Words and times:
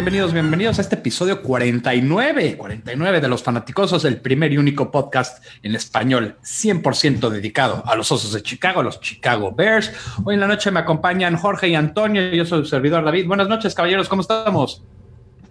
Bienvenidos, 0.00 0.32
bienvenidos 0.32 0.78
a 0.78 0.80
este 0.80 0.94
episodio 0.94 1.42
49, 1.42 2.56
49 2.56 3.20
de 3.20 3.28
Los 3.28 3.42
Fanaticosos, 3.42 4.06
el 4.06 4.18
primer 4.18 4.50
y 4.50 4.56
único 4.56 4.90
podcast 4.90 5.44
en 5.62 5.74
español 5.74 6.36
100% 6.42 7.28
dedicado 7.28 7.82
a 7.84 7.94
los 7.96 8.10
Osos 8.10 8.32
de 8.32 8.42
Chicago, 8.42 8.80
a 8.80 8.82
los 8.82 8.98
Chicago 9.02 9.52
Bears. 9.52 9.92
Hoy 10.24 10.36
en 10.36 10.40
la 10.40 10.46
noche 10.46 10.70
me 10.70 10.80
acompañan 10.80 11.36
Jorge 11.36 11.68
y 11.68 11.74
Antonio, 11.74 12.22
yo 12.30 12.46
soy 12.46 12.60
su 12.60 12.70
servidor 12.70 13.04
David. 13.04 13.26
Buenas 13.26 13.46
noches, 13.46 13.74
caballeros, 13.74 14.08
¿cómo 14.08 14.22
estamos? 14.22 14.82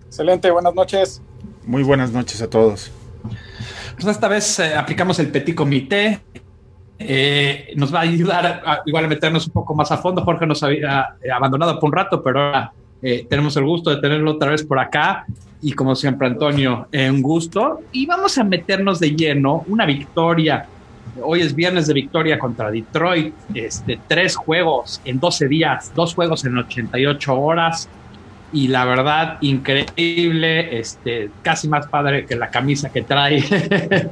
Excelente, 0.07 0.49
buenas 0.49 0.73
noches. 0.73 1.21
Muy 1.67 1.83
buenas 1.83 2.11
noches 2.11 2.41
a 2.41 2.49
todos. 2.49 2.91
Pues 3.21 4.07
esta 4.07 4.27
vez 4.27 4.57
eh, 4.57 4.73
aplicamos 4.73 5.19
el 5.19 5.27
Petit 5.27 5.53
Comité, 5.53 6.21
eh, 6.97 7.71
nos 7.75 7.93
va 7.93 7.99
a 7.99 8.01
ayudar 8.01 8.63
a, 8.65 8.81
igual 8.87 9.05
a 9.05 9.09
meternos 9.09 9.45
un 9.45 9.53
poco 9.53 9.75
más 9.75 9.91
a 9.91 9.97
fondo. 9.99 10.23
Jorge 10.23 10.47
nos 10.47 10.63
había 10.63 11.17
eh, 11.21 11.29
abandonado 11.29 11.79
por 11.79 11.89
un 11.89 11.93
rato, 11.93 12.23
pero 12.23 12.41
ahora 12.41 12.73
eh, 13.01 13.25
tenemos 13.29 13.55
el 13.57 13.65
gusto 13.65 13.89
de 13.89 13.97
tenerlo 13.97 14.31
otra 14.31 14.51
vez 14.51 14.63
por 14.63 14.79
acá. 14.79 15.25
Y 15.61 15.73
como 15.73 15.95
siempre, 15.95 16.27
Antonio, 16.27 16.87
eh, 16.91 17.09
un 17.09 17.21
gusto. 17.21 17.81
Y 17.91 18.05
vamos 18.05 18.37
a 18.37 18.43
meternos 18.43 18.99
de 18.99 19.15
lleno. 19.15 19.63
Una 19.67 19.85
victoria. 19.85 20.65
Hoy 21.21 21.41
es 21.41 21.53
viernes 21.53 21.87
de 21.87 21.93
victoria 21.93 22.39
contra 22.39 22.71
Detroit. 22.71 23.33
Este, 23.53 23.99
tres 24.07 24.35
juegos 24.35 25.01
en 25.05 25.19
12 25.19 25.47
días, 25.47 25.91
dos 25.95 26.13
juegos 26.13 26.45
en 26.45 26.57
88 26.57 27.39
horas. 27.39 27.89
Y 28.53 28.67
la 28.67 28.85
verdad, 28.85 29.37
increíble. 29.41 30.79
Este, 30.79 31.29
casi 31.41 31.67
más 31.67 31.87
padre 31.87 32.25
que 32.25 32.35
la 32.35 32.49
camisa 32.49 32.89
que 32.91 33.01
trae 33.01 33.43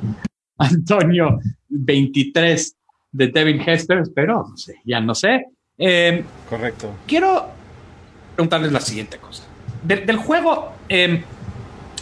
Antonio 0.57 1.39
23 1.69 2.75
de 3.11 3.27
Devin 3.27 3.61
Hester, 3.61 4.03
pero 4.13 4.45
no 4.49 4.57
sé, 4.57 4.75
ya 4.85 4.99
no 4.99 5.15
sé. 5.15 5.45
Eh, 5.77 6.23
Correcto. 6.49 6.93
Quiero 7.05 7.56
preguntarles 8.37 8.71
la 8.71 8.79
siguiente 8.79 9.17
cosa. 9.17 9.43
del 9.81 10.17
juego 10.17 10.71
em, 10.87 11.23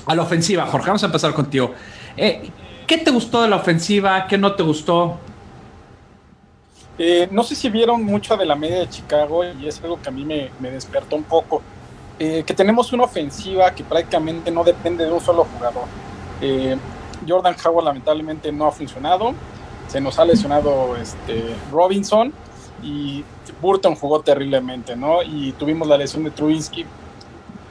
a 0.05 0.15
la 0.15 0.21
ofensiva, 0.21 0.65
Jorge, 0.65 0.87
vamos 0.87 1.03
a 1.03 1.05
empezar 1.05 1.33
contigo. 1.33 1.73
Eh, 2.17 2.49
¿Qué 2.85 2.97
te 2.97 3.09
gustó 3.09 3.41
de 3.41 3.47
la 3.47 3.55
ofensiva? 3.55 4.27
¿Qué 4.27 4.37
no 4.37 4.53
te 4.53 4.61
gustó? 4.61 5.17
Eh, 6.97 7.29
no 7.31 7.43
sé 7.43 7.55
si 7.55 7.69
vieron 7.69 8.03
mucho 8.03 8.35
de 8.35 8.45
la 8.45 8.55
media 8.55 8.79
de 8.79 8.89
Chicago 8.89 9.43
y 9.45 9.65
es 9.65 9.81
algo 9.81 10.01
que 10.01 10.09
a 10.09 10.11
mí 10.11 10.25
me, 10.25 10.69
despertó 10.69 11.15
un 11.15 11.23
poco. 11.23 11.61
Eh, 12.19 12.43
que 12.45 12.53
tenemos 12.53 12.91
una 12.91 13.05
ofensiva 13.05 13.71
que 13.71 13.85
prácticamente 13.85 14.51
no 14.51 14.63
depende 14.65 15.05
de 15.05 15.11
un 15.11 15.21
solo 15.21 15.45
jugador. 15.45 15.85
Jordan 17.27 17.55
Howard 17.63 17.85
lamentablemente 17.85 18.51
no 18.51 18.67
ha 18.67 18.71
funcionado. 18.73 19.33
Se 19.87 20.01
nos 20.01 20.19
ha 20.19 20.25
lesionado 20.25 20.97
este, 20.97 21.55
Robinson 21.71 22.33
y 22.83 23.23
Burton 23.61 23.95
jugó 23.95 24.21
terriblemente, 24.21 24.95
¿no? 24.95 25.23
Y 25.23 25.53
tuvimos 25.53 25.87
la 25.87 25.97
lesión 25.97 26.23
de 26.23 26.31
Trubinsky. 26.31 26.85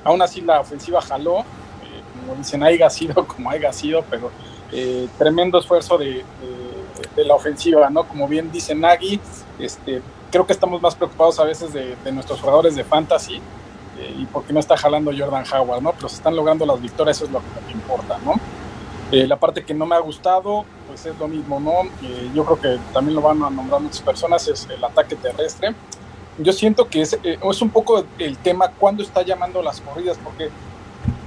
Aún 0.03 0.23
así 0.23 0.41
la 0.41 0.61
ofensiva 0.61 1.01
jaló, 1.01 1.41
eh, 1.41 2.03
como 2.21 2.37
dicen, 2.37 2.63
haya 2.63 2.89
sido 2.91 3.27
como 3.27 3.51
haya 3.51 3.73
sido, 3.73 4.05
pero 4.11 4.31
eh, 4.73 5.09
tremendo 5.19 5.59
esfuerzo 5.59 5.99
de, 5.99 6.25
la 7.17 7.35
ofensiva, 7.35 7.89
¿no? 7.91 8.05
Como 8.05 8.27
bien 8.27 8.51
dice 8.51 8.75
Nagy, 8.75 9.21
este, 9.59 10.03
creo 10.33 10.47
que 10.47 10.53
estamos 10.53 10.83
más 10.83 10.97
preocupados 10.97 11.39
a 11.39 11.45
veces 11.45 11.73
de, 11.73 11.97
nuestros 12.13 12.41
jugadores 12.41 12.75
de 12.75 12.83
fantasy 12.83 13.37
eh, 13.99 14.17
y 14.19 14.27
porque 14.27 14.53
no 14.53 14.59
está 14.59 14.77
jalando 14.77 15.13
Jordan 15.17 15.45
Howard, 15.53 15.81
¿no? 15.81 15.93
Pero 15.93 16.09
se 16.09 16.17
están 16.17 16.35
logrando 16.35 16.67
las 16.67 16.81
victorias, 16.81 17.19
eso 17.19 17.27
es 17.27 17.31
lo 17.31 17.39
que 17.39 17.73
importa, 17.73 18.19
¿no? 18.25 18.35
La 19.23 19.37
parte 19.37 19.65
que 19.65 19.75
no 19.75 19.87
me 19.87 19.95
ha 19.95 20.01
gustado, 20.01 20.65
pues 20.89 21.07
es 21.07 21.17
lo 21.19 21.29
mismo, 21.29 21.61
¿no? 21.61 21.83
yo 22.35 22.45
creo 22.45 22.61
que 22.61 22.79
también 22.93 23.15
lo 23.15 23.23
van 23.23 23.43
a 23.43 23.51
nombrar 23.51 23.81
muchas 23.81 24.03
personas, 24.03 24.47
es 24.49 24.69
el 24.69 24.83
ataque 24.83 25.17
terrestre. 25.17 25.75
Yo 26.39 26.53
siento 26.53 26.89
que 26.89 27.03
es, 27.03 27.13
eh, 27.23 27.39
es 27.41 27.63
un 27.63 27.71
poco 27.71 28.05
el 28.19 28.37
tema 28.39 28.69
cuando 28.69 29.03
está 29.03 29.23
llamando 29.23 29.63
las 29.63 29.81
corridas, 29.81 30.19
porque 30.23 30.51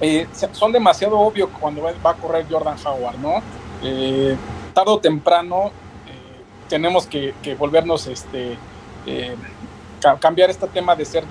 eh, 0.01 0.27
son 0.51 0.71
demasiado 0.71 1.17
obvio 1.17 1.49
cuando 1.49 1.83
va, 1.83 2.11
a 2.11 2.13
correr 2.15 2.45
Jordan 2.49 2.75
Howard, 2.85 3.17
¿no? 3.19 3.41
Eh, 3.83 4.35
tarde 4.73 4.91
o 4.91 4.99
temprano 4.99 5.71
tenemos 6.67 7.07
que, 7.07 7.33
volvernos, 7.57 8.07
este, 8.07 8.57
cambiar 10.19 10.49
este 10.49 10.67
tema 10.67 10.97
de 10.97 11.05
ser 11.05 11.23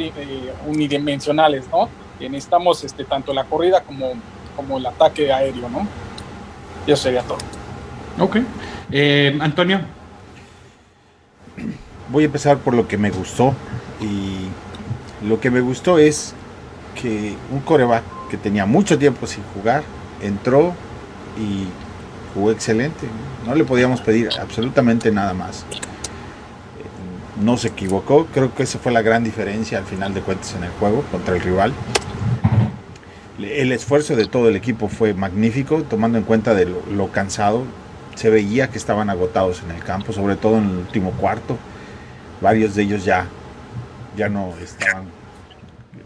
unidimensionales, 0.67 1.69
¿no? 1.71 1.91
necesitamos 2.19 2.83
este, 2.83 3.05
tanto 3.05 3.35
la 3.35 3.45
corrida 3.45 3.83
como, 3.83 4.15
como 4.57 4.79
el 4.79 4.87
ataque 4.87 5.31
aéreo, 5.31 5.69
¿no? 5.69 5.87
Eso 6.87 7.03
sería 7.03 7.23
todo. 7.23 7.39
Ok. 8.19 8.39
Eh, 8.91 9.37
Antonio. 9.41 9.81
Voy 12.11 12.23
a 12.23 12.27
empezar 12.27 12.59
por 12.59 12.75
lo 12.75 12.87
que 12.87 12.97
me 12.97 13.11
gustó. 13.11 13.55
Y 14.01 14.49
lo 15.27 15.41
que 15.41 15.51
me 15.51 15.61
gustó 15.61 15.99
es 15.99 16.35
que 17.01 17.35
un 17.51 17.61
coreback 17.61 18.05
que 18.31 18.37
tenía 18.37 18.67
mucho 18.67 18.99
tiempo 18.99 19.27
sin 19.27 19.43
jugar 19.55 19.83
entró 20.23 20.75
y 21.39 21.67
jugó 22.35 22.51
excelente. 22.53 23.07
No 23.47 23.55
le 23.55 23.65
podíamos 23.65 24.01
pedir 24.01 24.31
absolutamente 24.41 25.11
nada 25.11 25.35
más. 25.35 25.65
No 27.43 27.57
se 27.57 27.69
equivocó. 27.69 28.27
Creo 28.33 28.55
que 28.55 28.63
esa 28.63 28.79
fue 28.79 28.93
la 28.93 29.03
gran 29.03 29.25
diferencia 29.25 29.79
al 29.79 29.85
final 29.85 30.15
de 30.15 30.21
cuentas 30.21 30.55
en 30.55 30.65
el 30.65 30.71
juego 30.71 31.03
contra 31.11 31.35
el 31.35 31.43
rival. 31.43 31.73
El 33.39 33.73
esfuerzo 33.73 34.17
de 34.17 34.27
todo 34.27 34.49
el 34.49 34.57
equipo 34.57 34.89
fue 34.89 35.13
magnífico, 35.13 35.83
tomando 35.83 36.17
en 36.17 36.25
cuenta 36.25 36.55
de 36.55 36.65
lo, 36.65 37.13
cansado. 37.13 37.65
Se 38.15 38.31
veía 38.31 38.71
que 38.71 38.79
estaban 38.79 39.11
agotados 39.11 39.63
en 39.63 39.73
el 39.77 39.83
campo, 39.83 40.13
sobre 40.13 40.37
todo 40.37 40.57
en 40.57 40.71
el 40.71 40.77
último 40.77 41.13
cuarto. 41.13 41.59
Varios 42.41 42.75
de 42.75 42.85
ellos 42.85 43.05
ya, 43.05 43.29
ya 44.17 44.31
no 44.31 44.55
estaban 44.63 45.05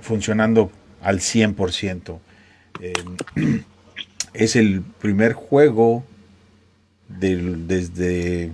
funcionando 0.00 0.72
al 1.02 1.20
100%. 1.20 2.18
Eh, 2.80 2.92
es 4.34 4.56
el 4.56 4.82
primer 4.82 5.34
juego 5.34 6.04
desde 7.08 8.50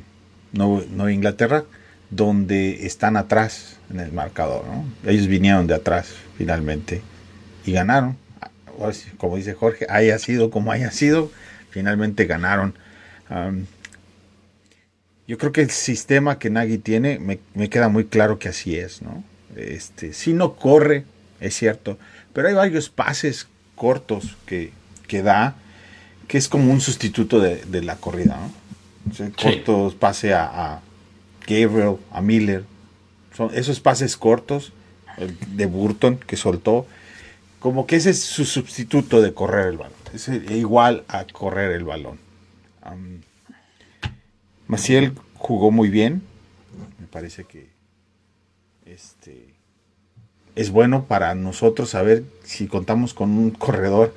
Nueva 0.53 1.13
Inglaterra 1.13 1.65
donde 2.11 2.87
están 2.87 3.17
atrás 3.17 3.79
en 3.91 4.01
el 4.01 4.13
marcador. 4.13 4.65
Ellos 5.05 5.27
vinieron 5.27 5.67
de 5.67 5.75
atrás 5.75 6.15
finalmente 6.37 7.03
y 7.65 7.73
ganaron 7.73 8.17
como 9.19 9.37
dice 9.37 9.55
Jorge, 9.55 9.87
haya 9.89 10.19
sido 10.19 10.51
como 10.51 10.73
haya 10.73 10.91
sido, 10.91 11.31
finalmente 11.71 12.27
ganaron. 12.27 12.75
yo 15.27 15.39
creo 15.39 15.53
que 15.53 15.63
el 15.63 15.71
sistema 15.71 16.39
que 16.39 16.51
Nagy 16.51 16.79
tiene, 16.79 17.19
me, 17.19 17.69
queda 17.69 17.89
muy 17.89 18.07
claro 18.07 18.39
que 18.39 18.49
así 18.49 18.77
es, 18.77 19.03
¿no? 19.03 19.25
Este, 19.57 20.13
si 20.13 20.33
no 20.33 20.55
corre, 20.55 21.05
es 21.41 21.55
cierto, 21.55 21.99
pero 22.33 22.49
hay 22.49 22.55
varios 22.55 22.91
pases 22.91 23.49
cortos 23.75 24.37
que, 24.47 24.73
que 25.07 25.23
da, 25.23 25.57
que 26.29 26.39
es 26.39 26.49
como 26.49 26.73
un 26.73 26.81
sustituto 26.81 27.41
de, 27.41 27.83
la 27.83 27.97
corrida, 27.97 28.37
¿no? 28.37 29.33
Cortos, 29.41 29.95
pase 29.95 30.35
a, 30.35 30.45
a, 30.45 30.81
Gabriel, 31.47 31.97
a 32.11 32.21
Miller, 32.21 32.65
son 33.37 33.51
esos 33.55 33.81
pases 33.81 34.17
cortos, 34.17 34.73
el 35.17 35.37
de 35.57 35.67
Burton 35.67 36.19
que 36.19 36.37
soltó, 36.37 36.87
como 37.59 37.87
que 37.87 37.97
ese 37.97 38.11
es 38.11 38.21
su 38.21 38.45
sustituto 38.45 39.21
de 39.21 39.35
correr 39.35 39.69
el 39.69 39.79
balón. 39.79 39.93
Es 40.13 40.29
igual 40.29 41.05
a 41.09 41.25
correr 41.25 41.73
el 41.73 41.85
balón. 41.85 42.19
Maciel 44.67 45.13
jugó 45.35 45.71
muy 45.71 45.89
bien. 45.89 46.23
Me 47.01 47.07
parece 47.07 47.45
que 47.45 47.69
este 48.85 49.55
es 50.55 50.71
bueno 50.71 51.05
para 51.05 51.35
nosotros 51.35 51.91
saber 51.91 52.25
si 52.45 52.67
contamos 52.67 53.15
con 53.15 53.31
un 53.31 53.51
corredor 53.51 54.15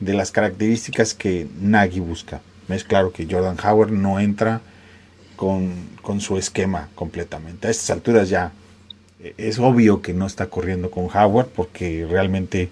de 0.00 0.14
las 0.14 0.30
características 0.30 1.14
que 1.14 1.46
Nagy 1.60 2.00
busca. 2.00 2.40
Es 2.68 2.84
claro 2.84 3.12
que 3.12 3.26
Jordan 3.30 3.56
Howard 3.62 3.92
no 3.92 4.18
entra 4.18 4.60
con, 5.36 5.72
con 6.02 6.20
su 6.20 6.36
esquema 6.38 6.88
completamente. 6.94 7.68
A 7.68 7.70
estas 7.70 7.90
alturas 7.90 8.28
ya 8.28 8.52
es 9.20 9.58
obvio 9.58 10.02
que 10.02 10.12
no 10.12 10.26
está 10.26 10.46
corriendo 10.46 10.90
con 10.90 11.04
Howard 11.04 11.48
porque 11.48 12.06
realmente 12.08 12.70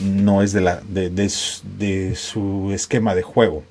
no 0.00 0.42
es 0.42 0.52
de, 0.52 0.60
la, 0.60 0.80
de, 0.80 1.28
su 2.16 2.70
esquema 2.72 3.14
de 3.14 3.22
juego. 3.22 3.62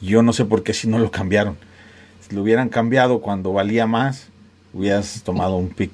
Yo 0.00 0.22
no 0.22 0.32
sé 0.32 0.44
por 0.44 0.62
qué 0.62 0.74
si 0.74 0.88
no 0.88 0.98
lo 0.98 1.10
cambiaron. 1.10 1.56
Si 2.20 2.34
lo 2.34 2.42
hubieran 2.42 2.68
cambiado 2.68 3.20
cuando 3.20 3.52
valía 3.52 3.86
más, 3.86 4.28
hubieras 4.72 5.22
tomado 5.22 5.56
un 5.56 5.68
pick 5.68 5.92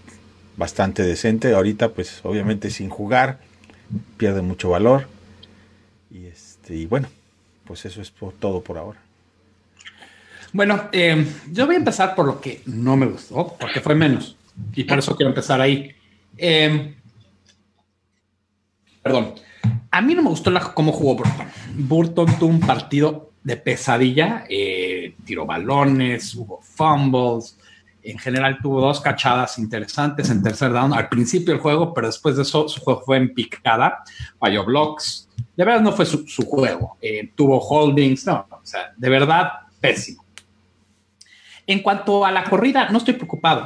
bastante 0.56 1.02
decente. 1.02 1.54
Ahorita, 1.54 1.90
pues 1.90 2.20
obviamente 2.22 2.70
sin 2.70 2.88
jugar, 2.88 3.38
pierde 4.16 4.40
mucho 4.40 4.70
valor. 4.70 5.06
Y, 6.10 6.26
este, 6.26 6.74
y 6.74 6.86
bueno, 6.86 7.08
pues 7.64 7.84
eso 7.84 8.00
es 8.00 8.12
todo 8.40 8.62
por 8.62 8.78
ahora. 8.78 9.00
Bueno, 10.54 10.88
eh, 10.92 11.26
yo 11.52 11.66
voy 11.66 11.74
a 11.74 11.78
empezar 11.78 12.14
por 12.14 12.24
lo 12.24 12.40
que 12.40 12.62
no 12.64 12.96
me 12.96 13.06
gustó, 13.06 13.54
porque 13.60 13.80
fue 13.80 13.94
menos. 13.94 14.37
Y 14.74 14.84
por 14.84 14.98
eso 14.98 15.16
quiero 15.16 15.30
empezar 15.30 15.60
ahí. 15.60 15.90
Eh, 16.36 16.94
perdón. 19.02 19.34
A 19.90 20.00
mí 20.00 20.14
no 20.14 20.22
me 20.22 20.28
gustó 20.28 20.52
cómo 20.74 20.92
jugó 20.92 21.16
Burton. 21.16 21.46
Burton 21.74 22.38
tuvo 22.38 22.50
un 22.50 22.60
partido 22.60 23.30
de 23.42 23.56
pesadilla, 23.56 24.44
eh, 24.48 25.14
tiró 25.24 25.46
balones, 25.46 26.34
hubo 26.34 26.60
fumbles. 26.62 27.58
En 28.02 28.18
general 28.18 28.58
tuvo 28.62 28.80
dos 28.80 29.00
cachadas 29.00 29.58
interesantes 29.58 30.30
en 30.30 30.42
tercer 30.42 30.72
down 30.72 30.92
al 30.92 31.08
principio 31.08 31.52
del 31.52 31.60
juego, 31.60 31.92
pero 31.92 32.06
después 32.06 32.36
de 32.36 32.42
eso 32.42 32.68
su 32.68 32.80
juego 32.80 33.02
fue 33.04 33.16
en 33.16 33.34
picada, 33.34 34.02
falló 34.38 34.64
blocks. 34.64 35.28
De 35.56 35.64
verdad 35.64 35.80
no 35.80 35.92
fue 35.92 36.06
su, 36.06 36.24
juego. 36.46 36.96
Eh, 37.00 37.32
tuvo 37.34 37.58
holdings, 37.58 38.26
no, 38.26 38.46
o 38.50 38.60
sea, 38.62 38.92
de 38.96 39.08
verdad 39.08 39.50
pésimo. 39.80 40.24
En 41.66 41.80
cuanto 41.80 42.24
a 42.24 42.30
la 42.30 42.44
corrida, 42.44 42.88
no 42.90 42.98
estoy 42.98 43.14
preocupado. 43.14 43.64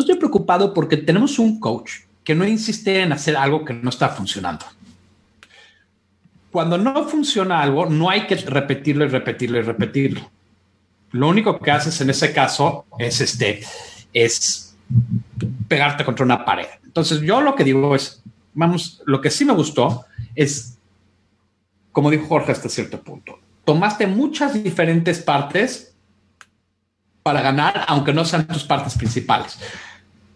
No 0.00 0.04
estoy 0.04 0.16
preocupado 0.16 0.72
porque 0.72 0.96
tenemos 0.96 1.38
un 1.38 1.60
coach 1.60 1.92
que 2.24 2.34
no 2.34 2.46
insiste 2.46 3.02
en 3.02 3.12
hacer 3.12 3.36
algo 3.36 3.64
que 3.64 3.74
no 3.74 3.90
está 3.90 4.08
funcionando 4.08 4.64
cuando 6.50 6.76
no 6.78 7.08
funciona 7.08 7.62
algo, 7.62 7.86
no 7.86 8.10
hay 8.10 8.26
que 8.26 8.36
repetirlo 8.36 9.04
y 9.04 9.08
repetirlo 9.08 9.58
y 9.58 9.62
repetirlo. 9.62 10.30
Lo 11.12 11.28
único 11.28 11.58
que 11.58 11.70
haces 11.70 12.00
en 12.00 12.10
ese 12.10 12.32
caso 12.32 12.86
es 12.98 13.20
este, 13.20 13.62
es 14.12 14.76
pegarte 15.68 16.04
contra 16.04 16.24
una 16.24 16.44
pared. 16.44 16.66
Entonces 16.84 17.20
yo 17.20 17.40
lo 17.40 17.54
que 17.54 17.64
digo 17.64 17.94
es, 17.94 18.22
vamos, 18.54 19.02
lo 19.06 19.20
que 19.20 19.30
sí 19.30 19.44
me 19.44 19.52
gustó 19.52 20.04
es, 20.34 20.78
como 21.92 22.10
dijo 22.10 22.26
Jorge 22.26 22.52
hasta 22.52 22.68
cierto 22.68 23.00
punto, 23.00 23.38
tomaste 23.64 24.06
muchas 24.06 24.60
diferentes 24.62 25.20
partes 25.20 25.94
para 27.22 27.42
ganar, 27.42 27.84
aunque 27.86 28.12
no 28.12 28.24
sean 28.24 28.46
tus 28.46 28.64
partes 28.64 28.96
principales. 28.96 29.58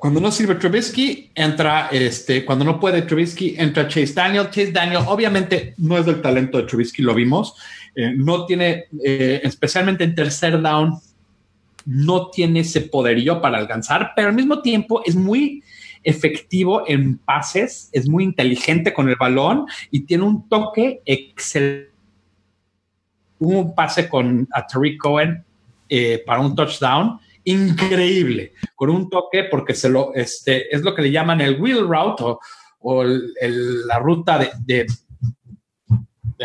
Cuando 0.04 0.20
no 0.20 0.30
sirve 0.30 0.56
Trubisky, 0.56 1.30
entra 1.34 1.88
este, 1.90 2.44
cuando 2.44 2.62
no 2.62 2.78
puede 2.78 3.00
Trubisky, 3.00 3.54
entra 3.56 3.88
Chase 3.88 4.12
Daniel. 4.12 4.50
Chase 4.50 4.70
Daniel, 4.70 5.00
obviamente, 5.06 5.72
no 5.78 5.96
es 5.96 6.04
del 6.04 6.20
talento 6.20 6.58
de 6.58 6.64
Trubisky, 6.64 7.00
lo 7.00 7.14
vimos. 7.14 7.54
Eh, 7.96 8.12
no 8.14 8.44
tiene, 8.44 8.84
eh, 9.02 9.40
especialmente 9.42 10.04
en 10.04 10.14
tercer 10.14 10.60
down, 10.60 10.92
no 11.86 12.28
tiene 12.28 12.60
ese 12.60 12.82
poderío 12.82 13.40
para 13.40 13.56
alcanzar, 13.56 14.12
pero 14.14 14.28
al 14.28 14.34
mismo 14.34 14.60
tiempo 14.60 15.00
es 15.06 15.16
muy 15.16 15.62
efectivo 16.02 16.84
en 16.86 17.16
pases, 17.16 17.88
es 17.90 18.06
muy 18.06 18.24
inteligente 18.24 18.92
con 18.92 19.08
el 19.08 19.16
balón 19.16 19.64
y 19.90 20.00
tiene 20.00 20.24
un 20.24 20.46
toque 20.50 21.00
excelente. 21.06 21.94
Un 23.38 23.74
pase 23.74 24.06
con 24.10 24.46
a 24.52 24.66
Tariq 24.66 24.98
Cohen 24.98 25.42
eh, 25.88 26.22
para 26.26 26.42
un 26.42 26.54
touchdown 26.54 27.20
increíble, 27.44 28.52
con 28.74 28.90
un 28.90 29.08
toque, 29.08 29.44
porque 29.44 29.74
se 29.74 29.88
lo, 29.88 30.14
este, 30.14 30.74
es 30.74 30.82
lo 30.82 30.94
que 30.94 31.02
le 31.02 31.10
llaman 31.10 31.40
el 31.40 31.60
wheel 31.60 31.86
route 31.86 32.24
o, 32.80 33.04
la 33.04 33.98
ruta 33.98 34.38
de, 34.38 34.86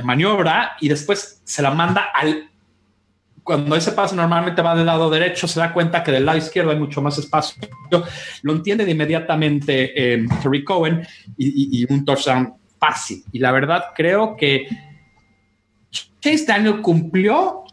maniobra, 0.04 0.78
y 0.80 0.88
después 0.88 1.42
se 1.44 1.62
la 1.62 1.72
manda 1.72 2.10
al. 2.13 2.50
Cuando 3.44 3.75
ese 3.75 3.94
pase 3.94 4.16
normalmente 4.16 4.62
va 4.62 4.75
del 4.75 4.86
lado 4.86 5.10
derecho, 5.10 5.48
se 5.48 5.60
da 5.60 5.74
cuenta 5.74 6.04
que 6.04 6.12
del 6.12 6.25
lado 6.25 6.38
izquierdo 6.38 6.72
hay 6.72 6.78
mucho 6.78 7.01
más 7.01 7.18
espacio. 7.18 7.62
Lo 8.44 8.54
entiende 8.54 8.86
de 8.86 8.92
inmediatamente 8.92 10.13
eh, 10.13 10.25
Terry 10.42 10.63
Cohen 10.63 11.06
y, 11.36 11.81
y 11.81 11.92
un 11.92 12.06
touchdown 12.06 12.54
fácil. 12.80 13.24
Y 13.31 13.40
la 13.40 13.51
verdad, 13.51 13.86
creo 13.96 14.38
que 14.38 14.68
Chase 16.22 16.46
Daniel 16.46 16.81
cumplió 16.81 17.63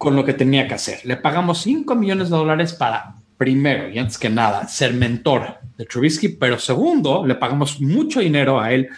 con 0.00 0.16
lo 0.16 0.24
que 0.24 0.32
tenía 0.32 0.66
que 0.66 0.72
hacer. 0.72 1.00
Le 1.04 1.18
pagamos 1.18 1.60
5 1.60 1.94
millones 1.94 2.30
de 2.30 2.36
dólares 2.38 2.72
para, 2.72 3.16
primero 3.36 3.90
y 3.90 3.98
antes 3.98 4.16
que 4.16 4.30
nada, 4.30 4.66
ser 4.66 4.94
mentor 4.94 5.58
de 5.76 5.84
Trubisky, 5.84 6.28
pero 6.28 6.58
segundo, 6.58 7.26
le 7.26 7.34
pagamos 7.34 7.82
mucho 7.82 8.20
dinero 8.20 8.58
a 8.58 8.72
él 8.72 8.88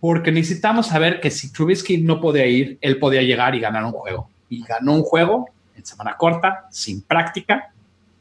porque 0.00 0.32
necesitamos 0.32 0.88
saber 0.88 1.20
que 1.20 1.30
si 1.30 1.52
Trubisky 1.52 1.98
no 1.98 2.20
podía 2.20 2.46
ir, 2.46 2.78
él 2.80 2.98
podía 2.98 3.22
llegar 3.22 3.54
y 3.54 3.60
ganar 3.60 3.84
un 3.84 3.92
juego. 3.92 4.28
Y 4.48 4.64
ganó 4.64 4.94
un 4.94 5.04
juego 5.04 5.50
en 5.76 5.86
semana 5.86 6.16
corta, 6.16 6.66
sin 6.68 7.02
práctica, 7.02 7.72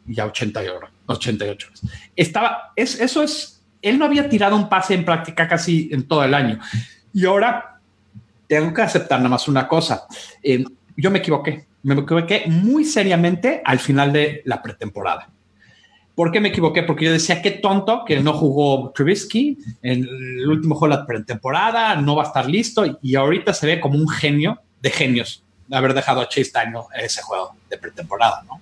y 0.07 0.19
a 0.19 0.27
88, 0.27 0.87
88 1.07 1.67
horas. 1.67 1.81
Estaba, 2.15 2.73
es, 2.75 3.01
eso 3.01 3.23
es, 3.23 3.59
él 3.81 3.97
no 3.97 4.05
había 4.05 4.29
tirado 4.29 4.55
un 4.55 4.69
pase 4.69 4.93
en 4.93 5.03
práctica 5.03 5.47
casi 5.47 5.89
en 5.91 6.07
todo 6.07 6.23
el 6.23 6.35
año. 6.35 6.59
Y 7.11 7.25
ahora 7.25 7.79
tengo 8.47 8.71
que 8.71 8.83
aceptar 8.83 9.17
nada 9.17 9.29
más 9.29 9.47
una 9.47 9.67
cosa. 9.67 10.05
Yo 11.01 11.12
me 11.12 11.19
equivoqué 11.19 11.66
me 11.84 11.96
equivoqué 11.96 12.44
muy 12.48 12.86
seriamente 12.86 13.62
al 13.63 13.80
final 13.80 14.12
de 14.12 14.42
la 14.46 14.62
pretemporada. 14.62 15.30
¿Por 16.13 16.31
qué 16.31 16.42
me 16.42 16.50
equivoqué? 16.50 16.84
Porque 16.84 17.06
yo 17.06 17.13
decía, 17.13 17.42
qué 17.42 17.51
tonto 17.51 18.04
que 18.06 18.19
no 18.19 18.34
jugó 18.34 18.92
Trubisky 18.92 19.57
en 19.81 20.04
el 20.04 20.50
último 20.50 20.75
juego 20.75 20.94
de 20.94 21.00
la 21.00 21.07
pretemporada, 21.07 21.96
no 21.96 22.18
va 22.18 22.24
a 22.24 22.28
estar 22.28 22.50
listo 22.50 23.00
y 23.01 23.16
ahorita 23.16 23.54
se 23.54 23.68
ve 23.68 23.80
como 23.80 23.98
un 23.98 24.10
genio 24.10 24.60
de 24.81 24.90
genios 24.90 25.44
de 25.68 25.78
haber 25.78 25.94
dejado 25.94 26.19
a 26.19 26.28
Chase 26.28 26.51
Daniel 26.54 26.84
ese 27.01 27.22
juego 27.22 27.56
de 27.69 27.78
pretemporada, 27.78 28.44
¿no? 28.46 28.60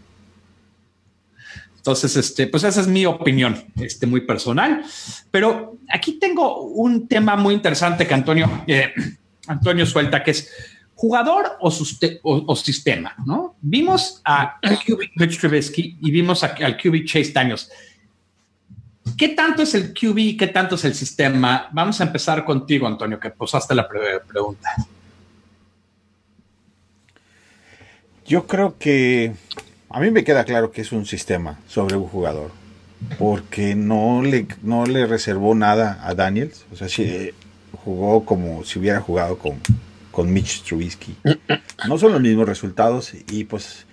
Entonces, 1.77 2.17
este, 2.17 2.47
pues 2.47 2.65
esa 2.65 2.81
es 2.81 2.87
mi 2.87 3.05
opinión, 3.05 3.63
este, 3.77 4.05
muy 4.05 4.21
personal. 4.21 4.83
Pero 5.31 5.77
aquí 5.89 6.19
tengo 6.19 6.63
un 6.63 7.07
tema 7.07 7.37
muy 7.37 7.53
interesante 7.53 8.05
que 8.05 8.13
Antonio, 8.13 8.63
eh, 8.67 8.93
Antonio 9.47 9.85
suelta, 9.85 10.21
que 10.21 10.31
es 10.31 10.51
jugador 10.97 11.57
o, 11.59 12.55
sistema, 12.55 13.15
¿no? 13.23 13.55
Vimos 13.61 14.19
a 14.25 14.59
QB 14.59 15.11
Mitch 15.15 15.39
Trubisky 15.39 15.95
y 16.01 16.09
vimos 16.09 16.43
al 16.43 16.75
QB 16.75 17.05
Chase 17.05 17.31
Daniels. 17.31 17.71
¿Qué 19.15 19.29
tanto 19.29 19.61
es 19.61 19.75
el 19.75 19.93
QB 19.93 20.17
y 20.17 20.37
qué 20.37 20.47
tanto 20.47 20.73
es 20.73 20.85
el 20.85 20.95
sistema? 20.95 21.69
Vamos 21.71 22.01
a 22.01 22.03
empezar 22.03 22.43
contigo, 22.43 22.87
Antonio, 22.87 23.19
que 23.19 23.29
posaste 23.29 23.75
la 23.75 23.87
pregunta. 23.87 24.69
Yo 28.25 28.47
creo 28.47 28.75
que 28.79 29.33
a 29.89 29.99
mí 29.99 30.09
me 30.09 30.23
queda 30.23 30.45
claro 30.45 30.71
que 30.71 30.81
es 30.81 30.91
un 30.91 31.05
sistema 31.05 31.59
sobre 31.67 31.95
un 31.95 32.07
jugador, 32.07 32.51
porque 33.19 33.75
no 33.75 34.23
le, 34.23 34.47
no 34.63 34.87
le 34.87 35.05
reservó 35.05 35.53
nada 35.53 35.99
a 36.03 36.15
Daniels, 36.15 36.65
o 36.71 36.75
sea, 36.75 36.89
si 36.89 37.03
eh, 37.03 37.35
jugó 37.85 38.25
como 38.25 38.63
si 38.63 38.79
hubiera 38.79 38.99
jugado 38.99 39.37
con, 39.37 39.61
con 40.17 40.33
Mitch 40.33 40.63
Trubisky. 40.63 41.15
No 41.87 41.99
son 41.99 42.11
los 42.11 42.19
mismos 42.19 42.49
resultados 42.49 43.13
y 43.29 43.43
pues 43.43 43.85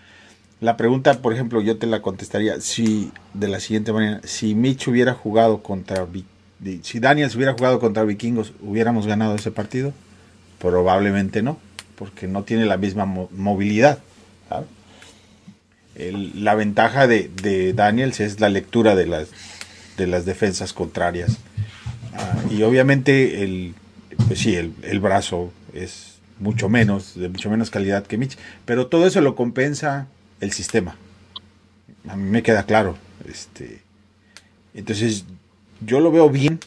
la 0.63 0.79
pregunta, 0.79 1.21
por 1.21 1.35
ejemplo, 1.35 1.61
yo 1.61 1.77
te 1.77 1.87
la 1.87 2.01
contestaría 2.01 2.63
si 2.63 3.13
de 3.35 3.47
la 3.47 3.61
siguiente 3.61 3.93
manera, 3.93 4.23
si 4.25 4.55
Mitch 4.55 4.89
hubiera 4.89 5.13
jugado 5.13 5.63
contra 5.63 6.07
si 6.81 6.99
Daniels 6.99 7.37
hubiera 7.37 7.53
jugado 7.53 7.79
contra 7.79 8.05
Vikingos, 8.05 8.55
¿hubiéramos 8.63 9.07
ganado 9.07 9.35
ese 9.35 9.51
partido? 9.51 9.93
Probablemente 10.61 11.43
no, 11.43 11.59
porque 11.95 12.27
no 12.27 12.43
tiene 12.43 12.65
la 12.65 12.79
misma 12.79 13.05
movilidad. 13.05 13.99
la 15.95 16.55
ventaja 16.55 17.07
de, 17.07 17.75
Daniels 17.75 18.21
es 18.21 18.41
la 18.41 18.49
lectura 18.49 18.95
de 18.95 19.05
las, 19.05 19.29
de 19.99 20.07
las 20.07 20.25
defensas 20.25 20.73
contrarias. 20.73 21.37
Ah, 22.15 22.39
y 22.51 22.63
obviamente 22.63 23.45
el, 23.45 23.75
pues 24.27 24.39
sí, 24.39 24.55
el, 24.55 24.73
el 24.85 25.01
brazo 25.01 25.53
es 25.75 26.14
mucho 26.45 26.69
menos, 26.69 27.19
de 27.19 27.29
mucho 27.31 27.51
menos 27.51 27.71
calidad 27.71 28.07
que 28.07 28.19
Mitch, 28.19 28.37
pero 28.67 28.87
todo 28.87 29.07
eso 29.07 29.21
lo 29.23 29.35
compensa 29.35 30.07
el 30.41 30.53
sistema. 30.53 30.97
A 32.07 32.17
mí 32.17 32.31
me 32.31 32.43
queda 32.43 32.65
claro. 32.65 32.97
Este, 33.27 33.81
entonces, 34.75 35.25
yo 35.81 36.01
lo 36.01 36.13
veo 36.13 36.29
bien, 36.29 36.61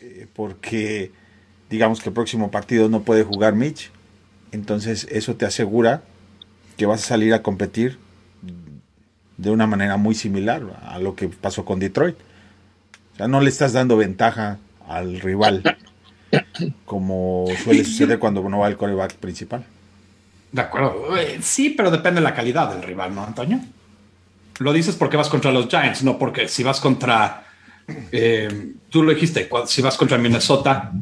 eh, 0.00 0.26
porque 0.34 1.12
digamos 1.68 2.00
que 2.00 2.08
el 2.08 2.14
próximo 2.14 2.50
partido 2.50 2.88
no 2.88 3.02
puede 3.02 3.22
jugar 3.22 3.54
Mitch, 3.54 3.90
entonces 4.50 5.06
eso 5.10 5.36
te 5.36 5.44
asegura 5.44 6.02
que 6.78 6.86
vas 6.86 7.04
a 7.04 7.08
salir 7.08 7.34
a 7.34 7.42
competir 7.42 7.98
de 9.36 9.50
una 9.50 9.66
manera 9.66 9.98
muy 9.98 10.14
similar 10.14 10.62
a 10.82 10.98
lo 10.98 11.14
que 11.14 11.28
pasó 11.28 11.66
con 11.66 11.78
Detroit. 11.78 12.16
O 13.12 13.16
sea, 13.16 13.28
no 13.28 13.42
le 13.42 13.50
estás 13.50 13.74
dando 13.74 13.98
ventaja 13.98 14.58
al 14.88 15.20
rival 15.20 15.62
como 16.84 17.46
suele 17.62 17.84
suceder 17.84 18.18
cuando 18.18 18.46
no 18.48 18.58
va 18.58 18.68
el 18.68 18.76
coreback 18.76 19.14
principal. 19.14 19.64
De 20.52 20.62
acuerdo. 20.62 21.16
Eh, 21.16 21.38
sí, 21.42 21.70
pero 21.70 21.90
depende 21.90 22.20
de 22.20 22.24
la 22.24 22.34
calidad 22.34 22.72
del 22.72 22.82
rival, 22.82 23.14
¿no, 23.14 23.24
Antonio? 23.24 23.60
Lo 24.58 24.72
dices 24.72 24.96
porque 24.96 25.16
vas 25.16 25.28
contra 25.28 25.52
los 25.52 25.68
Giants, 25.68 26.02
no 26.02 26.18
porque 26.18 26.48
si 26.48 26.62
vas 26.62 26.80
contra. 26.80 27.44
Eh, 28.10 28.72
tú 28.90 29.02
lo 29.02 29.12
dijiste, 29.12 29.48
si 29.66 29.82
vas 29.82 29.96
contra 29.96 30.18
Minnesota. 30.18 30.92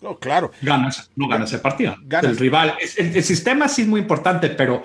No, 0.00 0.18
claro. 0.18 0.50
Ganas, 0.60 1.10
no 1.14 1.28
ganas 1.28 1.52
el 1.52 1.60
partido. 1.60 1.94
El 2.22 2.36
rival. 2.36 2.74
El, 2.96 3.16
el, 3.16 3.22
sistema 3.22 3.68
sí 3.68 3.82
es 3.82 3.88
muy 3.88 4.00
importante, 4.00 4.48
pero 4.50 4.82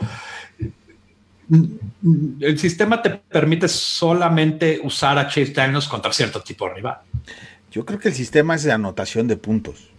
el 1.50 2.60
sistema 2.60 3.02
te 3.02 3.10
permite 3.12 3.68
solamente 3.68 4.80
usar 4.84 5.18
a 5.18 5.28
Chase 5.28 5.54
Daniels 5.54 5.88
contra 5.88 6.12
cierto 6.12 6.42
tipo 6.42 6.68
de 6.68 6.76
rival. 6.76 6.98
Yo 7.72 7.86
creo 7.86 8.00
que 8.00 8.10
el 8.10 8.14
sistema 8.14 8.56
es 8.56 8.64
de 8.64 8.72
anotación 8.72 9.28
de 9.28 9.38
puntos. 9.38 9.90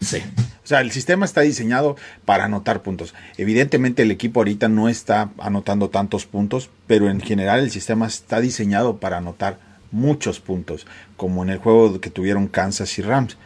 Sí. 0.00 0.18
O 0.64 0.66
sea, 0.66 0.80
el 0.80 0.90
sistema 0.90 1.24
está 1.24 1.42
diseñado 1.42 1.96
para 2.24 2.44
anotar 2.44 2.82
puntos. 2.82 3.14
Evidentemente 3.36 4.02
el 4.02 4.10
equipo 4.10 4.40
ahorita 4.40 4.68
no 4.68 4.88
está 4.88 5.30
anotando 5.38 5.90
tantos 5.90 6.26
puntos, 6.26 6.70
pero 6.86 7.08
en 7.08 7.20
general 7.20 7.60
el 7.60 7.70
sistema 7.70 8.06
está 8.06 8.40
diseñado 8.40 8.98
para 8.98 9.18
anotar 9.18 9.58
muchos 9.90 10.40
puntos, 10.40 10.86
como 11.16 11.42
en 11.42 11.50
el 11.50 11.58
juego 11.58 12.00
que 12.00 12.10
tuvieron 12.10 12.48
Kansas 12.48 12.98
y 12.98 13.02
Rams. 13.02 13.36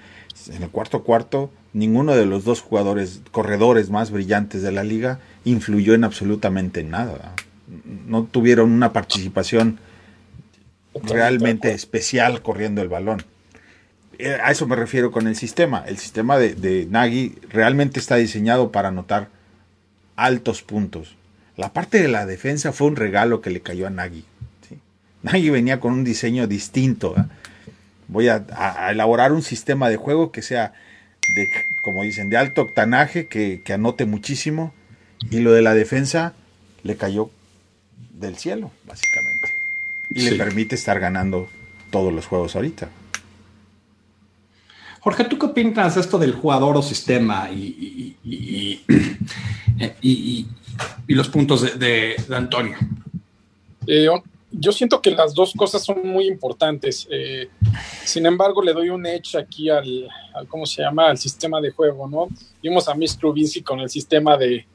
En 0.48 0.62
el 0.62 0.70
cuarto 0.70 1.02
cuarto, 1.02 1.50
ninguno 1.72 2.14
de 2.14 2.26
los 2.26 2.44
dos 2.44 2.60
jugadores, 2.60 3.22
corredores 3.32 3.90
más 3.90 4.10
brillantes 4.10 4.62
de 4.62 4.72
la 4.72 4.84
liga, 4.84 5.20
influyó 5.44 5.94
en 5.94 6.04
absolutamente 6.04 6.84
nada. 6.84 7.34
No 8.06 8.24
tuvieron 8.24 8.70
una 8.70 8.92
participación 8.92 9.80
realmente 11.02 11.72
especial 11.72 12.42
corriendo 12.42 12.80
el 12.82 12.88
balón. 12.88 13.24
Eh, 14.18 14.38
a 14.42 14.50
eso 14.50 14.66
me 14.66 14.76
refiero 14.76 15.10
con 15.10 15.26
el 15.26 15.36
sistema. 15.36 15.84
El 15.86 15.98
sistema 15.98 16.38
de, 16.38 16.54
de 16.54 16.86
Nagy 16.86 17.36
realmente 17.48 18.00
está 18.00 18.16
diseñado 18.16 18.72
para 18.72 18.88
anotar 18.88 19.28
altos 20.16 20.62
puntos. 20.62 21.16
La 21.56 21.72
parte 21.72 22.02
de 22.02 22.08
la 22.08 22.26
defensa 22.26 22.72
fue 22.72 22.88
un 22.88 22.96
regalo 22.96 23.40
que 23.40 23.50
le 23.50 23.62
cayó 23.62 23.86
a 23.86 23.90
Nagy. 23.90 24.24
Nagy 25.22 25.50
venía 25.50 25.80
con 25.80 25.92
un 25.92 26.04
diseño 26.04 26.46
distinto. 26.46 27.14
Voy 28.08 28.28
a, 28.28 28.44
elaborar 28.90 29.32
un 29.32 29.42
sistema 29.42 29.88
de 29.88 29.96
juego 29.96 30.30
que 30.30 30.42
sea, 30.42 30.74
de, 31.34 31.48
como 31.82 32.02
dicen, 32.02 32.30
de 32.30 32.36
alto 32.36 32.62
octanaje, 32.62 33.26
que, 33.26 33.62
anote 33.72 34.04
muchísimo. 34.04 34.74
Y 35.30 35.40
lo 35.40 35.52
de 35.52 35.62
la 35.62 35.74
defensa 35.74 36.34
le 36.82 36.96
cayó 36.96 37.30
del 38.12 38.36
cielo, 38.36 38.70
básicamente. 38.86 39.54
Y 40.10 40.30
le 40.30 40.36
permite 40.36 40.74
estar 40.74 41.00
ganando 41.00 41.48
todos 41.90 42.12
los 42.12 42.26
juegos 42.26 42.54
ahorita. 42.54 42.88
Jorge, 45.06 45.22
¿tú 45.22 45.38
qué 45.38 45.46
opinas 45.46 45.96
esto 45.96 46.18
del 46.18 46.32
jugador 46.32 46.76
o 46.76 46.82
sistema 46.82 47.48
y, 47.52 48.16
y, 48.24 48.80
los 51.06 51.28
puntos 51.28 51.78
de, 51.78 52.16
Antonio? 52.28 52.76
Eh, 53.86 54.08
yo 54.50 54.72
siento 54.72 55.00
que 55.00 55.12
las 55.12 55.32
dos 55.32 55.52
cosas 55.56 55.84
son 55.84 56.08
muy 56.08 56.26
importantes. 56.26 57.06
Eh, 57.08 57.48
sin 58.04 58.26
embargo, 58.26 58.60
le 58.60 58.72
doy 58.72 58.88
un 58.88 59.06
edge 59.06 59.36
aquí 59.36 59.70
al, 59.70 60.08
¿cómo 60.48 60.66
se 60.66 60.82
llama? 60.82 61.10
Al 61.10 61.18
sistema 61.18 61.60
de 61.60 61.70
juego, 61.70 62.08
¿no? 62.08 62.26
Vimos 62.60 62.88
a 62.88 62.94
Miss 62.96 63.16
Vinci 63.32 63.62
con 63.62 63.78
el 63.78 63.88
sistema 63.88 64.36
de, 64.36 64.66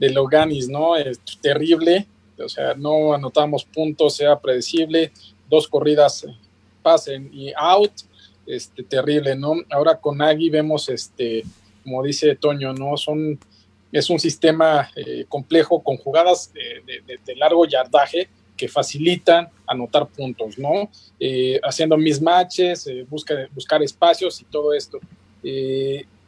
de 0.00 0.10
Loganis, 0.10 0.68
¿no? 0.68 0.96
Es 0.96 1.20
terrible. 1.40 2.08
O 2.44 2.48
sea, 2.48 2.74
no 2.74 3.14
anotamos 3.14 3.64
puntos, 3.64 4.16
sea 4.16 4.36
predecible. 4.36 5.12
Dos 5.48 5.68
corridas 5.68 6.26
pasen 6.82 7.30
y 7.32 7.52
out 7.56 7.92
este, 8.46 8.82
terrible, 8.84 9.34
¿no? 9.34 9.54
Ahora 9.70 9.98
con 9.98 10.22
Agui 10.22 10.50
vemos, 10.50 10.88
este, 10.88 11.42
como 11.82 12.02
dice 12.02 12.36
Toño, 12.36 12.72
¿no? 12.72 12.96
Son, 12.96 13.38
es 13.92 14.10
un 14.10 14.18
sistema 14.18 14.90
eh, 14.94 15.24
complejo 15.28 15.82
con 15.82 15.96
jugadas 15.96 16.52
de, 16.52 17.34
largo 17.36 17.66
yardaje 17.66 18.28
que 18.56 18.68
facilitan 18.68 19.48
anotar 19.66 20.06
puntos, 20.06 20.58
¿no? 20.58 20.90
Eh, 21.20 21.60
haciendo 21.62 21.96
mismatches, 21.96 22.86
eh, 22.86 23.06
busca, 23.08 23.34
buscar 23.54 23.82
espacios 23.82 24.40
y 24.40 24.44
todo 24.44 24.72
esto. 24.72 24.98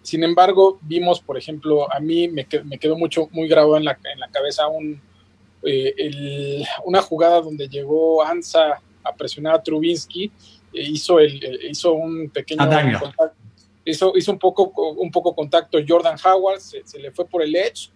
sin 0.02 0.22
embargo, 0.24 0.78
vimos, 0.82 1.20
por 1.20 1.36
ejemplo, 1.36 1.92
a 1.92 2.00
mí 2.00 2.28
me, 2.28 2.46
me 2.64 2.78
quedó 2.78 2.96
mucho, 2.96 3.28
muy 3.32 3.48
grabado 3.48 3.76
en 3.76 3.84
la, 3.84 3.98
en 4.12 4.20
la 4.20 4.28
cabeza 4.28 4.66
un, 4.68 5.00
una 6.84 7.02
jugada 7.02 7.40
donde 7.40 7.68
llegó 7.68 8.22
Ansa 8.22 8.80
a 9.02 9.14
presionar 9.14 9.54
a 9.56 9.62
Trubinsky 9.62 10.30
hizo, 10.72 11.18
el, 11.18 11.66
hizo 11.70 11.92
un 11.92 12.30
pequeño 12.30 12.68
contacto, 12.98 13.36
hizo, 13.84 14.12
hizo 14.16 14.32
un, 14.32 14.38
poco, 14.38 14.72
un 14.92 15.10
poco 15.10 15.34
contacto 15.34 15.78
Jordan 15.86 16.16
Howard, 16.24 16.60
se, 16.60 16.98
le 16.98 17.10
fue 17.10 17.26
por 17.26 17.42
el 17.42 17.54
edge 17.54 17.90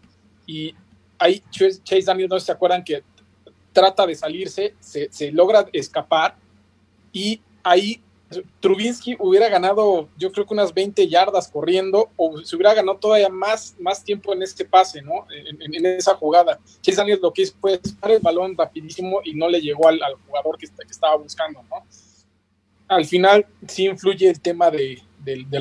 y 0.46 0.74
ahí 1.18 1.42
Chase 1.50 2.02
Daniel, 2.04 2.28
no 2.28 2.40
se 2.40 2.52
acuerdan 2.52 2.82
que 2.84 3.02
trata 3.72 4.06
de 4.06 4.14
salirse, 4.14 4.74
se, 4.80 5.10
se 5.12 5.32
logra 5.32 5.66
escapar 5.72 6.36
y 7.12 7.40
ahí 7.62 8.00
Trubinsky 8.60 9.16
hubiera 9.18 9.48
ganado, 9.48 10.08
yo 10.16 10.32
creo 10.32 10.46
que 10.46 10.54
unas 10.54 10.72
20 10.72 11.06
yardas 11.08 11.48
corriendo, 11.48 12.10
o 12.16 12.38
se 12.42 12.56
hubiera 12.56 12.74
ganado 12.74 12.98
todavía 12.98 13.28
más, 13.28 13.74
más 13.78 14.02
tiempo 14.02 14.32
en 14.32 14.42
este 14.42 14.64
pase, 14.64 15.02
¿no? 15.02 15.26
En, 15.30 15.86
esa 15.86 16.14
jugada. 16.14 16.58
Chase 16.80 16.96
Daniel 16.96 17.20
lo 17.20 17.32
que 17.32 17.42
hizo 17.42 17.54
fue 17.60 17.80
el 18.08 18.20
balón 18.20 18.56
rapidísimo 18.56 19.20
y 19.24 19.34
no 19.34 19.48
le 19.48 19.60
llegó 19.60 19.88
al, 19.88 20.02
al 20.02 20.14
jugador 20.26 20.56
que, 20.56 20.66
que, 20.66 20.90
estaba 20.90 21.16
buscando, 21.16 21.62
¿no? 21.64 21.84
Al 22.94 23.04
final 23.04 23.46
sí 23.66 23.86
influye 23.86 24.28
el 24.28 24.40
tema 24.40 24.70
del, 24.70 25.02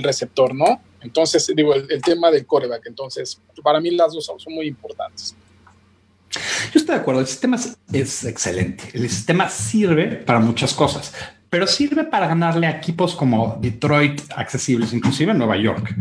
receptor, 0.04 0.54
¿no? 0.54 0.82
Entonces, 1.02 1.52
digo, 1.56 1.74
el, 1.74 2.02
tema 2.02 2.30
del 2.32 2.46
coreback. 2.46 2.86
Entonces, 2.86 3.40
para 3.64 3.80
mí 3.80 3.92
las 3.92 4.14
dos 4.14 4.26
son 4.26 4.54
muy 4.54 4.68
importantes. 4.68 5.36
Yo 6.74 6.80
estoy 6.80 6.96
de 6.96 7.02
acuerdo, 7.02 7.22
el 7.22 7.28
sistema 7.28 7.58
es, 7.92 8.24
excelente. 8.24 8.86
El 8.94 9.10
sistema 9.10 9.50
sirve 9.50 10.08
para 10.08 10.40
muchas 10.40 10.74
cosas, 10.74 11.14
pero 11.50 11.68
sirve 11.68 12.06
para 12.06 12.28
ganarle 12.28 12.68
a 12.68 12.72
equipos 12.72 13.16
como 13.16 13.58
Detroit 13.60 14.22
accesibles, 14.36 14.94
inclusive 14.94 15.32
en 15.32 15.38
Nueva 15.38 15.58
York. 15.58 15.94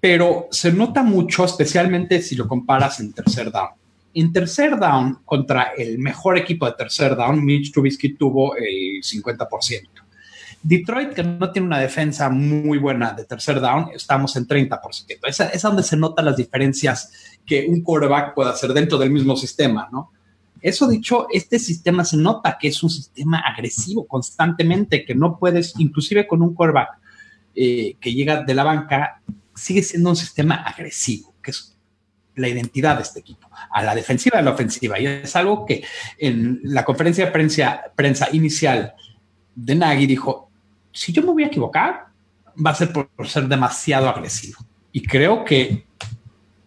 Pero 0.00 0.48
se 0.50 0.72
nota 0.72 1.02
mucho, 1.02 1.44
especialmente 1.44 2.22
si 2.22 2.36
lo 2.36 2.46
comparas 2.46 3.00
en 3.00 3.12
tercer 3.12 3.50
down. 3.50 3.70
En 4.14 4.32
tercer 4.32 4.78
down, 4.78 5.20
contra 5.24 5.72
el 5.76 5.98
mejor 5.98 6.36
equipo 6.36 6.66
de 6.66 6.72
tercer 6.72 7.16
down, 7.16 7.44
Mitch 7.44 7.72
Trubisky 7.72 8.14
tuvo 8.14 8.54
el 8.56 9.02
50%. 9.02 10.01
Detroit, 10.62 11.12
que 11.12 11.24
no 11.24 11.50
tiene 11.50 11.66
una 11.66 11.78
defensa 11.78 12.30
muy 12.30 12.78
buena 12.78 13.12
de 13.12 13.24
tercer 13.24 13.60
down, 13.60 13.90
estamos 13.94 14.36
en 14.36 14.46
30%. 14.46 15.18
Es, 15.26 15.40
es 15.40 15.62
donde 15.62 15.82
se 15.82 15.96
notan 15.96 16.24
las 16.24 16.36
diferencias 16.36 17.10
que 17.44 17.66
un 17.68 17.82
quarterback 17.82 18.34
puede 18.34 18.50
hacer 18.50 18.72
dentro 18.72 18.98
del 18.98 19.10
mismo 19.10 19.36
sistema, 19.36 19.88
¿no? 19.90 20.12
Eso 20.62 20.86
dicho, 20.86 21.26
este 21.32 21.58
sistema 21.58 22.04
se 22.04 22.16
nota 22.16 22.56
que 22.58 22.68
es 22.68 22.82
un 22.84 22.90
sistema 22.90 23.40
agresivo 23.40 24.06
constantemente, 24.06 25.04
que 25.04 25.14
no 25.14 25.36
puedes, 25.36 25.74
inclusive 25.78 26.28
con 26.28 26.40
un 26.40 26.54
quarterback 26.54 26.90
eh, 27.56 27.96
que 28.00 28.14
llega 28.14 28.44
de 28.44 28.54
la 28.54 28.62
banca, 28.62 29.20
sigue 29.56 29.82
siendo 29.82 30.10
un 30.10 30.16
sistema 30.16 30.54
agresivo, 30.54 31.34
que 31.42 31.50
es 31.50 31.76
la 32.36 32.48
identidad 32.48 32.96
de 32.96 33.02
este 33.02 33.18
equipo, 33.18 33.50
a 33.70 33.82
la 33.82 33.94
defensiva 33.94 34.36
y 34.36 34.38
a 34.38 34.42
la 34.42 34.52
ofensiva. 34.52 35.00
Y 35.00 35.06
es 35.06 35.34
algo 35.34 35.66
que 35.66 35.82
en 36.16 36.60
la 36.62 36.84
conferencia 36.84 37.26
de 37.26 37.32
prensa, 37.32 37.82
prensa 37.96 38.28
inicial 38.32 38.94
de 39.56 39.74
Nagy 39.74 40.06
dijo, 40.06 40.51
si 40.92 41.12
yo 41.12 41.22
me 41.22 41.32
voy 41.32 41.44
a 41.44 41.46
equivocar, 41.46 42.06
va 42.64 42.70
a 42.70 42.74
ser 42.74 42.92
por, 42.92 43.08
ser 43.26 43.48
demasiado 43.48 44.08
agresivo. 44.08 44.58
Y 44.92 45.02
creo 45.02 45.44
que 45.44 45.86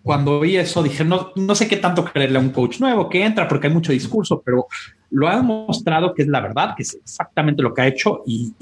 cuando 0.01 0.39
vi 0.39 0.57
eso 0.57 0.83
dije, 0.83 1.03
no, 1.03 1.31
no 1.35 1.55
sé 1.55 1.67
qué 1.67 1.77
tanto 1.77 2.05
creerle 2.05 2.37
a 2.37 2.41
un 2.41 2.49
coach 2.49 2.79
nuevo 2.79 3.09
que 3.09 3.23
entra 3.23 3.47
porque 3.47 3.67
hay 3.67 3.73
mucho 3.73 3.91
discurso, 3.91 4.41
pero 4.43 4.67
lo 5.11 5.27
ha 5.27 5.35
demostrado 5.37 6.13
que 6.13 6.23
es 6.23 6.27
la 6.27 6.41
verdad, 6.41 6.75
que 6.75 6.83
es 6.83 6.93
exactamente 6.95 7.61
lo 7.61 7.73
que 7.73 7.81
ha 7.81 7.87
hecho 7.87 8.23
y, 8.25 8.53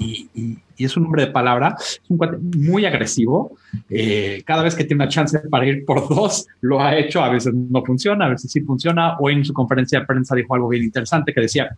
es 0.76 0.96
un 0.96 1.06
hombre 1.06 1.26
de 1.26 1.32
palabra, 1.32 1.76
es 1.78 2.00
un 2.08 2.18
muy 2.56 2.84
agresivo. 2.84 3.56
Eh, 3.88 4.42
cada 4.44 4.62
vez 4.62 4.74
que 4.74 4.84
tiene 4.84 5.04
una 5.04 5.10
chance 5.10 5.38
para 5.50 5.66
ir 5.66 5.84
por 5.84 6.08
dos, 6.08 6.46
lo 6.60 6.80
ha 6.80 6.96
hecho. 6.96 7.22
A 7.22 7.28
veces 7.28 7.54
no 7.54 7.84
funciona, 7.84 8.26
a 8.26 8.28
veces 8.28 8.50
sí 8.50 8.60
funciona. 8.60 9.16
Hoy 9.20 9.34
en 9.34 9.44
su 9.44 9.52
conferencia 9.52 10.00
de 10.00 10.06
prensa 10.06 10.34
dijo 10.34 10.54
algo 10.54 10.68
bien 10.68 10.82
interesante 10.82 11.32
que 11.32 11.40
decía, 11.40 11.76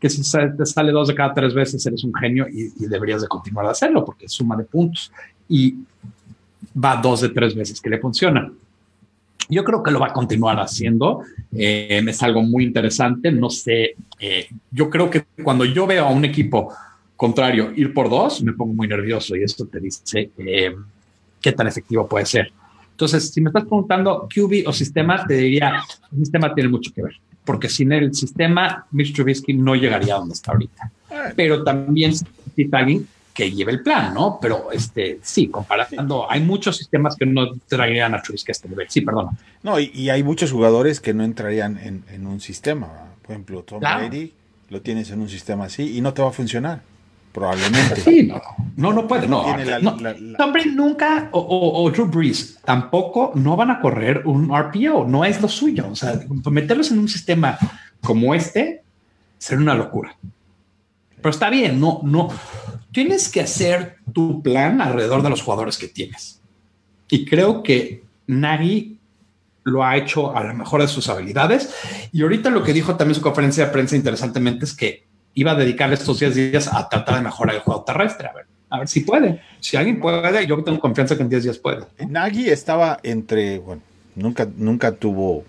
que 0.00 0.08
si 0.08 0.22
te 0.22 0.66
sale 0.66 0.92
dos 0.92 1.08
de 1.08 1.14
cada 1.14 1.34
tres 1.34 1.52
veces 1.52 1.84
eres 1.84 2.02
un 2.04 2.14
genio 2.14 2.46
y, 2.48 2.70
deberías 2.86 3.20
de 3.20 3.28
continuar 3.28 3.66
a 3.66 3.72
hacerlo 3.72 4.04
porque 4.04 4.26
es 4.26 4.32
suma 4.32 4.56
de 4.56 4.64
puntos 4.64 5.12
y 5.46 5.74
va 6.82 6.96
dos 6.96 7.20
de 7.20 7.28
tres 7.28 7.54
veces 7.54 7.80
que 7.80 7.90
le 7.90 7.98
funciona. 7.98 8.50
Yo 9.50 9.62
creo 9.62 9.82
que 9.82 9.90
lo 9.90 10.00
va 10.00 10.06
a 10.06 10.12
continuar 10.12 10.58
haciendo. 10.58 11.22
Eh, 11.52 12.02
es 12.06 12.22
algo 12.22 12.42
muy 12.42 12.64
interesante. 12.64 13.30
No 13.30 13.50
sé, 13.50 13.96
eh, 14.18 14.48
yo 14.70 14.88
creo 14.88 15.10
que 15.10 15.26
cuando 15.42 15.64
yo 15.64 15.86
veo 15.86 16.06
a 16.06 16.10
un 16.10 16.24
equipo 16.24 16.72
contrario 17.16 17.72
ir 17.76 17.92
por 17.92 18.08
dos, 18.08 18.42
me 18.42 18.52
pongo 18.54 18.72
muy 18.72 18.88
nervioso 18.88 19.36
y 19.36 19.42
esto 19.42 19.66
te 19.66 19.80
dice 19.80 20.30
eh, 20.38 20.74
qué 21.42 21.52
tan 21.52 21.66
efectivo 21.66 22.08
puede 22.08 22.24
ser. 22.24 22.52
Entonces, 22.92 23.30
si 23.30 23.40
me 23.40 23.50
estás 23.50 23.64
preguntando 23.64 24.28
QB 24.34 24.66
o 24.66 24.72
sistema, 24.72 25.26
te 25.26 25.34
diría, 25.34 25.82
el 26.12 26.18
sistema 26.18 26.54
tiene 26.54 26.70
mucho 26.70 26.90
que 26.94 27.02
ver 27.02 27.20
porque 27.44 27.68
sin 27.68 27.92
el 27.92 28.14
sistema, 28.14 28.86
Mitch 28.90 29.14
Trubisky 29.14 29.54
no 29.54 29.74
llegaría 29.74 30.14
a 30.14 30.18
donde 30.18 30.34
está 30.34 30.52
ahorita. 30.52 30.90
Pero 31.34 31.64
también 31.64 32.10
necesita 32.10 32.78
alguien 32.78 33.06
que 33.34 33.50
lleve 33.50 33.72
el 33.72 33.82
plan, 33.82 34.12
¿no? 34.12 34.38
Pero 34.40 34.70
este, 34.72 35.18
sí, 35.22 35.48
comparando, 35.48 36.30
hay 36.30 36.40
muchos 36.40 36.76
sistemas 36.76 37.16
que 37.16 37.26
no 37.26 37.52
traerían 37.68 38.14
a 38.14 38.22
Trubisky 38.22 38.50
a 38.50 38.52
este 38.52 38.68
nivel. 38.68 38.86
Sí, 38.90 39.00
perdón. 39.00 39.30
No, 39.62 39.78
y, 39.78 40.10
hay 40.10 40.22
muchos 40.22 40.52
jugadores 40.52 41.00
que 41.00 41.14
no 41.14 41.24
entrarían 41.24 41.78
en, 41.78 42.26
un 42.26 42.40
sistema. 42.40 42.88
Por 43.22 43.32
ejemplo, 43.32 43.62
Tom 43.62 43.80
Brady 43.80 44.32
lo 44.68 44.80
tienes 44.82 45.10
en 45.10 45.20
un 45.20 45.28
sistema 45.28 45.64
así 45.64 45.96
y 45.96 46.00
no 46.00 46.14
te 46.14 46.22
va 46.22 46.28
a 46.28 46.32
funcionar. 46.32 46.82
Probablemente. 47.32 48.00
Sí, 48.00 48.24
no, 48.24 48.40
no, 48.76 48.92
no 48.92 49.06
puede, 49.06 49.28
no. 49.28 49.44
Tom 50.36 50.52
Brady 50.52 50.70
nunca, 50.70 51.28
o, 51.32 51.90
Drew 51.90 52.06
Brees, 52.06 52.58
tampoco, 52.64 53.32
no 53.34 53.56
van 53.56 53.70
a 53.70 53.80
correr 53.80 54.22
un 54.26 54.48
RPO, 54.48 55.06
no 55.06 55.24
es 55.24 55.40
lo 55.40 55.48
suyo. 55.48 55.88
O 55.90 55.94
sea, 55.94 56.20
meterlos 56.50 56.90
en 56.90 56.98
un 56.98 57.08
sistema 57.08 57.56
como 58.00 58.34
este 58.34 58.82
sería 59.38 59.62
una 59.62 59.74
locura. 59.74 60.16
Pero 61.16 61.30
está 61.30 61.50
bien, 61.50 61.78
no, 61.78 62.00
no. 62.02 62.28
Tienes 62.92 63.28
que 63.28 63.42
hacer 63.42 63.96
tu 64.12 64.42
plan 64.42 64.80
alrededor 64.80 65.22
de 65.22 65.30
los 65.30 65.42
jugadores 65.42 65.78
que 65.78 65.86
tienes. 65.86 66.40
Y 67.08 67.24
creo 67.24 67.62
que 67.62 68.02
Nagy 68.26 68.98
lo 69.64 69.84
ha 69.84 69.96
hecho 69.96 70.34
a 70.34 70.42
la 70.42 70.52
mejor 70.52 70.80
de 70.80 70.88
sus 70.88 71.08
habilidades. 71.08 71.72
Y 72.12 72.22
ahorita 72.22 72.50
lo 72.50 72.64
que 72.64 72.72
dijo 72.72 72.96
también 72.96 73.14
su 73.14 73.20
conferencia 73.20 73.66
de 73.66 73.72
prensa 73.72 73.94
interesantemente 73.94 74.64
es 74.64 74.74
que 74.74 75.09
iba 75.34 75.52
a 75.52 75.54
dedicar 75.54 75.92
estos 75.92 76.18
10 76.18 76.34
días 76.34 76.72
a 76.72 76.88
tratar 76.88 77.16
de 77.16 77.22
mejorar 77.22 77.56
el 77.56 77.62
juego 77.62 77.82
terrestre. 77.84 78.28
A 78.28 78.32
ver, 78.32 78.46
a 78.68 78.78
ver 78.78 78.88
si 78.88 79.00
puede. 79.00 79.42
Si 79.60 79.76
alguien 79.76 80.00
puede, 80.00 80.46
yo 80.46 80.62
tengo 80.62 80.80
confianza 80.80 81.16
que 81.16 81.22
en 81.22 81.28
10 81.28 81.44
días 81.44 81.58
puede. 81.58 81.86
Nagy 82.08 82.48
estaba 82.48 82.98
entre, 83.02 83.58
bueno, 83.58 83.82
nunca, 84.14 84.48
nunca 84.56 84.92
tuvo 84.92 85.44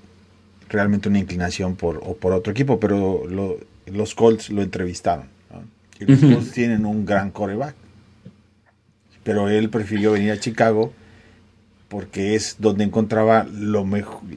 realmente 0.70 1.10
una 1.10 1.20
inclinación 1.20 1.76
por, 1.76 1.98
o 1.98 2.16
por 2.16 2.34
otro 2.34 2.52
equipo, 2.52 2.80
pero 2.80 3.24
los 3.86 4.16
Colts 4.16 4.50
lo 4.50 4.62
entrevistaron. 4.62 5.26
Y 6.00 6.06
los 6.06 6.20
Colts 6.20 6.52
tienen 6.52 6.86
un 6.86 7.06
gran 7.06 7.32
coreback. 7.32 7.76
Pero 9.24 9.50
él 9.50 9.70
prefirió 9.70 10.14
venir 10.14 10.32
a 10.32 10.40
Chicago 10.40 10.94
porque 11.92 12.36
es 12.36 12.56
donde 12.58 12.86
encontraba 12.86 13.46
lo 13.52 13.86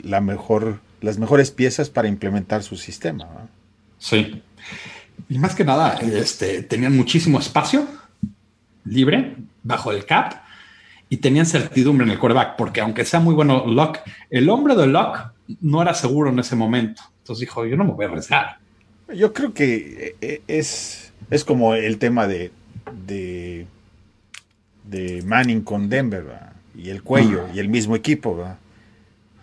la 0.02 0.20
mejor, 0.20 0.80
las 1.00 1.18
mejores 1.18 1.52
piezas 1.52 1.88
para 1.88 2.08
implementar 2.08 2.62
su 2.62 2.76
sistema. 2.76 3.48
Sí. 3.98 4.42
Y 5.28 5.38
más 5.38 5.54
que 5.54 5.64
nada, 5.64 5.94
este, 6.00 6.62
tenían 6.62 6.96
muchísimo 6.96 7.38
espacio 7.38 7.86
libre 8.84 9.36
bajo 9.62 9.90
el 9.90 10.04
cap 10.04 10.34
y 11.08 11.18
tenían 11.18 11.46
certidumbre 11.46 12.04
en 12.04 12.12
el 12.12 12.18
quarterback, 12.18 12.56
porque 12.56 12.80
aunque 12.80 13.04
sea 13.04 13.20
muy 13.20 13.34
bueno 13.34 13.66
Locke, 13.66 14.00
el 14.30 14.48
hombre 14.48 14.74
de 14.74 14.86
Locke 14.86 15.32
no 15.60 15.82
era 15.82 15.94
seguro 15.94 16.30
en 16.30 16.38
ese 16.38 16.56
momento. 16.56 17.02
Entonces 17.18 17.40
dijo, 17.40 17.64
yo 17.64 17.76
no 17.76 17.84
me 17.84 17.92
voy 17.92 18.04
a 18.04 18.08
arriesgar. 18.08 18.58
Yo 19.14 19.32
creo 19.32 19.52
que 19.52 20.16
eh, 20.20 20.42
es, 20.46 21.12
es 21.30 21.44
como 21.44 21.74
el 21.74 21.98
tema 21.98 22.26
de, 22.26 22.52
de, 23.06 23.66
de 24.84 25.22
Manning 25.22 25.62
con 25.62 25.88
Denver 25.88 26.24
y 26.76 26.90
el 26.90 27.02
cuello 27.02 27.46
y 27.54 27.58
el 27.58 27.68
mismo 27.68 27.96
equipo. 27.96 28.36
¿verdad? 28.36 28.58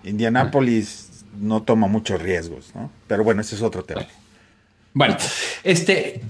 Indianapolis 0.03 1.25
no 1.39 1.61
toma 1.61 1.87
muchos 1.87 2.21
riesgos, 2.21 2.71
¿no? 2.75 2.91
pero 3.07 3.23
bueno, 3.23 3.41
ese 3.41 3.55
es 3.55 3.61
otro 3.61 3.83
tema. 3.83 4.05
Bueno, 4.93 5.15
este, 5.63 6.21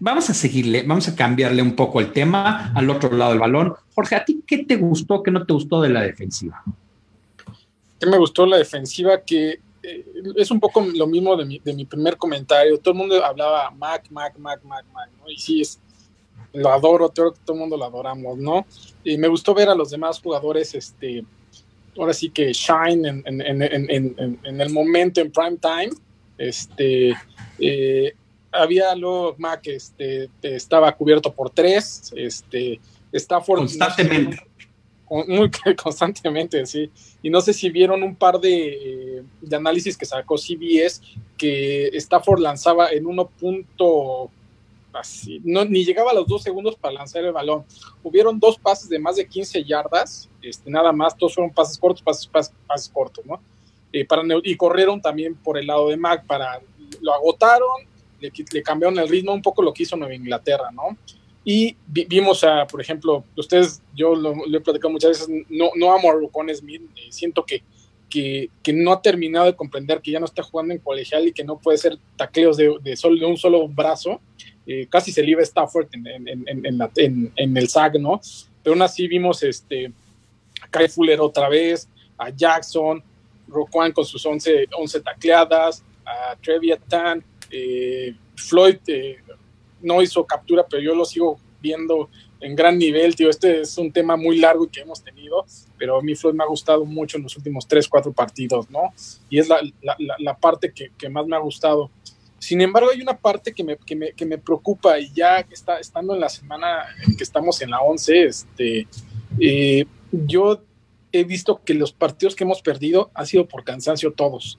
vamos 0.00 0.28
a 0.30 0.34
seguirle, 0.34 0.82
vamos 0.82 1.08
a 1.08 1.14
cambiarle 1.14 1.62
un 1.62 1.76
poco 1.76 2.00
el 2.00 2.12
tema 2.12 2.72
al 2.74 2.90
otro 2.90 3.12
lado 3.12 3.30
del 3.30 3.40
balón. 3.40 3.74
Jorge, 3.94 4.16
¿a 4.16 4.24
ti 4.24 4.42
qué 4.46 4.64
te 4.64 4.76
gustó, 4.76 5.22
qué 5.22 5.30
no 5.30 5.46
te 5.46 5.52
gustó 5.52 5.80
de 5.80 5.90
la 5.90 6.02
defensiva? 6.02 6.62
¿Qué 8.00 8.06
me 8.06 8.18
gustó 8.18 8.46
la 8.46 8.58
defensiva? 8.58 9.20
Que 9.20 9.60
eh, 9.82 10.04
es 10.36 10.50
un 10.50 10.58
poco 10.58 10.84
lo 10.94 11.06
mismo 11.06 11.36
de 11.36 11.44
mi, 11.44 11.58
de 11.60 11.72
mi, 11.72 11.84
primer 11.84 12.16
comentario. 12.16 12.78
Todo 12.78 12.92
el 12.92 12.98
mundo 12.98 13.24
hablaba 13.24 13.70
Mac, 13.70 14.06
Mac, 14.10 14.36
Mac, 14.38 14.60
Mac, 14.64 14.84
Mac, 14.92 15.08
¿no? 15.20 15.30
Y 15.30 15.38
sí, 15.38 15.60
es, 15.60 15.78
lo 16.52 16.72
adoro, 16.72 17.10
creo 17.10 17.32
que 17.32 17.40
todo 17.44 17.54
el 17.54 17.60
mundo 17.60 17.76
lo 17.76 17.84
adoramos, 17.84 18.38
¿no? 18.38 18.66
Y 19.04 19.16
me 19.18 19.28
gustó 19.28 19.54
ver 19.54 19.68
a 19.68 19.74
los 19.74 19.90
demás 19.90 20.20
jugadores, 20.20 20.74
este, 20.74 21.24
ahora 21.96 22.12
sí 22.12 22.30
que 22.30 22.52
shine 22.52 23.08
en, 23.08 23.22
en, 23.26 23.62
en, 23.62 24.38
en 24.42 24.60
el 24.60 24.70
momento, 24.70 25.20
en 25.20 25.30
prime 25.30 25.58
time. 25.58 25.90
Este, 26.38 27.14
eh, 27.58 28.14
había 28.52 28.94
luego 28.94 29.34
Mac, 29.38 29.66
este, 29.66 30.30
estaba 30.42 30.92
cubierto 30.92 31.32
por 31.32 31.50
tres, 31.50 32.12
este, 32.16 32.80
Stafford. 33.12 33.58
Constantemente. 33.60 34.42
muy 35.08 35.50
constantemente, 35.80 36.66
sí. 36.66 36.90
Y 37.22 37.30
no 37.30 37.40
sé 37.40 37.52
si 37.52 37.70
vieron 37.70 38.02
un 38.02 38.16
par 38.16 38.40
de, 38.40 39.22
de 39.40 39.56
análisis 39.56 39.96
que 39.96 40.04
sacó 40.04 40.36
CBS 40.36 41.00
que 41.36 41.88
Stafford 41.94 42.40
lanzaba 42.40 42.90
en 42.90 43.06
1. 43.06 43.30
Así, 44.92 45.42
no, 45.44 45.62
ni 45.66 45.84
llegaba 45.84 46.10
a 46.10 46.14
los 46.14 46.26
dos 46.26 46.42
segundos 46.42 46.74
para 46.76 46.94
lanzar 46.94 47.22
el 47.22 47.32
balón. 47.32 47.64
Hubieron 48.02 48.40
dos 48.40 48.58
pases 48.58 48.88
de 48.88 48.98
más 48.98 49.16
de 49.16 49.28
15 49.28 49.62
yardas, 49.62 50.30
este, 50.40 50.70
nada 50.70 50.90
más, 50.90 51.14
todos 51.14 51.34
fueron 51.34 51.52
pases 51.52 51.76
cortos, 51.76 52.02
pases, 52.02 52.26
pases, 52.66 52.88
cortos, 52.88 53.26
¿no? 53.26 53.38
Eh, 53.92 54.06
para, 54.06 54.22
y 54.42 54.56
corrieron 54.56 55.02
también 55.02 55.34
por 55.34 55.58
el 55.58 55.66
lado 55.66 55.88
de 55.88 55.98
Mac 55.98 56.26
para 56.26 56.60
lo 57.00 57.14
agotaron, 57.14 57.86
le, 58.20 58.32
le, 58.52 58.62
cambiaron 58.62 58.98
el 58.98 59.08
ritmo, 59.08 59.32
un 59.32 59.42
poco 59.42 59.62
lo 59.62 59.72
que 59.72 59.82
hizo 59.82 59.96
Nueva 59.96 60.14
Inglaterra, 60.14 60.70
¿no? 60.72 60.96
Y 61.48 61.76
vimos, 61.86 62.42
a, 62.42 62.66
por 62.66 62.80
ejemplo, 62.80 63.24
ustedes, 63.36 63.80
yo 63.94 64.16
lo, 64.16 64.34
he 64.52 64.60
platicado 64.60 64.90
muchas 64.90 65.10
veces, 65.10 65.28
no, 65.48 65.70
no 65.76 65.92
amo 65.92 66.10
a 66.10 66.14
Rocon 66.14 66.52
Smith, 66.52 66.82
eh, 66.96 67.06
siento 67.10 67.44
que, 67.44 67.62
que, 68.10 68.50
que, 68.64 68.72
no 68.72 68.92
ha 68.92 69.00
terminado 69.00 69.46
de 69.46 69.54
comprender 69.54 70.00
que 70.00 70.10
ya 70.10 70.18
no 70.18 70.26
está 70.26 70.42
jugando 70.42 70.74
en 70.74 70.80
colegial 70.80 71.28
y 71.28 71.32
que 71.32 71.44
no 71.44 71.56
puede 71.58 71.78
ser 71.78 71.98
tacleos 72.16 72.56
de, 72.56 72.74
de, 72.82 72.96
solo, 72.96 73.20
de 73.20 73.26
un 73.26 73.36
solo 73.36 73.68
brazo. 73.68 74.20
Eh, 74.66 74.88
casi 74.90 75.12
se 75.12 75.22
libra 75.22 75.44
Stafford 75.44 75.86
en, 75.92 76.06
en, 76.08 76.44
en, 76.48 77.32
en, 77.36 77.56
el 77.56 77.68
SAG, 77.68 78.00
¿no? 78.00 78.20
Pero 78.64 78.74
aún 78.74 78.82
así 78.82 79.06
vimos 79.06 79.40
este, 79.44 79.92
a 80.60 80.68
Kai 80.68 80.88
Fuller 80.88 81.20
otra 81.20 81.48
vez, 81.48 81.88
a 82.18 82.30
Jackson, 82.30 83.00
Roquan 83.46 83.92
con 83.92 84.04
sus 84.04 84.26
11, 84.26 84.66
11 84.76 85.00
tacleadas, 85.00 85.84
a 86.06 86.36
Treviatan, 86.36 87.22
eh, 87.50 88.14
Floyd 88.36 88.78
eh, 88.86 89.18
no 89.82 90.00
hizo 90.02 90.24
captura, 90.24 90.64
pero 90.68 90.82
yo 90.82 90.94
lo 90.94 91.04
sigo 91.04 91.38
viendo 91.60 92.08
en 92.40 92.54
gran 92.54 92.78
nivel, 92.78 93.16
tío. 93.16 93.30
Este 93.30 93.62
es 93.62 93.76
un 93.78 93.90
tema 93.90 94.16
muy 94.16 94.38
largo 94.38 94.68
que 94.70 94.80
hemos 94.80 95.02
tenido, 95.02 95.44
pero 95.78 95.98
a 95.98 96.02
mí 96.02 96.14
Floyd 96.14 96.34
me 96.34 96.44
ha 96.44 96.46
gustado 96.46 96.84
mucho 96.84 97.16
en 97.16 97.24
los 97.24 97.36
últimos 97.36 97.66
3, 97.66 97.88
4 97.88 98.12
partidos, 98.12 98.70
¿no? 98.70 98.92
Y 99.28 99.38
es 99.38 99.48
la, 99.48 99.60
la, 99.82 99.96
la 100.18 100.36
parte 100.36 100.72
que, 100.72 101.08
más 101.08 101.26
me 101.26 101.36
ha 101.36 101.40
gustado. 101.40 101.90
Sin 102.38 102.60
embargo, 102.60 102.90
hay 102.90 103.00
una 103.00 103.16
parte 103.16 103.52
que 103.52 103.64
me, 103.64 103.76
que 103.78 103.96
me, 103.96 104.12
que 104.12 104.26
me 104.26 104.38
preocupa 104.38 104.98
y 104.98 105.10
ya 105.12 105.38
está, 105.50 105.80
estando 105.80 106.14
en 106.14 106.20
la 106.20 106.28
semana 106.28 106.84
en 107.06 107.16
que 107.16 107.24
estamos 107.24 107.60
en 107.62 107.70
la 107.70 107.80
11, 107.80 108.24
este, 108.24 108.86
eh, 109.40 109.86
yo 110.12 110.62
he 111.12 111.24
visto 111.24 111.62
que 111.64 111.74
los 111.74 111.92
partidos 111.92 112.36
que 112.36 112.44
hemos 112.44 112.60
perdido 112.62 113.10
han 113.14 113.26
sido 113.26 113.46
por 113.46 113.64
cansancio 113.64 114.12
todos. 114.12 114.58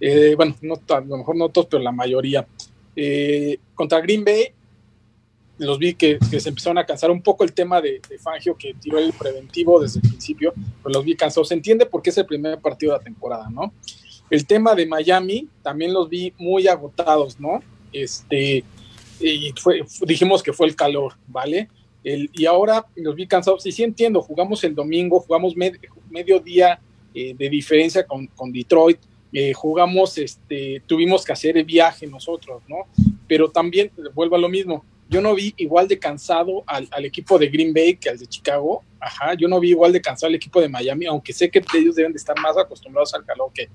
Eh, 0.00 0.34
bueno, 0.36 0.54
no, 0.62 0.74
a 0.88 1.00
lo 1.00 1.18
mejor 1.18 1.36
no 1.36 1.48
todos, 1.48 1.66
pero 1.68 1.82
la 1.82 1.92
mayoría. 1.92 2.46
Eh, 2.94 3.58
contra 3.74 4.00
Green 4.00 4.24
Bay, 4.24 4.48
los 5.58 5.78
vi 5.78 5.94
que, 5.94 6.18
se 6.38 6.48
empezaron 6.48 6.78
a 6.78 6.86
cansar 6.86 7.10
un 7.10 7.22
poco 7.22 7.44
el 7.44 7.52
tema 7.52 7.80
de, 7.80 8.00
Fangio, 8.20 8.56
que 8.56 8.74
tiró 8.74 8.98
el 8.98 9.12
preventivo 9.12 9.80
desde 9.80 10.00
el 10.00 10.08
principio, 10.08 10.52
pero 10.82 10.94
los 10.94 11.04
vi 11.04 11.16
cansados. 11.16 11.48
Se 11.48 11.54
entiende 11.54 11.86
porque 11.86 12.10
es 12.10 12.18
el 12.18 12.26
primer 12.26 12.60
partido 12.60 12.92
de 12.92 12.98
la 12.98 13.04
temporada, 13.04 13.48
¿no? 13.50 13.72
El 14.30 14.46
tema 14.46 14.74
de 14.74 14.86
Miami, 14.86 15.48
también 15.62 15.92
los 15.92 16.08
vi 16.08 16.32
muy 16.38 16.68
agotados, 16.68 17.40
¿no? 17.40 17.62
Este, 17.92 18.62
y 19.20 19.52
fue, 19.56 19.82
dijimos 20.02 20.42
que 20.42 20.52
fue 20.52 20.66
el 20.66 20.76
calor, 20.76 21.14
¿vale? 21.26 21.68
Y 22.04 22.46
ahora 22.46 22.86
los 22.94 23.14
vi 23.14 23.26
cansados. 23.26 23.66
Y 23.66 23.72
sí 23.72 23.82
entiendo, 23.82 24.22
jugamos 24.22 24.62
el 24.64 24.74
domingo, 24.74 25.20
jugamos 25.20 25.54
medio 25.56 26.38
día 26.40 26.80
eh, 27.14 27.34
de 27.36 27.50
diferencia 27.50 28.06
con, 28.06 28.26
con 28.28 28.52
Detroit 28.52 28.98
eh, 29.32 29.52
jugamos, 29.52 30.16
este, 30.18 30.82
tuvimos 30.86 31.24
que 31.24 31.32
hacer 31.32 31.56
el 31.56 31.64
viaje 31.64 32.06
nosotros, 32.06 32.62
¿no? 32.68 32.86
Pero 33.26 33.50
también, 33.50 33.90
vuelvo 34.14 34.36
a 34.36 34.38
lo 34.38 34.48
mismo, 34.48 34.84
yo 35.08 35.20
no 35.20 35.34
vi 35.34 35.54
igual 35.56 35.88
de 35.88 35.98
cansado 35.98 36.64
al, 36.66 37.04
equipo 37.04 37.38
de 37.38 37.48
Green 37.48 37.72
Bay 37.72 37.96
que 37.96 38.10
al 38.10 38.18
de 38.18 38.26
Chicago, 38.26 38.82
ajá, 39.00 39.34
yo 39.34 39.48
no 39.48 39.58
vi 39.60 39.70
igual 39.70 39.92
de 39.92 40.00
cansado 40.00 40.28
al 40.28 40.34
equipo 40.34 40.60
de 40.60 40.68
Miami, 40.68 41.06
aunque 41.06 41.32
sé 41.32 41.50
que 41.50 41.62
ellos 41.74 41.94
deben 41.94 42.12
de 42.12 42.18
estar 42.18 42.38
más 42.40 42.56
acostumbrados 42.56 43.14
al 43.14 43.24
calor 43.24 43.50
que, 43.54 43.68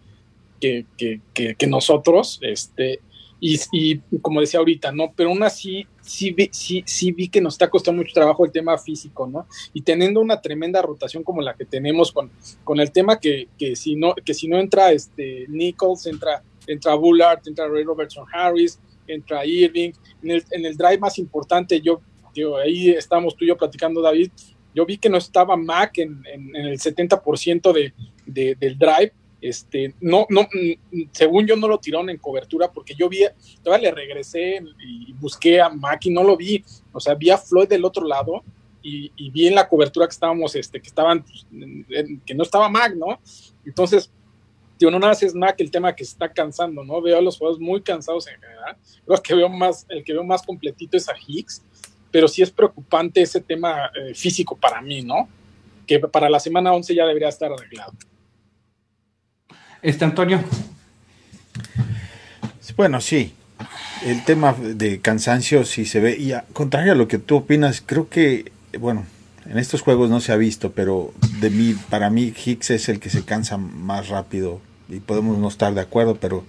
que, 0.60 1.20
que, 1.34 1.56
que 1.56 1.68
nosotros, 1.68 2.40
este, 2.42 3.00
y, 3.46 4.00
como 4.22 4.40
decía 4.40 4.60
ahorita, 4.60 4.94
¿no? 4.94 5.12
Pero 5.14 5.30
aún 5.30 5.44
así, 5.44 5.86
sí 6.02 6.32
vi, 6.32 6.48
sí, 6.54 6.82
sí 6.86 7.12
vi 7.12 7.28
que 7.28 7.42
nos 7.42 7.56
está 7.56 7.70
costando 7.70 8.02
mucho 8.02 8.14
trabajo 8.14 8.46
el 8.46 8.54
tema 8.54 8.78
físico, 8.78 9.28
¿no? 9.28 9.48
Y 9.74 9.82
teniendo 9.82 10.22
una 10.22 10.40
tremenda 10.40 10.82
rotación 10.82 11.24
como 11.24 11.42
la 11.42 11.54
que 11.54 11.66
tenemos 11.66 12.14
con, 12.14 12.32
con 12.64 12.80
el 12.80 12.94
tema 12.94 13.20
que, 13.20 13.50
que, 13.60 13.76
si 13.76 13.96
no, 13.98 14.16
que 14.16 14.34
si 14.34 14.48
no 14.48 14.58
entra 14.58 14.94
este 14.94 15.46
Nichols, 15.50 16.06
entra, 16.06 16.42
entra 16.68 16.96
Bullard, 16.96 17.42
entra 17.46 17.68
Ray 17.68 17.84
Robertson 17.84 18.26
Harris, 18.32 18.80
entra 19.08 19.46
Irving. 19.46 19.92
En 20.22 20.66
el, 20.66 20.78
drive 20.78 21.00
más 21.00 21.20
importante, 21.20 21.82
yo, 21.82 22.00
yo, 22.34 22.56
ahí 22.56 22.92
estamos 22.92 23.36
tú 23.36 23.44
y 23.44 23.50
yo 23.50 23.58
platicando, 23.58 24.02
David, 24.02 24.32
yo 24.74 24.86
vi 24.86 24.98
que 24.98 25.10
no 25.10 25.18
estaba 25.18 25.58
Mac 25.58 25.98
en, 25.98 26.24
en, 26.32 26.56
en 26.56 26.66
el 26.68 26.80
70% 26.80 27.74
de, 27.74 27.94
de, 28.26 28.56
del 28.56 28.78
drive 28.78 29.12
este, 29.44 29.94
no, 30.00 30.26
no, 30.30 30.48
según 31.12 31.46
yo 31.46 31.58
no 31.58 31.68
lo 31.68 31.78
tiraron 31.78 32.10
en 32.10 32.18
cobertura 32.18 32.72
porque 32.72 32.96
yo 32.96 33.10
vi, 33.10 33.26
todavía 33.62 33.90
le 33.90 33.96
regresé 33.96 34.64
y 34.80 35.12
busqué 35.14 35.60
a 35.60 35.68
Mac 35.68 36.06
y 36.06 36.12
no 36.12 36.24
lo 36.24 36.38
vi, 36.38 36.64
o 36.94 37.00
sea, 37.02 37.14
vi 37.14 37.30
a 37.30 37.38
Floyd 37.38 37.68
del 37.68 37.84
otro 37.84 38.08
lado 38.08 38.42
y, 38.82 39.12
vi 39.32 39.48
en 39.48 39.56
la 39.56 39.68
cobertura 39.68 40.08
que 40.08 40.14
estábamos, 40.14 40.56
este, 40.56 40.82
que 40.82 40.88
estaban, 40.88 41.24
pues, 41.24 41.46
que 42.26 42.34
no 42.34 42.44
estaba 42.44 42.70
Mac, 42.70 42.96
¿no? 42.96 43.20
Entonces, 43.66 44.10
Digo, 44.80 44.90
no 44.92 45.00
nada 45.00 45.12
más 45.12 45.24
es 45.24 45.36
Mac 45.36 45.56
el 45.60 45.70
tema 45.70 45.96
que 45.96 46.04
se 46.04 46.12
está 46.12 46.34
cansando, 46.34 46.84
¿no? 46.84 47.02
Veo 47.02 47.18
a 47.18 47.22
los 47.22 47.38
jugadores 47.38 47.62
muy 47.62 47.82
cansados 47.82 48.28
en 48.28 48.42
general. 48.42 48.76
Creo 49.06 49.22
que 49.22 49.36
veo 49.36 49.48
más, 49.48 49.86
el 49.88 50.04
que 50.04 50.14
veo 50.14 50.24
más 50.24 50.42
completito 50.42 50.98
es 50.98 51.08
a 51.08 51.14
Higgs, 51.28 51.64
pero 52.12 52.28
sí 52.28 52.42
es 52.42 52.52
preocupante 52.52 53.22
ese 53.22 53.40
tema 53.40 53.92
eh, 53.96 54.14
físico 54.14 54.58
para 54.58 54.82
mí, 54.82 55.02
¿no? 55.02 55.30
Que 55.86 56.00
para 56.00 56.30
la 56.30 56.40
semana 56.40 56.74
11 56.74 56.96
ya 56.96 57.06
debería 57.06 57.30
estar 57.30 57.52
arreglado. 57.52 57.94
Este 59.84 60.06
Antonio. 60.06 60.42
Bueno, 62.78 63.02
sí. 63.02 63.34
El 64.06 64.24
tema 64.26 64.54
de 64.54 65.00
cansancio 65.00 65.66
sí 65.66 65.86
se 65.86 66.00
ve. 66.00 66.18
Y 66.18 66.32
a, 66.32 66.46
contrario 66.54 66.94
a 66.94 66.96
lo 66.96 67.08
que 67.08 67.20
tú 67.20 67.36
opinas, 67.36 67.84
creo 67.86 68.10
que, 68.10 68.52
bueno, 68.80 69.06
en 69.46 69.58
estos 69.58 69.82
juegos 69.82 70.10
no 70.10 70.22
se 70.22 70.32
ha 70.32 70.38
visto, 70.38 70.72
pero 70.72 71.14
de 71.40 71.50
mí, 71.50 71.76
para 71.90 72.10
mí 72.10 72.34
Hicks 72.34 72.72
es 72.72 72.90
el 72.90 73.00
que 73.00 73.10
se 73.10 73.24
cansa 73.24 73.58
más 73.58 74.08
rápido. 74.08 74.62
Y 74.90 75.00
podemos 75.00 75.38
no 75.38 75.50
estar 75.50 75.74
de 75.74 75.82
acuerdo, 75.82 76.16
pero. 76.16 76.44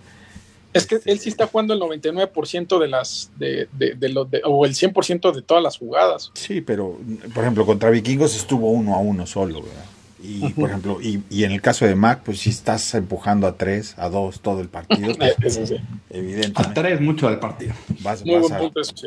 Es 0.72 0.86
que 0.86 1.00
él 1.04 1.18
sí 1.20 1.28
está 1.28 1.46
jugando 1.46 1.74
el 1.74 1.80
99% 1.80 2.78
de 2.78 2.88
las. 2.88 3.30
De, 3.36 3.68
de, 3.72 3.94
de, 3.94 4.08
lo, 4.08 4.24
de 4.24 4.42
o 4.44 4.64
el 4.64 4.74
100% 4.74 5.32
de 5.32 5.42
todas 5.42 5.62
las 5.62 5.78
jugadas. 5.78 6.30
Sí, 6.34 6.60
pero, 6.60 6.98
por 7.34 7.44
ejemplo, 7.44 7.66
contra 7.66 7.90
Vikingos 7.90 8.36
estuvo 8.36 8.70
uno 8.70 8.94
a 8.94 8.98
uno 8.98 9.26
solo, 9.26 9.62
¿verdad? 9.62 9.93
Y, 10.26 10.40
uh 10.42 10.46
-huh. 10.46 10.54
por 10.54 10.70
ejemplo, 10.70 10.98
y, 11.02 11.22
y, 11.28 11.44
en 11.44 11.52
el 11.52 11.60
caso 11.60 11.84
de 11.84 11.94
Mac, 11.94 12.22
pues 12.24 12.38
si 12.40 12.48
estás 12.50 12.94
empujando 12.94 13.46
a 13.46 13.58
tres, 13.58 13.94
a 13.98 14.08
dos 14.08 14.40
todo 14.40 14.60
el 14.62 14.68
partido, 14.70 15.14
pues, 15.18 15.34
Eso 15.42 15.66
sí. 15.66 15.76
evidentemente. 16.08 16.62
A 16.62 16.72
tres 16.72 17.00
mucho 17.00 17.28
del 17.28 17.38
partido. 17.38 17.74
Vas, 18.00 18.24
Muy 18.24 18.34
vas 18.36 18.42
buen 18.42 18.52
a- 18.54 18.58
punto 18.58 18.80
eso, 18.80 18.94
sí. 18.96 19.06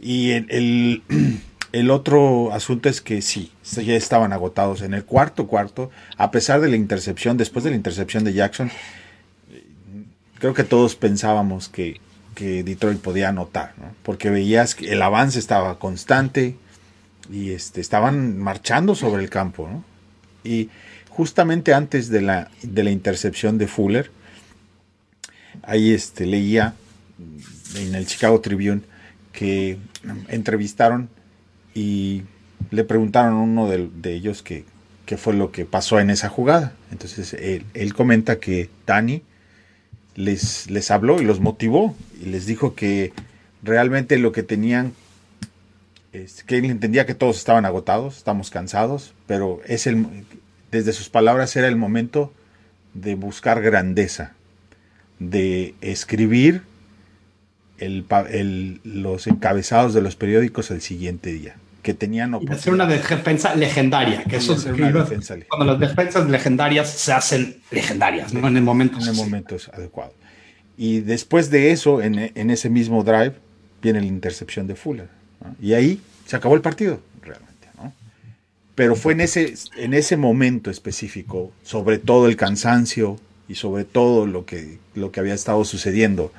Y 0.00 0.30
el, 0.32 0.46
el, 0.50 1.02
el 1.72 1.90
otro 1.90 2.52
asunto 2.52 2.88
es 2.88 3.00
que 3.00 3.22
sí, 3.22 3.52
ya 3.62 3.94
estaban 3.94 4.32
agotados 4.32 4.82
en 4.82 4.94
el 4.94 5.04
cuarto 5.04 5.46
cuarto, 5.46 5.90
a 6.16 6.30
pesar 6.32 6.60
de 6.60 6.68
la 6.68 6.76
intercepción, 6.76 7.36
después 7.36 7.62
de 7.64 7.70
la 7.70 7.76
intercepción 7.76 8.24
de 8.24 8.32
Jackson, 8.32 8.70
creo 10.40 10.54
que 10.54 10.64
todos 10.64 10.96
pensábamos 10.96 11.68
que, 11.68 12.00
que 12.34 12.62
Detroit 12.64 12.98
podía 13.00 13.28
anotar, 13.28 13.74
¿no? 13.78 13.92
porque 14.02 14.30
veías 14.30 14.74
que 14.74 14.92
el 14.92 15.02
avance 15.02 15.38
estaba 15.38 15.78
constante 15.78 16.56
y 17.30 17.50
este, 17.50 17.80
estaban 17.80 18.38
marchando 18.38 18.94
sobre 18.94 19.22
el 19.22 19.30
campo. 19.30 19.68
¿no? 19.70 19.84
Y 20.44 20.68
justamente 21.08 21.74
antes 21.74 22.08
de 22.08 22.20
la, 22.20 22.50
de 22.62 22.84
la 22.84 22.90
intercepción 22.90 23.58
de 23.58 23.66
Fuller, 23.66 24.10
ahí 25.62 25.92
este, 25.92 26.26
leía 26.26 26.74
en 27.76 27.94
el 27.94 28.06
Chicago 28.06 28.40
Tribune 28.40 28.82
que 29.32 29.78
entrevistaron 30.28 31.08
y 31.74 32.22
le 32.70 32.84
preguntaron 32.84 33.34
a 33.34 33.40
uno 33.40 33.68
de, 33.68 33.88
de 33.94 34.14
ellos 34.14 34.42
que, 34.42 34.64
qué 35.06 35.16
fue 35.16 35.34
lo 35.34 35.52
que 35.52 35.64
pasó 35.64 36.00
en 36.00 36.10
esa 36.10 36.28
jugada. 36.28 36.74
Entonces 36.90 37.32
él, 37.34 37.64
él 37.74 37.94
comenta 37.94 38.38
que 38.38 38.68
Dani 38.86 39.22
les, 40.16 40.70
les 40.70 40.90
habló 40.90 41.22
y 41.22 41.24
los 41.24 41.40
motivó 41.40 41.96
y 42.20 42.26
les 42.26 42.44
dijo 42.44 42.74
que 42.74 43.12
realmente 43.62 44.18
lo 44.18 44.32
que 44.32 44.42
tenían 44.42 44.92
es 46.12 46.42
que 46.44 46.58
él 46.58 46.64
entendía 46.66 47.06
que 47.06 47.14
todos 47.14 47.36
estaban 47.36 47.64
agotados, 47.64 48.16
estamos 48.18 48.50
cansados, 48.50 49.14
pero 49.26 49.60
es 49.66 49.86
el 49.86 50.06
desde 50.70 50.92
sus 50.92 51.08
palabras 51.08 51.56
era 51.56 51.66
el 51.68 51.76
momento 51.76 52.32
de 52.94 53.14
buscar 53.14 53.62
grandeza, 53.62 54.32
de 55.18 55.74
escribir 55.80 56.62
el, 57.78 58.04
el- 58.30 58.80
los 58.84 59.26
encabezados 59.26 59.94
de 59.94 60.02
los 60.02 60.16
periódicos 60.16 60.70
el 60.70 60.80
siguiente 60.80 61.32
día, 61.32 61.56
que 61.82 61.94
tenían 61.94 62.34
Y 62.40 62.46
de 62.46 62.52
hacer 62.54 62.72
una 62.72 62.86
defensa 62.86 63.54
legendaria, 63.54 64.24
que 64.24 64.36
eso 64.36 64.54
es 64.54 64.64
defensa 64.64 65.36
cuando 65.48 65.72
las 65.72 65.80
defensas 65.80 66.28
legendarias 66.28 66.90
se 66.90 67.12
hacen 67.12 67.60
legendarias, 67.70 68.32
¿no? 68.34 68.46
En 68.48 68.56
el 68.56 68.62
momento. 68.62 68.98
en 69.00 69.08
el 69.08 69.14
momento 69.14 69.56
adecuado. 69.72 70.12
Y 70.76 71.00
después 71.00 71.50
de 71.50 71.70
eso, 71.70 72.02
en, 72.02 72.32
en 72.34 72.50
ese 72.50 72.68
mismo 72.70 73.02
drive, 73.04 73.34
viene 73.82 74.00
la 74.00 74.06
intercepción 74.06 74.66
de 74.66 74.74
Fuller. 74.74 75.17
Y 75.60 75.74
ahí 75.74 76.00
se 76.26 76.36
acabó 76.36 76.54
el 76.54 76.60
partido, 76.60 77.00
realmente. 77.22 77.68
¿no? 77.76 77.92
Pero 78.74 78.96
fue 78.96 79.12
en 79.12 79.20
ese, 79.20 79.54
en 79.76 79.94
ese 79.94 80.16
momento 80.16 80.70
específico, 80.70 81.52
sobre 81.62 81.98
todo 81.98 82.28
el 82.28 82.36
cansancio 82.36 83.18
y 83.48 83.54
sobre 83.54 83.84
todo 83.84 84.26
lo 84.26 84.44
que, 84.44 84.78
lo 84.94 85.10
que 85.10 85.20
había 85.20 85.34
estado 85.34 85.64
sucediendo. 85.64 86.32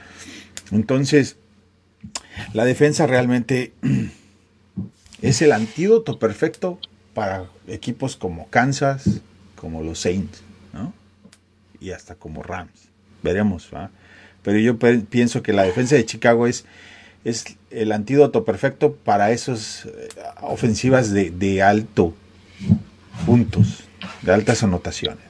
Entonces, 0.72 1.38
la 2.54 2.66
defensa 2.66 3.08
realmente 3.08 3.74
es 5.22 5.42
el 5.42 5.52
antídoto 5.52 6.20
perfecto 6.20 6.80
para 7.14 7.46
equipos 7.68 8.16
como 8.16 8.48
Kansas, 8.50 9.22
como 9.56 9.84
los 9.84 10.00
Saints, 10.00 10.42
¿no? 10.74 10.94
y 11.82 11.92
hasta 11.92 12.16
como 12.16 12.44
Rams. 12.44 12.90
Veremos, 13.24 13.70
¿va? 13.74 13.92
Pero 14.44 14.60
yo 14.60 14.78
pienso 14.78 15.44
que 15.44 15.54
la 15.54 15.64
defensa 15.64 15.96
de 15.96 16.06
Chicago 16.06 16.48
es, 16.48 16.66
es 17.24 17.58
el 17.70 17.92
antídoto 17.92 18.46
perfecto 18.46 18.96
para 18.96 19.32
esas 19.32 19.86
eh, 19.86 20.10
ofensivas 20.42 21.12
de, 21.12 21.32
de 21.32 21.62
alto 21.62 22.14
puntos, 23.26 23.84
de 24.22 24.34
altas 24.34 24.64
anotaciones. 24.64 25.24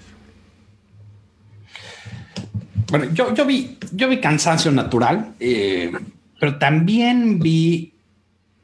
Bueno, 2.90 3.06
yo, 3.14 3.34
yo 3.34 3.46
vi, 3.46 3.78
yo 3.92 4.10
vi 4.10 4.20
cansancio 4.20 4.72
natural, 4.72 5.34
eh, 5.40 5.92
pero 6.40 6.58
también 6.58 7.40
vi 7.40 7.94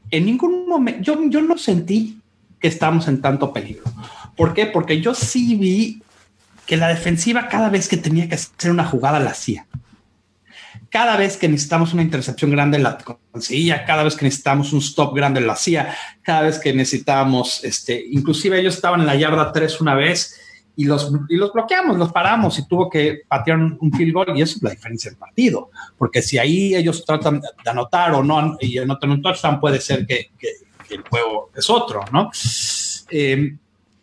en 0.09 0.25
ningún 0.25 0.67
momento, 0.67 1.01
yo, 1.01 1.29
yo 1.29 1.41
no 1.41 1.57
sentí 1.57 2.19
que 2.59 2.67
estábamos 2.67 3.07
en 3.07 3.21
tanto 3.21 3.53
peligro. 3.53 3.83
¿Por 4.35 4.53
qué? 4.53 4.65
Porque 4.65 5.01
yo 5.01 5.13
sí 5.13 5.55
vi 5.55 6.01
que 6.65 6.77
la 6.77 6.87
defensiva 6.87 7.47
cada 7.47 7.69
vez 7.69 7.87
que 7.87 7.97
tenía 7.97 8.27
que 8.27 8.35
hacer 8.35 8.71
una 8.71 8.85
jugada 8.85 9.19
la 9.19 9.31
hacía. 9.31 9.65
Cada 10.95 11.17
vez 11.17 11.35
que 11.35 11.49
necesitamos 11.49 11.91
una 11.91 12.03
intercepción 12.03 12.51
grande 12.51 12.79
la 12.79 12.97
conseguía, 13.29 13.83
cada 13.83 14.05
vez 14.05 14.15
que 14.15 14.23
necesitamos 14.23 14.71
un 14.71 14.79
stop 14.79 15.13
grande 15.13 15.41
lo 15.41 15.51
hacía, 15.51 15.93
cada 16.21 16.43
vez 16.43 16.57
que 16.57 16.73
necesitábamos, 16.73 17.65
este, 17.65 18.01
inclusive 18.11 18.57
ellos 18.57 18.75
estaban 18.75 19.01
en 19.01 19.07
la 19.07 19.15
yarda 19.17 19.51
3 19.51 19.81
una 19.81 19.93
vez 19.93 20.39
y 20.77 20.85
los, 20.85 21.11
y 21.27 21.35
los 21.35 21.51
bloqueamos, 21.51 21.97
los 21.97 22.13
paramos 22.13 22.57
y 22.59 22.65
tuvo 22.65 22.89
que 22.89 23.23
patear 23.27 23.57
un, 23.57 23.91
field 23.91 24.13
goal 24.13 24.37
y 24.37 24.41
eso 24.41 24.55
es 24.55 24.63
la 24.63 24.69
diferencia 24.69 25.11
del 25.11 25.17
partido, 25.17 25.69
porque 25.97 26.21
si 26.21 26.37
ahí 26.37 26.73
ellos 26.73 27.03
tratan 27.03 27.41
de 27.41 27.69
anotar 27.69 28.13
o 28.13 28.23
no 28.23 28.55
y 28.61 28.77
anotan 28.77 29.11
un 29.11 29.21
touchdown 29.21 29.59
puede 29.59 29.81
ser 29.81 30.07
que, 30.07 30.29
que, 30.39 30.47
que 30.87 30.95
el 30.95 31.01
juego 31.01 31.51
es 31.53 31.69
otro, 31.69 32.05
¿no? 32.13 32.31
Eh, 33.09 33.53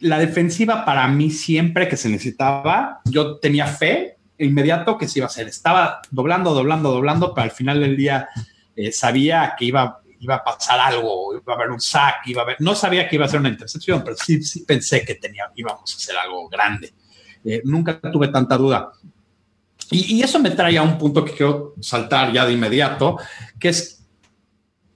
la 0.00 0.18
defensiva 0.18 0.84
para 0.84 1.08
mí 1.08 1.30
siempre 1.30 1.88
que 1.88 1.96
se 1.96 2.10
necesitaba, 2.10 3.00
yo 3.06 3.38
tenía 3.38 3.66
fe 3.66 4.18
inmediato 4.38 4.98
que 4.98 5.08
se 5.08 5.18
iba 5.18 5.26
a 5.26 5.30
hacer. 5.30 5.48
Estaba 5.48 6.00
doblando, 6.10 6.54
doblando, 6.54 6.90
doblando, 6.90 7.34
pero 7.34 7.44
al 7.44 7.50
final 7.50 7.80
del 7.80 7.96
día 7.96 8.28
eh, 8.76 8.92
sabía 8.92 9.54
que 9.58 9.66
iba, 9.66 10.00
a 10.28 10.44
pasar 10.44 10.80
algo, 10.80 11.34
iba 11.36 11.52
a 11.52 11.56
haber 11.56 11.70
un 11.70 11.80
sack, 11.80 12.26
iba 12.26 12.42
a 12.42 12.44
haber, 12.44 12.56
no 12.60 12.74
sabía 12.74 13.08
que 13.08 13.16
iba 13.16 13.24
a 13.24 13.28
ser 13.28 13.40
una 13.40 13.48
intercepción, 13.48 14.02
pero 14.04 14.16
sí, 14.16 14.42
sí 14.42 14.64
pensé 14.64 15.04
que 15.04 15.16
tenía, 15.16 15.50
íbamos 15.54 15.92
a 15.92 15.96
hacer 15.96 16.16
algo 16.16 16.48
grande. 16.48 16.92
Eh, 17.44 17.60
nunca 17.64 18.00
tuve 18.00 18.28
tanta 18.28 18.56
duda. 18.56 18.92
Y, 19.90 20.16
y, 20.16 20.22
eso 20.22 20.38
me 20.38 20.50
trae 20.50 20.78
a 20.78 20.82
un 20.82 20.96
punto 20.96 21.24
que 21.24 21.32
quiero 21.32 21.74
saltar 21.80 22.32
ya 22.32 22.46
de 22.46 22.52
inmediato, 22.52 23.18
que 23.58 23.68
es, 23.68 24.06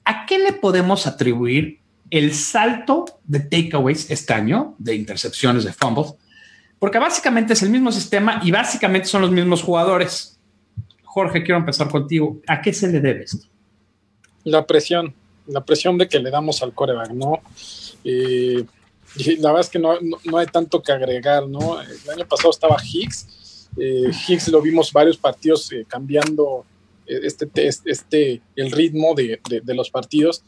¿a 0.04 0.24
qué 0.24 0.38
le 0.38 0.52
podemos 0.54 1.06
atribuir 1.06 1.80
el 2.08 2.32
salto 2.32 3.04
de 3.24 3.40
takeaways 3.40 4.10
este 4.10 4.32
año, 4.32 4.74
de 4.78 4.94
intercepciones, 4.94 5.64
de 5.64 5.72
fumbles? 5.72 6.14
Porque 6.78 6.98
básicamente 6.98 7.54
es 7.54 7.62
el 7.62 7.70
mismo 7.70 7.90
sistema 7.90 8.40
y 8.44 8.50
básicamente 8.50 9.08
son 9.08 9.22
los 9.22 9.30
mismos 9.30 9.62
jugadores. 9.62 10.38
Jorge, 11.04 11.42
quiero 11.42 11.58
empezar 11.58 11.88
contigo. 11.88 12.38
¿A 12.46 12.60
qué 12.60 12.72
se 12.72 12.88
le 12.88 13.00
debe 13.00 13.24
esto? 13.24 13.46
La 14.44 14.66
presión, 14.66 15.14
la 15.46 15.64
presión 15.64 15.96
de 15.96 16.08
que 16.08 16.18
le 16.18 16.30
damos 16.30 16.62
al 16.62 16.74
coreback, 16.74 17.10
¿no? 17.10 17.40
Eh, 18.04 18.64
la 19.38 19.50
verdad 19.50 19.60
es 19.60 19.70
que 19.70 19.78
no, 19.78 19.98
no, 20.00 20.18
no, 20.24 20.38
hay 20.38 20.46
tanto 20.46 20.82
que 20.82 20.92
agregar, 20.92 21.48
¿no? 21.48 21.80
El 21.80 22.10
año 22.10 22.26
pasado 22.26 22.50
estaba 22.50 22.76
Higgs. 22.82 23.68
Eh, 23.78 24.10
Higgs 24.28 24.48
lo 24.48 24.60
vimos 24.60 24.92
varios 24.92 25.16
partidos 25.16 25.72
eh, 25.72 25.84
cambiando 25.88 26.64
este, 27.06 27.48
este, 27.54 27.90
este, 27.90 28.42
el 28.56 28.70
ritmo 28.72 29.14
de, 29.14 29.40
de, 29.48 29.60
de 29.60 29.74
los 29.74 29.90
partidos. 29.90 30.42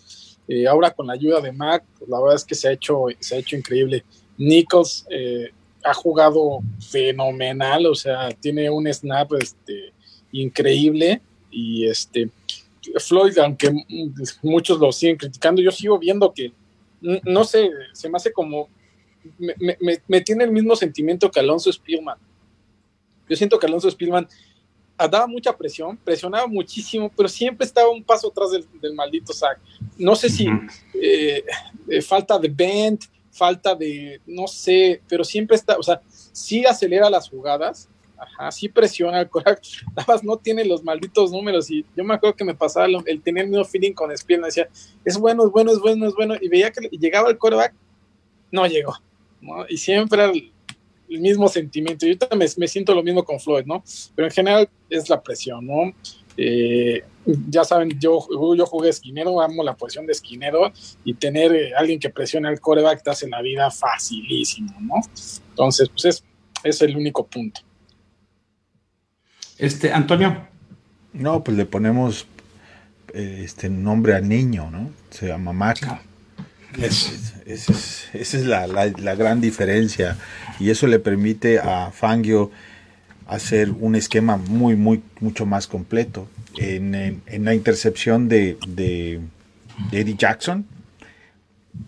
Eh, 0.49 0.67
ahora 0.67 0.91
con 0.93 1.07
la 1.07 1.12
ayuda 1.12 1.43
de 1.43 1.53
Mac, 1.53 1.85
pues 1.99 2.11
la 2.11 2.19
verdad 2.19 2.37
es 2.37 2.45
que 2.45 2.55
se 2.55 2.69
ha 2.69 2.73
hecho, 2.73 3.05
se 3.21 3.37
ha 3.37 3.38
hecho 3.38 3.55
increíble. 3.55 4.05
Nichols 4.38 5.07
eh, 5.11 5.51
ha 5.85 5.95
jugado 5.95 6.61
fenomenal, 6.81 7.87
o 7.87 7.95
sea, 7.95 8.31
tiene 8.33 8.69
un 8.71 8.93
snap 8.93 9.33
este, 9.35 9.93
increíble 10.33 11.21
y 11.51 11.87
este 11.87 12.31
Floyd, 12.99 13.37
aunque 13.38 13.71
muchos 14.43 14.79
lo 14.79 14.91
siguen 14.93 15.17
criticando, 15.17 15.61
yo 15.61 15.71
sigo 15.71 15.99
viendo 15.99 16.33
que, 16.33 16.53
no 17.01 17.45
sé, 17.45 17.71
se 17.93 18.09
me 18.09 18.17
hace 18.17 18.33
como, 18.33 18.69
me, 19.38 19.55
me, 19.59 19.99
me 20.07 20.21
tiene 20.23 20.45
el 20.45 20.51
mismo 20.51 20.75
sentimiento 20.75 21.31
que 21.31 21.41
Alonso 21.41 21.71
Spielman. 21.71 22.19
Yo 23.29 23.37
siento 23.37 23.59
que 23.59 23.67
Alonso 23.67 23.91
Spielman 23.91 24.27
daba 24.97 25.27
mucha 25.27 25.57
presión, 25.57 25.97
presionaba 25.97 26.47
muchísimo, 26.47 27.11
pero 27.14 27.29
siempre 27.29 27.67
estaba 27.67 27.88
un 27.88 28.03
paso 28.03 28.29
atrás 28.29 28.51
del, 28.51 28.67
del 28.81 28.95
maldito 28.95 29.33
sack. 29.33 29.61
No 29.97 30.17
sé 30.17 30.29
si 30.29 30.49
eh, 30.95 31.45
eh, 31.88 32.03
falta 32.03 32.38
de 32.38 32.49
bend, 32.49 33.01
falta 33.38 33.74
de, 33.74 34.20
no 34.27 34.46
sé, 34.46 35.01
pero 35.09 35.24
siempre 35.24 35.57
está, 35.57 35.79
o 35.79 35.83
sea, 35.83 36.03
sí 36.09 36.66
acelera 36.66 37.09
las 37.09 37.29
jugadas, 37.31 37.88
sí 38.51 38.68
presiona 38.68 39.20
el 39.20 39.29
coreback. 39.29 39.62
Nada 39.96 40.05
más 40.07 40.24
no 40.24 40.37
tiene 40.37 40.64
los 40.64 40.83
malditos 40.83 41.31
números. 41.31 41.70
Y 41.70 41.85
yo 41.96 42.05
me 42.05 42.14
acuerdo 42.14 42.37
que 42.37 42.44
me 42.44 42.55
pasaba 42.55 42.87
el 43.07 43.22
tener 43.22 43.44
el 43.44 43.51
mismo 43.51 43.64
feeling 43.64 43.92
con 43.92 44.16
Spielman. 44.16 44.48
Decía, 44.48 44.68
es 45.05 45.18
bueno, 45.18 45.46
es 45.46 45.53
bueno, 45.53 45.72
es 45.72 45.79
bueno, 45.79 46.07
es 46.07 46.14
bueno. 46.14 46.35
Y 46.40 46.48
veía 46.48 46.70
que 46.70 46.88
llegaba 46.88 47.31
el 47.31 47.38
coreback, 47.38 47.74
no 48.51 48.66
llegó. 48.66 48.94
¿no? 49.40 49.66
Y 49.68 49.77
siempre 49.77 50.24
el, 50.24 50.53
mismo 51.20 51.48
sentimiento. 51.48 52.07
Yo 52.07 52.18
también 52.18 52.51
me, 52.59 52.68
siento 52.68 52.94
lo 52.94 53.03
mismo 53.03 53.24
con 53.24 53.40
Floyd, 53.40 53.64
¿no? 53.64 53.83
Pero 54.14 54.29
en 54.29 54.35
general 54.35 54.68
es 54.90 55.09
la 55.09 55.22
presión, 55.22 55.66
¿no? 55.66 55.94
Eh, 56.40 57.03
ya 57.51 57.64
saben, 57.64 57.90
yo, 57.98 58.27
yo 58.57 58.64
jugué 58.64 58.90
esquinero, 58.90 59.40
amo 59.40 59.64
la 59.64 59.74
posición 59.74 60.07
de 60.07 60.12
esquinero 60.12 60.72
y 61.05 61.14
tener 61.14 61.53
eh, 61.53 61.72
alguien 61.77 61.98
que 61.98 62.11
presione 62.11 62.48
al 62.48 62.61
coreback 62.61 63.03
te 63.03 63.11
hace 63.11 63.29
la 63.29 63.42
vida 63.42 63.70
facilísimo, 63.70 64.72
¿no? 64.81 64.94
Entonces, 65.51 65.88
pues 65.88 66.05
es, 66.05 66.24
es 66.62 66.81
el 66.81 66.96
único 66.96 67.27
punto. 67.27 67.61
Este, 69.59 69.92
Antonio. 69.92 70.46
No, 71.12 71.42
pues 71.42 71.57
le 71.57 71.66
ponemos 71.66 72.27
eh, 73.12 73.42
este 73.44 73.68
nombre 73.68 74.14
al 74.14 74.29
niño, 74.29 74.70
¿no? 74.70 74.90
Se 75.11 75.27
llama 75.27 75.53
Mac. 75.53 75.81
Esa 76.81 77.12
es, 78.14 78.35
la, 78.44 78.66
gran 79.14 79.40
diferencia 79.40 80.16
y 80.61 80.70
eso 80.70 80.87
le 80.87 80.98
permite 80.98 81.59
a 81.59 81.90
Fangio 81.90 82.51
hacer 83.29 83.71
un 83.71 83.95
esquema 83.95 84.38
muy, 84.38 84.75
muy, 84.75 85.03
mucho 85.21 85.47
más 85.47 85.67
completo. 85.67 86.27
En, 86.57 87.23
la 87.45 87.55
intercepción 87.55 88.29
de, 88.29 88.59
de, 88.67 89.21
Eddie 89.93 90.17
Jackson 90.17 90.67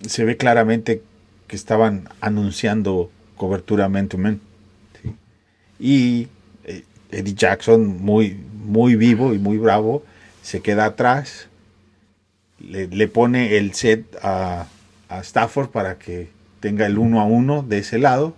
se 0.06 0.24
ve 0.24 0.36
claramente 0.36 1.02
que 1.48 1.56
estaban 1.56 2.08
anunciando 2.20 3.10
cobertura 3.36 3.88
man-to-man. 3.88 4.40
Y 5.80 6.28
eh, 6.64 6.84
Eddie 7.10 7.34
Jackson, 7.34 8.02
muy, 8.02 8.38
muy 8.62 8.94
vivo 8.94 9.34
y 9.34 9.38
muy 9.38 9.56
bravo, 9.58 10.04
se 10.42 10.60
queda 10.60 10.84
atrás, 10.84 11.48
le, 12.60 13.08
pone 13.08 13.56
el 13.56 13.72
set 13.72 14.04
a, 14.22 14.66
Stafford 15.22 15.70
para 15.70 15.98
que 15.98 16.28
tenga 16.60 16.86
el 16.86 16.98
uno 16.98 17.20
a 17.20 17.24
uno 17.24 17.62
de 17.62 17.78
ese 17.78 17.98
lado 17.98 18.34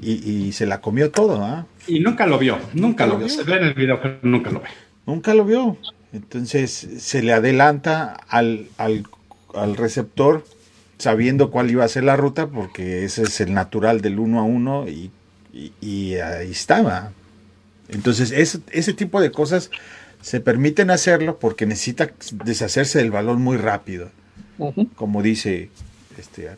y, 0.00 0.50
se 0.52 0.66
la 0.66 0.80
comió 0.80 1.10
todo. 1.10 1.44
¿ah? 1.44 1.66
Y 1.86 2.00
nunca 2.00 2.26
lo 2.26 2.38
vio, 2.38 2.58
nunca, 2.74 3.06
lo, 3.06 3.18
vio. 3.18 3.28
Se 3.28 3.44
ve 3.44 3.56
en 3.56 3.64
el 3.64 3.74
video 3.74 4.00
que 4.00 4.18
nunca 4.22 4.50
lo 4.50 4.60
ve. 4.60 4.68
Nunca 5.06 5.34
lo 5.34 5.44
vio. 5.44 5.76
Entonces 6.12 6.72
se 6.72 7.22
le 7.22 7.32
adelanta 7.32 8.16
al, 8.28 8.66
al 8.78 9.76
receptor 9.76 10.44
sabiendo 10.98 11.50
cuál 11.50 11.70
iba 11.70 11.84
a 11.84 11.88
ser 11.88 12.04
la 12.04 12.16
ruta, 12.16 12.46
porque 12.48 13.04
ese 13.04 13.22
es 13.22 13.40
el 13.40 13.52
natural 13.52 14.00
del 14.00 14.18
uno 14.18 14.40
a 14.40 14.44
uno 14.44 14.86
y, 14.88 15.10
ahí 16.16 16.50
estaba. 16.50 17.12
Entonces, 17.88 18.30
ese, 18.32 18.92
tipo 18.92 19.20
de 19.20 19.30
cosas 19.30 19.70
se 20.20 20.40
permiten 20.40 20.90
hacerlo 20.90 21.38
porque 21.38 21.66
necesita 21.66 22.10
deshacerse 22.44 22.98
del 22.98 23.10
balón 23.10 23.40
muy 23.40 23.56
rápido, 23.56 24.10
como 24.96 25.22
dice 25.22 25.70
este. 26.18 26.50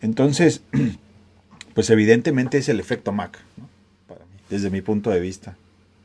Entonces, 0.00 0.62
pues 1.74 1.90
evidentemente 1.90 2.58
es 2.58 2.68
el 2.68 2.80
efecto 2.80 3.12
Mac, 3.12 3.38
desde 4.48 4.70
mi 4.70 4.80
punto 4.80 5.10
de 5.10 5.20
vista. 5.20 5.56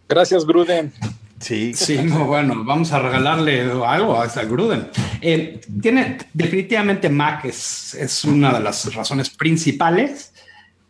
Gracias, 0.07 0.45
Gruden. 0.45 0.91
Sí. 1.39 1.73
Sí, 1.73 1.97
bueno, 1.97 2.63
vamos 2.63 2.91
a 2.91 2.99
regalarle 2.99 3.61
algo 3.61 4.19
a 4.19 4.27
Gruden. 4.27 4.89
Eh, 5.21 5.61
tiene 5.81 6.17
definitivamente 6.33 7.09
Mac 7.09 7.45
es, 7.45 7.93
es, 7.93 8.25
una 8.25 8.53
de 8.53 8.59
las 8.59 8.93
razones 8.93 9.29
principales. 9.29 10.33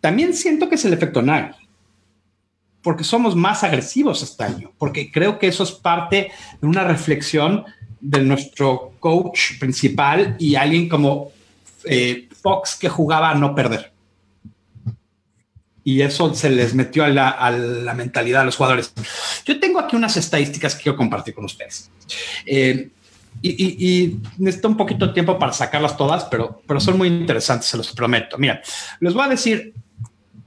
También 0.02 0.34
siento 0.34 0.70
que 0.70 0.76
es 0.76 0.86
el 0.86 0.94
efecto 0.94 1.22
Nagy, 1.22 1.54
porque 2.82 3.04
somos 3.04 3.36
más 3.36 3.64
agresivos 3.64 4.24
este 4.24 4.44
año, 4.44 4.72
porque 4.78 5.12
creo 5.12 5.38
que 5.38 5.48
eso 5.48 5.64
es 5.64 5.72
parte 5.72 6.32
de 6.62 6.68
una 6.68 6.84
reflexión 6.84 7.66
de 8.00 8.22
nuestro 8.22 8.94
coach 9.00 9.60
principal 9.60 10.36
y 10.40 10.56
alguien 10.56 10.88
como 10.88 11.32
eh, 11.84 12.30
Fox 12.42 12.76
que 12.76 12.88
jugaba 12.90 13.32
a 13.32 13.36
no 13.36 13.54
perder 13.54 13.92
y 15.84 16.02
eso 16.02 16.34
se 16.34 16.50
les 16.50 16.74
metió 16.74 17.04
a 17.04 17.10
la, 17.10 17.94
mentalidad 17.96 18.40
de 18.40 18.46
los 18.46 18.56
jugadores. 18.56 18.94
Yo 19.46 19.60
tengo 19.60 19.80
aquí 19.80 19.96
unas 19.96 20.18
estadísticas 20.18 20.76
que 20.76 20.84
quiero 20.84 20.98
compartir 20.98 21.34
con 21.34 21.46
ustedes. 21.46 21.90
Eh, 22.46 22.90
y, 23.42 24.18
necesito 24.38 24.68
un 24.68 24.78
poquito 24.78 25.08
de 25.08 25.14
tiempo 25.14 25.40
para 25.40 25.54
sacarlas 25.54 25.96
todas, 25.96 26.26
pero, 26.26 26.62
pero 26.68 26.80
son 26.80 26.98
muy 26.98 27.08
interesantes, 27.08 27.70
se 27.70 27.78
los 27.78 27.92
prometo. 27.94 28.38
Mira, 28.38 28.62
les 29.00 29.14
voy 29.14 29.24
a 29.24 29.30
decir 29.30 29.74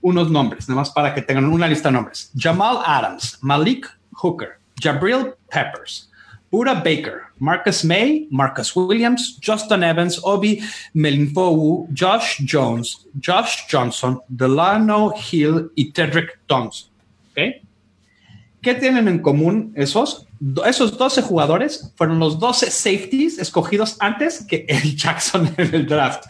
unos 0.03 0.31
nombres, 0.31 0.69
nada 0.69 0.81
más 0.81 0.91
para 0.91 1.15
que 1.15 1.23
tengan 1.23 1.47
una 1.47 1.67
lista 1.67 1.89
de 1.89 1.95
nombres. 1.95 2.31
Jamal 2.37 2.79
Adams, 2.85 3.39
Malik 3.41 3.89
Hooker, 4.13 4.59
Jabril 4.81 5.33
Peppers, 5.51 6.11
Buda 6.53 6.75
Baker, 6.75 7.33
Marcus 7.39 7.83
May, 7.83 8.29
Marcus 8.31 8.77
Williams, 8.77 9.39
Justin 9.41 9.83
Evans, 9.83 10.21
Obi 10.23 10.63
Melinfou, 10.95 11.89
Josh 11.95 12.43
Jones, 12.45 13.07
Josh 13.19 13.67
Johnson, 13.71 14.21
Delano 14.29 15.15
Hill 15.17 15.71
y 15.75 15.93
Tedrick 15.93 16.39
Thompson. 16.47 16.91
¿Qué 17.35 18.75
tienen 18.75 19.09
en 19.09 19.21
común 19.21 19.73
esos? 19.75 20.27
Esos 20.67 20.99
12 20.99 21.23
jugadores 21.23 21.91
fueron 21.97 22.19
los 22.19 22.39
12 22.39 22.71
safeties 22.71 23.39
escogidos 23.39 23.97
antes 23.99 24.45
que 24.45 24.67
Eddie 24.69 24.95
Jackson 24.97 25.53
en 25.57 25.75
el 25.75 25.87
draft. 25.87 26.27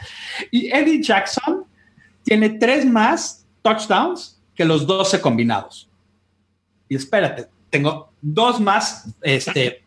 Y 0.53 0.71
Eddie 0.71 1.03
Jackson 1.03 1.65
tiene 2.23 2.51
tres 2.51 2.87
más 2.87 3.45
touchdowns 3.63 4.41
que 4.55 4.65
los 4.65 4.87
12 4.87 5.21
combinados. 5.21 5.89
Y 6.89 6.95
espérate, 6.95 7.49
tengo 7.71 8.13
dos 8.21 8.61
más 8.61 9.09
este, 9.23 9.82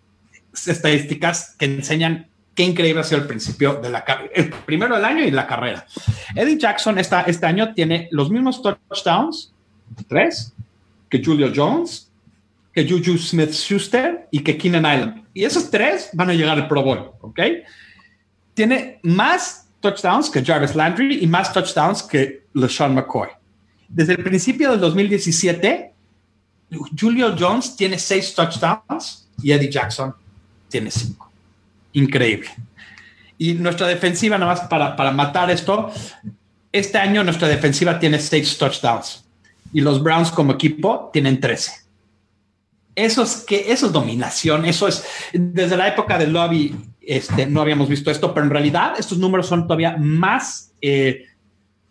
estadísticas 0.67 1.55
que 1.57 1.65
enseñan 1.65 2.27
qué 2.55 2.63
increíble 2.63 3.01
ha 3.01 3.03
sido 3.03 3.21
el 3.21 3.27
principio 3.27 3.75
de 3.75 3.89
la 3.89 4.03
el 4.33 4.49
primero 4.49 4.95
del 4.95 5.05
año 5.05 5.23
y 5.23 5.31
la 5.31 5.45
carrera. 5.45 5.85
Eddie 6.33 6.57
Jackson 6.57 6.97
esta, 6.97 7.21
este 7.21 7.45
año 7.45 7.73
tiene 7.73 8.07
los 8.11 8.31
mismos 8.31 8.61
touchdowns, 8.61 9.53
tres, 10.07 10.53
que 11.09 11.21
Julio 11.23 11.51
Jones, 11.53 12.09
que 12.73 12.87
Juju 12.87 13.17
Smith 13.17 13.51
Schuster 13.51 14.27
y 14.31 14.39
que 14.39 14.57
Keenan 14.57 14.85
Island. 14.85 15.23
Y 15.33 15.43
esos 15.43 15.69
tres 15.69 16.09
van 16.13 16.29
a 16.29 16.33
llegar 16.33 16.57
al 16.57 16.67
Pro 16.67 16.81
Bowl, 16.81 17.11
¿ok? 17.21 17.39
Tiene 18.53 18.99
más 19.03 19.67
touchdowns 19.81 20.29
que 20.29 20.43
Jarvis 20.43 20.75
Landry 20.75 21.23
y 21.23 21.27
más 21.27 21.53
touchdowns 21.53 22.01
que 22.03 22.45
LeSean 22.53 22.95
McCoy. 22.95 23.29
Desde 23.87 24.13
el 24.13 24.23
principio 24.23 24.71
del 24.71 24.79
2017, 24.79 25.93
Julio 26.99 27.35
Jones 27.37 27.75
tiene 27.75 27.99
seis 27.99 28.33
touchdowns 28.33 29.29
y 29.41 29.51
Eddie 29.51 29.69
Jackson 29.69 30.15
tiene 30.69 30.91
cinco. 30.91 31.31
Increíble. 31.93 32.49
Y 33.37 33.53
nuestra 33.53 33.87
defensiva, 33.87 34.37
nada 34.37 34.53
más 34.53 34.61
para, 34.67 34.95
para 34.95 35.11
matar 35.11 35.51
esto, 35.51 35.91
este 36.71 36.97
año 36.97 37.23
nuestra 37.23 37.47
defensiva 37.47 37.99
tiene 37.99 38.19
seis 38.19 38.57
touchdowns 38.57 39.25
y 39.73 39.81
los 39.81 40.01
Browns 40.01 40.31
como 40.31 40.53
equipo 40.53 41.09
tienen 41.11 41.39
13. 41.39 41.71
Eso 42.95 43.23
es 43.23 43.43
que 43.45 43.71
eso 43.71 43.87
es 43.87 43.91
dominación, 43.91 44.65
eso 44.65 44.87
es 44.87 45.03
desde 45.33 45.75
la 45.75 45.89
época 45.89 46.17
del 46.17 46.31
lobby, 46.31 46.73
este, 47.01 47.45
no 47.45 47.59
habíamos 47.59 47.89
visto 47.89 48.09
esto, 48.09 48.33
pero 48.33 48.45
en 48.45 48.51
realidad 48.51 48.93
estos 48.97 49.17
números 49.17 49.47
son 49.47 49.67
todavía 49.67 49.97
más, 49.97 50.71
eh, 50.81 51.25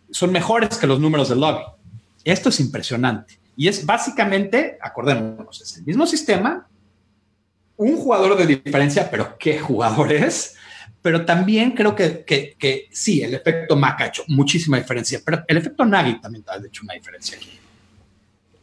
son 0.09 0.31
mejores 0.31 0.77
que 0.77 0.87
los 0.87 0.99
números 0.99 1.29
del 1.29 1.41
lobby. 1.41 1.61
Esto 2.23 2.49
es 2.49 2.59
impresionante 2.59 3.37
y 3.55 3.67
es 3.67 3.85
básicamente, 3.85 4.79
acordémonos, 4.81 5.61
es 5.61 5.77
el 5.77 5.83
mismo 5.83 6.07
sistema, 6.07 6.67
un 7.77 7.97
jugador 7.97 8.37
de 8.37 8.45
diferencia, 8.45 9.09
pero 9.09 9.37
qué 9.37 9.59
jugador 9.59 10.11
es. 10.11 10.55
Pero 11.01 11.23
también 11.23 11.71
creo 11.71 11.95
que, 11.95 12.23
que, 12.25 12.87
sí, 12.91 13.21
el 13.21 13.35
efecto 13.35 13.75
Mac 13.75 14.01
ha 14.01 14.07
hecho 14.07 14.23
muchísima 14.27 14.77
diferencia, 14.77 15.21
pero 15.23 15.43
el 15.47 15.57
efecto 15.57 15.85
Nagy 15.85 16.19
también 16.19 16.43
ha 16.47 16.57
hecho 16.65 16.81
una 16.83 16.95
diferencia 16.95 17.37
aquí. 17.37 17.51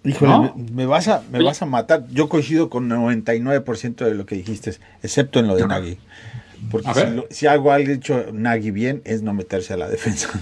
Híjole, 0.04 0.52
me, 0.56 0.84
vas 0.84 1.06
a, 1.06 1.22
me 1.30 1.40
vas 1.40 1.62
a 1.62 1.66
matar. 1.66 2.04
Yo 2.10 2.28
coincido 2.28 2.68
con 2.68 2.90
99% 2.90 4.04
de 4.04 4.14
lo 4.14 4.26
que 4.26 4.34
dijiste, 4.34 4.76
excepto 5.02 5.38
en 5.38 5.46
lo 5.46 5.54
de 5.54 5.66
Nagy. 5.68 5.98
Porque 6.70 7.24
si, 7.30 7.46
algo 7.46 7.70
ha 7.70 7.78
hecho 7.78 8.26
Nagy 8.32 8.72
bien 8.72 9.02
es 9.04 9.22
no 9.22 9.32
meterse 9.34 9.74
a 9.74 9.76
la 9.76 9.88
defensa. 9.88 10.28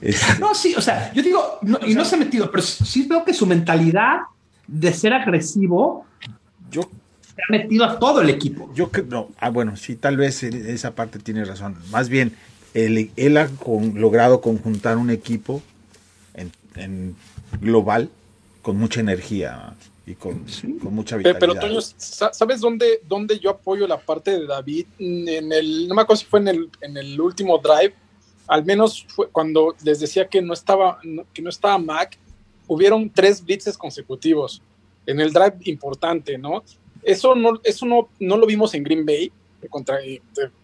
No, 0.40 0.54
sí, 0.54 0.74
o 0.76 0.80
sea, 0.80 1.12
yo 1.12 1.22
digo, 1.22 1.58
y 1.86 1.94
no 1.94 2.04
se 2.04 2.16
ha 2.16 2.18
metido, 2.18 2.50
pero 2.50 2.62
sí 2.62 3.06
veo 3.08 3.24
que 3.24 3.32
su 3.32 3.46
mentalidad 3.46 4.20
de 4.66 4.92
ser 4.92 5.12
agresivo. 5.12 6.06
Yo 6.70 6.90
ha 7.42 7.52
metido 7.52 7.84
a 7.84 7.98
todo 7.98 8.20
el 8.20 8.30
equipo. 8.30 8.70
Yo 8.74 8.90
creo, 8.90 9.06
no, 9.06 9.28
ah, 9.38 9.50
bueno, 9.50 9.76
sí, 9.76 9.96
tal 9.96 10.16
vez 10.16 10.42
esa 10.42 10.94
parte 10.94 11.18
tiene 11.18 11.44
razón. 11.44 11.76
Más 11.90 12.08
bien, 12.08 12.32
él, 12.74 13.10
él 13.16 13.36
ha 13.36 13.48
logrado 13.94 14.40
conjuntar 14.40 14.98
un 14.98 15.10
equipo 15.10 15.62
en, 16.74 17.16
global 17.60 18.10
con 18.60 18.76
mucha 18.76 19.00
energía 19.00 19.74
y 20.04 20.14
con, 20.14 20.44
mucha 20.82 21.16
vitalidad. 21.16 21.40
Pero, 21.40 21.54
Toño, 21.54 21.80
¿sabes 21.80 22.60
dónde, 22.60 23.00
dónde 23.08 23.38
yo 23.38 23.50
apoyo 23.50 23.86
la 23.86 23.98
parte 23.98 24.32
de 24.32 24.46
David? 24.46 24.86
En 24.98 25.52
el, 25.52 25.88
no 25.88 25.94
me 25.94 26.02
acuerdo 26.02 26.20
si 26.20 26.26
fue 26.26 26.40
en 26.40 26.48
el, 26.48 26.70
en 26.80 26.96
el 26.96 27.20
último 27.20 27.58
drive, 27.58 27.94
al 28.46 28.64
menos 28.64 29.06
fue 29.08 29.28
cuando 29.30 29.74
les 29.82 30.00
decía 30.00 30.28
que 30.28 30.42
no 30.42 30.52
estaba, 30.52 30.98
que 31.32 31.42
no 31.42 31.48
estaba 31.48 31.78
Mac, 31.78 32.18
hubieron 32.66 33.10
tres 33.10 33.44
blitzes 33.44 33.78
consecutivos 33.78 34.62
en 35.06 35.20
el 35.20 35.32
drive 35.32 35.56
importante, 35.64 36.36
¿no? 36.36 36.62
Eso 37.06 37.36
no, 37.36 37.60
eso 37.62 37.86
no, 37.86 38.08
no 38.18 38.36
lo 38.36 38.46
vimos 38.46 38.74
en 38.74 38.82
Green 38.82 39.06
Bay, 39.06 39.30
contra, 39.70 39.98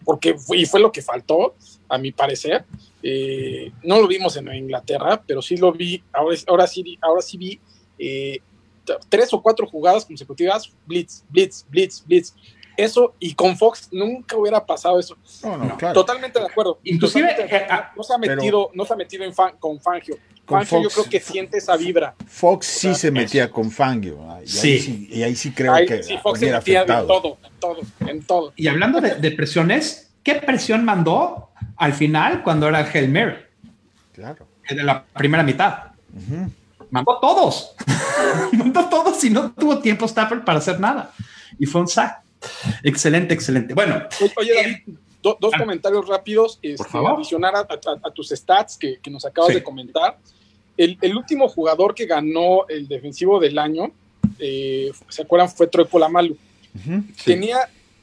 porque 0.03 0.35
fue, 0.35 0.57
y 0.57 0.65
fue 0.65 0.81
lo 0.81 0.91
que 0.91 1.01
faltó, 1.01 1.55
a 1.87 1.97
mi 1.97 2.11
parecer. 2.11 2.65
Eh, 3.01 3.71
no 3.81 4.01
lo 4.01 4.07
vimos 4.07 4.35
en 4.35 4.53
Inglaterra, 4.53 5.23
pero 5.25 5.41
sí 5.41 5.55
lo 5.55 5.71
vi, 5.71 6.03
ahora, 6.11 6.37
ahora, 6.47 6.67
sí, 6.67 6.97
ahora 7.01 7.21
sí 7.21 7.37
vi 7.37 7.59
eh, 7.97 8.39
tres 9.07 9.33
o 9.33 9.41
cuatro 9.41 9.65
jugadas 9.67 10.05
consecutivas, 10.05 10.69
blitz, 10.85 11.23
blitz, 11.29 11.65
blitz, 11.69 12.03
blitz. 12.05 12.33
Eso, 12.77 13.13
y 13.19 13.33
con 13.35 13.55
Fox 13.57 13.89
nunca 13.91 14.35
hubiera 14.35 14.65
pasado 14.65 14.99
eso. 14.99 15.15
No, 15.43 15.57
no, 15.57 15.77
claro. 15.77 15.93
Totalmente 15.93 16.39
de 16.39 16.45
acuerdo. 16.45 16.79
Inclusive, 16.83 17.33
de 17.35 17.43
eh, 17.43 17.55
acuerdo. 17.69 17.83
no 17.95 18.03
se 18.03 18.13
ha 18.13 18.17
metido, 18.17 18.71
no 18.73 18.85
se 18.85 18.93
ha 18.93 18.95
metido 18.95 19.23
en 19.23 19.33
fan- 19.33 19.55
con 19.59 19.79
Fangio. 19.79 20.17
Con 20.45 20.59
Fangio 20.59 20.81
yo 20.83 20.89
Fox- 20.89 21.07
creo 21.07 21.09
que 21.09 21.19
siente 21.19 21.57
esa 21.57 21.77
vibra. 21.77 22.15
Fox 22.27 22.65
sí 22.65 22.87
sea, 22.87 22.95
se 22.95 23.11
metía 23.11 23.49
con 23.51 23.69
Fangio. 23.71 24.19
ah, 24.29 24.39
Y, 24.43 24.47
Sí. 24.47 24.71
ahí 24.73 24.79
sí, 24.79 25.07
y 25.11 25.23
ahí 25.23 25.35
sí 25.35 25.51
creo 25.51 25.73
Ahí, 25.73 25.85
que 25.85 26.03
sí, 26.03 26.17
Fox 26.21 26.39
se 26.39 26.45
hubiera 26.45 26.59
metía 26.59 26.81
en 26.83 26.91
afectado. 26.91 27.07
todo, 27.07 27.37
en 27.43 27.59
todo, 27.59 27.81
en 28.09 28.23
todo. 28.23 28.53
Y 28.55 28.67
hablando 28.67 28.99
de, 29.01 29.15
de 29.15 29.31
presiones, 29.31 30.11
¿qué 30.23 30.35
presión 30.35 30.83
mandó 30.83 31.49
al 31.77 31.93
final 31.93 32.43
cuando 32.43 32.67
era 32.67 32.81
el 32.81 32.87
Hail 32.87 33.09
Mary? 33.09 33.35
Claro. 34.13 34.47
En 34.67 34.85
la 34.85 35.03
primera 35.05 35.43
mitad. 35.43 35.77
Mandó 36.89 37.19
todos. 37.19 37.75
mandó 38.53 38.85
todos 38.89 39.23
y 39.23 39.29
no 39.29 39.51
tuvo 39.51 39.79
tiempo 39.79 40.05
Stafford 40.05 40.43
para 40.43 40.59
hacer 40.59 40.79
nada. 40.79 41.11
Y 41.59 41.65
fue 41.65 41.81
un 41.81 41.87
sack. 41.87 42.21
Excelente, 42.83 43.33
excelente. 43.33 43.73
Bueno, 43.73 44.03
Oye, 44.21 44.31
Oye, 44.37 44.53
David, 44.55 44.97
do- 45.21 45.37
dos 45.39 45.53
comentarios 45.57 46.07
rápidos. 46.07 46.59
Este, 46.61 46.77
Por 46.77 46.89
favor. 46.89 47.11
Adicionar 47.15 47.55
a, 47.55 47.59
a- 47.59 48.07
a 48.07 48.11
tus 48.11 48.29
stats 48.29 48.77
que, 48.77 48.97
que 48.99 49.09
nos 49.11 49.25
acabas 49.25 49.49
Sí. 49.49 49.55
de 49.55 49.63
comentar. 49.63 50.17
El, 50.77 50.97
el 51.01 51.15
último 51.15 51.47
jugador 51.47 51.93
que 51.93 52.05
ganó 52.05 52.67
el 52.67 52.87
defensivo 52.87 53.39
del 53.39 53.59
año, 53.59 53.91
eh, 54.39 54.91
¿se 55.09 55.21
acuerdan? 55.21 55.49
Fue 55.49 55.67
Troy 55.67 55.85
Polamalu. 55.85 56.35
Tenía, 57.23 57.57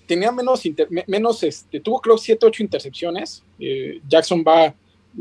tenía 0.06 0.30
menos, 0.32 0.64
inter- 0.64 0.88
menos 1.08 1.42
este, 1.42 1.80
tuvo 1.80 2.00
creo 2.00 2.16
7, 2.16 2.46
8 2.46 2.62
intercepciones. 2.62 3.42
Eh, 3.58 4.00
Jackson 4.08 4.44
va 4.46 4.66
en 4.66 4.74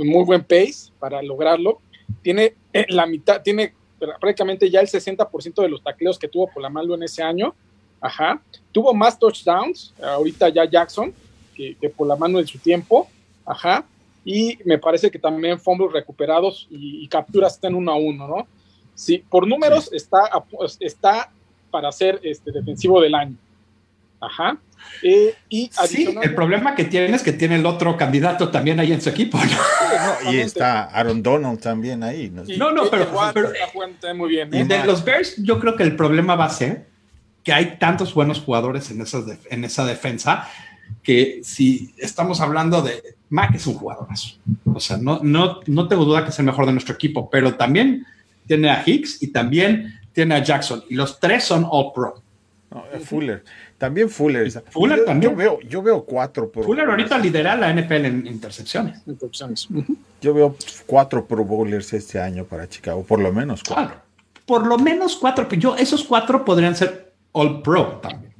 muy 0.08 0.24
buen 0.24 0.44
pace 0.44 0.92
para 1.00 1.22
lograrlo. 1.24 1.82
Tiene 2.22 2.54
eh, 2.74 2.86
la 2.90 3.06
mitad, 3.08 3.42
tiene 3.42 3.74
prácticamente 4.22 4.70
ya 4.70 4.80
el 4.80 4.88
60% 4.88 5.62
de 5.62 5.70
los 5.70 5.84
tacleos 5.84 6.18
que 6.20 6.28
tuvo 6.28 6.50
Polamalu 6.52 6.94
en 6.96 7.04
ese 7.04 7.24
año. 7.24 7.56
Ajá. 8.02 8.42
Tuvo 8.72 8.94
más 8.94 9.18
touchdowns, 9.20 9.94
ahorita 10.02 10.50
ya 10.50 10.66
Jackson, 10.66 11.14
que, 11.56 11.76
que 11.80 11.90
Polamalu 11.90 12.40
en 12.40 12.48
su 12.48 12.58
tiempo. 12.60 13.10
Ajá. 13.46 13.84
Y 14.26 14.58
me 14.66 14.78
parece 14.78 15.10
que 15.10 15.18
también 15.20 15.60
fumbles 15.60 15.92
recuperados 15.92 16.68
y, 16.70 17.04
y 17.04 17.08
capturas 17.08 17.54
están 17.56 17.74
uno 17.76 17.92
a 17.92 17.96
uno, 17.98 18.28
¿no? 18.28 18.48
Sí, 18.94 19.24
por 19.30 19.48
números 19.48 19.90
está, 19.94 20.18
a- 20.32 20.44
está 20.82 21.32
para 21.72 21.92
ser 21.92 22.20
este 22.24 22.52
defensivo 22.52 23.00
del 23.02 23.16
año. 23.16 23.36
Ajá. 24.22 24.58
Eh, 25.04 25.34
y 25.48 25.70
sí, 25.88 26.14
el 26.22 26.36
problema 26.36 26.76
que 26.76 26.84
tiene 26.86 27.16
es 27.16 27.24
que 27.24 27.32
tiene 27.32 27.56
el 27.56 27.66
otro 27.66 27.96
candidato 27.96 28.50
también 28.50 28.80
ahí 28.80 28.92
en 28.92 29.02
su 29.02 29.10
equipo. 29.10 29.38
¿no? 29.38 30.26
No, 30.26 30.32
y 30.34 30.40
está 30.40 30.84
Aaron 30.86 31.24
Donald 31.24 31.60
también 31.62 32.04
ahí. 32.04 32.30
¿no? 32.30 32.44
Y 32.46 32.58
No, 32.58 32.72
no, 32.72 32.90
pero- 32.90 33.08
pero- 33.34 33.52
está 33.54 33.68
jugando 33.68 33.98
también 34.00 34.18
muy 34.18 34.30
bien. 34.30 34.50
Y 34.54 34.58
¿eh? 34.58 34.66
de 34.66 34.84
los 34.86 35.04
Bears, 35.06 35.36
yo 35.38 35.60
creo 35.60 35.76
que 35.78 35.84
el 35.84 35.96
problema 35.96 36.36
va 36.36 36.46
a 36.46 36.50
ser 36.50 36.88
que 37.50 37.54
hay 37.54 37.78
tantos 37.80 38.14
buenos 38.14 38.40
jugadores 38.42 38.92
en, 38.92 39.02
esas 39.02 39.24
en 39.50 39.66
esa 39.66 39.84
defensa 39.84 40.48
que 41.02 41.40
si 41.42 41.96
estamos 41.98 42.42
hablando 42.42 42.84
de 42.84 43.02
Mac 43.30 43.56
es 43.56 43.66
un 43.66 43.74
jugadorazo. 43.74 44.38
O 44.72 44.80
sea, 44.80 44.98
no, 44.98 45.20
no, 45.24 45.62
no 45.66 45.88
tengo 45.88 46.06
duda 46.06 46.24
que 46.24 46.30
es 46.30 46.38
el 46.38 46.46
mejor 46.46 46.68
de 46.68 46.74
nuestro 46.74 46.94
equipo, 46.94 47.28
pero 47.28 47.56
también 47.56 48.06
tiene 48.46 48.70
a 48.70 48.84
Hicks 48.86 49.24
y 49.24 49.30
también 49.30 50.00
tiene 50.14 50.36
a 50.36 50.44
Jackson. 50.44 50.84
Y 50.92 50.94
los 50.94 51.20
tres 51.20 51.44
son 51.44 51.66
All 51.68 51.92
Pro. 51.92 52.22
No, 52.70 52.84
eh, 52.94 53.00
Fuller. 53.00 53.44
También 53.80 54.12
Fuller. 54.12 54.52
Fuller 54.70 55.00
yo, 55.00 55.06
también. 55.06 55.32
Yo 55.32 55.36
veo, 55.36 55.60
yo 55.62 55.82
veo 55.82 56.04
cuatro 56.04 56.52
Pro 56.52 56.62
Fuller 56.62 56.88
ahorita 56.88 57.18
lidera 57.18 57.56
la 57.56 57.74
NFL 57.74 58.06
en 58.06 58.28
intercepciones. 58.28 59.02
Intercepciones. 59.08 59.68
Yo 60.22 60.36
veo 60.36 60.56
cuatro 60.86 61.26
Pro 61.26 61.44
Bowlers 61.44 61.94
este 61.94 62.20
año 62.20 62.46
para 62.46 62.70
Chicago, 62.70 63.04
por 63.04 63.20
lo 63.20 63.34
menos 63.34 63.64
cuatro. 63.64 63.98
Por 64.46 64.68
lo 64.68 64.78
menos 64.78 65.16
cuatro. 65.16 65.50
Yo, 65.50 65.76
esos 65.76 66.04
cuatro 66.04 66.46
podrían 66.46 66.76
ser 66.76 67.09
All 67.34 67.62
Pro 67.62 68.00
también. 68.02 68.34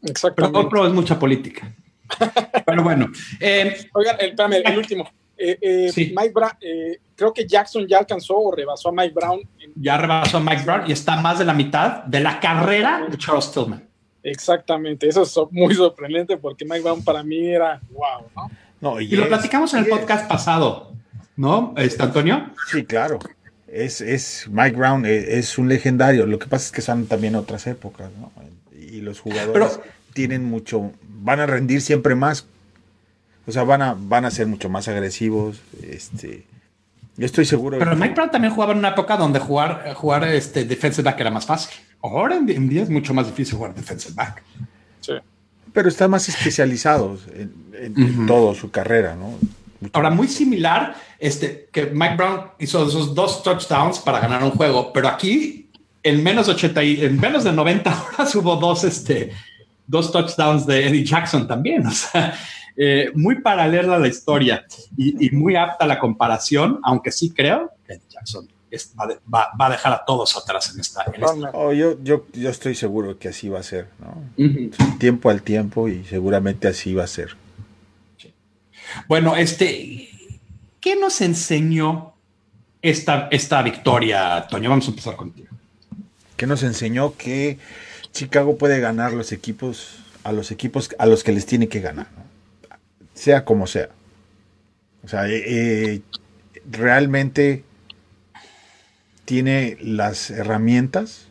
Pero 0.00 0.12
Exactamente. 0.12 0.58
All 0.58 0.68
Pro 0.68 0.86
es 0.86 0.92
mucha 0.92 1.18
política. 1.18 1.72
Pero 2.64 2.82
bueno, 2.82 3.08
eh, 3.40 3.86
Oigan, 3.92 4.16
el, 4.20 4.30
espérame, 4.30 4.62
el 4.64 4.78
último. 4.78 5.10
Eh, 5.36 5.58
eh, 5.60 5.92
Sí. 5.92 6.12
Mike 6.16 6.32
Brown, 6.34 6.52
eh, 6.60 6.98
creo 7.14 7.32
que 7.32 7.46
Jackson 7.46 7.86
ya 7.86 7.98
alcanzó 7.98 8.36
o 8.38 8.52
rebasó 8.54 8.88
a 8.88 8.92
Mike 8.92 9.12
Brown. 9.14 9.40
en- 9.60 9.72
ya 9.76 9.96
rebasó 9.96 10.38
a 10.38 10.40
Mike 10.40 10.62
Brown 10.64 10.82
y 10.88 10.92
está 10.92 11.20
más 11.20 11.38
de 11.38 11.44
la 11.44 11.54
mitad 11.54 12.04
de 12.04 12.20
la 12.20 12.40
carrera 12.40 13.06
de 13.08 13.16
Charles 13.18 13.50
Tillman. 13.52 13.86
exactamente, 14.22 15.06
eso 15.08 15.22
es 15.22 15.36
muy 15.52 15.74
sorprendente 15.74 16.36
porque 16.38 16.64
Mike 16.64 16.80
Brown 16.82 17.04
para 17.04 17.22
mí 17.22 17.46
era 17.48 17.80
wow, 17.90 18.50
¿no? 18.80 19.00
Y 19.00 19.08
No, 19.08 19.16
lo 19.18 19.22
es- 19.22 19.28
platicamos 19.28 19.72
en 19.74 19.80
el 19.80 19.86
y 19.86 19.92
es- 19.92 19.98
podcast 19.98 20.28
pasado, 20.28 20.92
¿no? 21.36 21.72
Este, 21.76 22.02
Antonio. 22.02 22.50
Sí, 22.70 22.84
claro. 22.84 23.18
Es, 23.72 24.00
es 24.00 24.46
Mike 24.50 24.76
Brown 24.76 25.04
es, 25.06 25.24
es 25.28 25.58
un 25.58 25.68
legendario. 25.68 26.26
Lo 26.26 26.38
que 26.38 26.46
pasa 26.46 26.66
es 26.66 26.72
que 26.72 26.80
son 26.82 27.06
también 27.06 27.34
otras 27.36 27.66
épocas, 27.66 28.10
¿no? 28.20 28.32
Y 28.78 29.00
los 29.00 29.20
jugadores 29.20 29.52
Pero- 29.52 29.82
tienen 30.14 30.44
mucho, 30.44 30.92
van 31.20 31.40
a 31.40 31.46
rendir 31.46 31.80
siempre 31.82 32.14
más. 32.14 32.46
O 33.46 33.52
sea, 33.52 33.62
van 33.64 33.82
a, 33.82 33.94
van 33.98 34.24
a 34.24 34.30
ser 34.30 34.46
mucho 34.46 34.68
más 34.68 34.88
agresivos. 34.88 35.60
Este, 35.82 36.44
yo 37.16 37.26
estoy 37.26 37.44
seguro. 37.44 37.78
Pero 37.78 37.90
que- 37.92 37.96
Mike 37.96 38.14
Brown 38.14 38.30
también 38.30 38.52
jugaba 38.54 38.72
en 38.72 38.78
una 38.78 38.88
época 38.90 39.16
donde 39.16 39.38
jugar, 39.38 39.92
jugar 39.94 40.24
este 40.24 40.64
defensive 40.64 41.04
back 41.04 41.20
era 41.20 41.30
más 41.30 41.46
fácil. 41.46 41.74
Ahora 42.02 42.36
en, 42.36 42.48
en 42.48 42.68
día 42.68 42.82
es 42.82 42.90
mucho 42.90 43.12
más 43.14 43.26
difícil 43.26 43.56
jugar 43.56 43.74
defensive 43.74 44.14
back. 44.14 44.42
Sí. 45.00 45.12
pero 45.72 45.88
está 45.88 46.08
más 46.08 46.28
especializados 46.28 47.26
en, 47.34 47.52
en- 47.74 47.98
en 48.02 48.26
todo 48.26 48.54
su 48.54 48.70
carrera, 48.70 49.14
¿no? 49.14 49.32
Mucho 49.80 49.92
Ahora, 49.94 50.10
muy 50.10 50.28
similar, 50.28 50.94
este, 51.18 51.68
que 51.72 51.86
Mike 51.86 52.16
Brown 52.16 52.40
hizo 52.58 52.86
esos 52.86 53.14
dos 53.14 53.42
touchdowns 53.42 53.98
para 54.00 54.20
ganar 54.20 54.42
un 54.42 54.50
juego, 54.50 54.92
pero 54.92 55.08
aquí 55.08 55.70
en 56.02 56.22
menos, 56.22 56.48
80 56.48 56.82
y, 56.84 57.04
en 57.04 57.20
menos 57.20 57.44
de 57.44 57.52
90 57.52 58.04
horas 58.14 58.34
hubo 58.36 58.56
dos, 58.56 58.84
este, 58.84 59.32
dos 59.86 60.10
touchdowns 60.12 60.66
de 60.66 60.86
Eddie 60.88 61.04
Jackson 61.04 61.46
también. 61.46 61.86
O 61.86 61.90
sea, 61.92 62.34
eh, 62.76 63.10
muy 63.14 63.40
paralela 63.40 63.96
a 63.96 63.98
la 63.98 64.06
historia 64.08 64.64
y, 64.96 65.26
y 65.26 65.30
muy 65.30 65.56
apta 65.56 65.84
a 65.84 65.88
la 65.88 65.98
comparación, 65.98 66.78
aunque 66.84 67.10
sí 67.10 67.30
creo 67.30 67.72
que 67.86 67.94
Eddie 67.94 68.06
Jackson 68.08 68.48
es- 68.70 68.92
va, 68.98 69.06
de- 69.08 69.18
va- 69.32 69.48
va 69.60 69.66
a 69.66 69.70
dejar 69.70 69.92
a 69.92 70.04
todos 70.04 70.36
atrás 70.36 70.72
en 70.74 70.80
esta. 70.80 71.02
en 71.12 71.22
esta-. 71.24 71.50
Oh, 71.54 71.72
yo, 71.72 71.96
yo, 72.04 72.26
yo 72.34 72.50
estoy 72.50 72.74
seguro 72.76 73.18
que 73.18 73.28
así 73.28 73.48
va 73.48 73.58
a 73.58 73.62
ser, 73.64 73.88
¿no? 73.98 74.44
Ujú. 74.44 74.70
Tiempo 74.98 75.28
al 75.30 75.42
tiempo 75.42 75.88
y 75.88 76.04
seguramente 76.04 76.68
así 76.68 76.94
va 76.94 77.02
a 77.04 77.08
ser. 77.08 77.36
Bueno, 79.06 79.36
este, 79.36 80.10
¿qué 80.80 80.96
nos 80.96 81.20
enseñó 81.20 82.14
esta, 82.82 83.28
esta 83.30 83.62
victoria, 83.62 84.46
Toño? 84.48 84.70
Vamos 84.70 84.86
a 84.86 84.90
empezar 84.90 85.16
contigo. 85.16 85.48
que 86.36 86.46
nos 86.46 86.62
enseñó 86.62 87.16
que 87.16 87.58
Chicago 88.12 88.56
puede 88.58 88.80
ganar 88.80 89.12
los 89.12 89.32
equipos 89.32 89.98
a 90.24 90.32
los 90.32 90.50
equipos 90.50 90.90
a 90.98 91.06
los 91.06 91.24
que 91.24 91.32
les 91.32 91.46
tiene 91.46 91.68
que 91.68 91.80
ganar, 91.80 92.08
sea 93.14 93.44
como 93.44 93.66
sea. 93.66 93.88
O 95.04 95.08
sea, 95.08 95.28
eh, 95.28 95.42
eh, 95.46 96.02
realmente 96.70 97.64
tiene 99.24 99.78
las 99.80 100.30
herramientas 100.30 101.26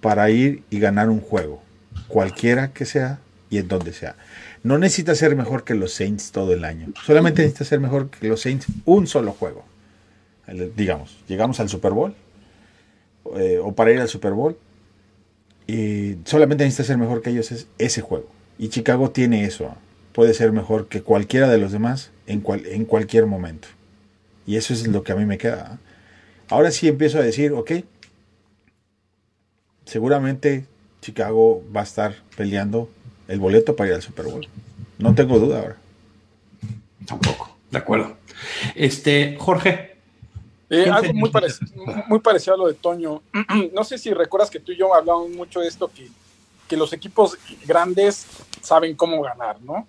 para 0.00 0.30
ir 0.30 0.62
y 0.70 0.78
ganar 0.78 1.10
un 1.10 1.20
juego, 1.20 1.62
cualquiera 2.06 2.72
que 2.72 2.84
sea 2.84 3.18
y 3.50 3.58
en 3.58 3.68
donde 3.68 3.92
sea. 3.92 4.16
No 4.62 4.78
necesita 4.78 5.14
ser 5.14 5.36
mejor 5.36 5.64
que 5.64 5.74
los 5.74 5.92
Saints 5.92 6.32
todo 6.32 6.52
el 6.52 6.64
año. 6.64 6.88
Solamente 7.04 7.42
necesita 7.42 7.64
ser 7.64 7.80
mejor 7.80 8.10
que 8.10 8.28
los 8.28 8.40
Saints 8.40 8.66
un 8.84 9.06
solo 9.06 9.32
juego. 9.32 9.64
Digamos, 10.76 11.18
llegamos 11.28 11.60
al 11.60 11.68
Super 11.68 11.92
Bowl 11.92 12.14
eh, 13.36 13.60
o 13.62 13.72
para 13.74 13.92
ir 13.92 14.00
al 14.00 14.08
Super 14.08 14.32
Bowl. 14.32 14.56
Y 15.66 16.16
solamente 16.24 16.64
necesita 16.64 16.84
ser 16.84 16.98
mejor 16.98 17.20
que 17.22 17.30
ellos 17.30 17.52
es 17.52 17.66
ese 17.78 18.00
juego. 18.00 18.28
Y 18.58 18.68
Chicago 18.68 19.10
tiene 19.10 19.44
eso. 19.44 19.74
Puede 20.12 20.34
ser 20.34 20.50
mejor 20.52 20.88
que 20.88 21.02
cualquiera 21.02 21.48
de 21.48 21.58
los 21.58 21.70
demás 21.72 22.10
en, 22.26 22.40
cual- 22.40 22.66
en 22.66 22.84
cualquier 22.86 23.26
momento. 23.26 23.68
Y 24.46 24.56
eso 24.56 24.72
es 24.72 24.86
lo 24.88 25.02
que 25.02 25.12
a 25.12 25.16
mí 25.16 25.26
me 25.26 25.36
queda. 25.38 25.78
Ahora 26.48 26.70
sí 26.70 26.88
empiezo 26.88 27.18
a 27.18 27.22
decir, 27.22 27.52
ok, 27.52 27.72
seguramente 29.84 30.64
Chicago 31.02 31.62
va 31.74 31.80
a 31.82 31.84
estar 31.84 32.14
peleando 32.36 32.88
el 33.28 33.38
boleto 33.40 33.76
para 33.76 33.90
ir 33.90 33.94
al 33.94 34.02
Super 34.02 34.26
Bowl. 34.26 34.46
No 34.98 35.14
tengo 35.14 35.38
duda 35.38 35.60
ahora. 35.60 35.76
Tampoco, 37.06 37.56
de 37.70 37.78
acuerdo. 37.78 38.16
Este, 38.74 39.36
Jorge. 39.38 39.96
Eh, 40.70 40.84
¿Qué 40.84 40.90
algo 40.90 41.14
muy, 41.14 41.30
parec- 41.30 42.06
muy 42.08 42.18
parecido 42.18 42.54
a 42.54 42.58
lo 42.58 42.66
de 42.66 42.74
Toño. 42.74 43.22
no 43.72 43.84
sé 43.84 43.96
si 43.96 44.12
recuerdas 44.12 44.50
que 44.50 44.60
tú 44.60 44.72
y 44.72 44.76
yo 44.76 44.94
hablamos 44.94 45.30
mucho 45.30 45.60
de 45.60 45.68
esto, 45.68 45.90
que, 45.94 46.08
que 46.68 46.76
los 46.76 46.92
equipos 46.92 47.38
grandes 47.66 48.26
saben 48.60 48.94
cómo 48.94 49.22
ganar, 49.22 49.60
¿no? 49.62 49.86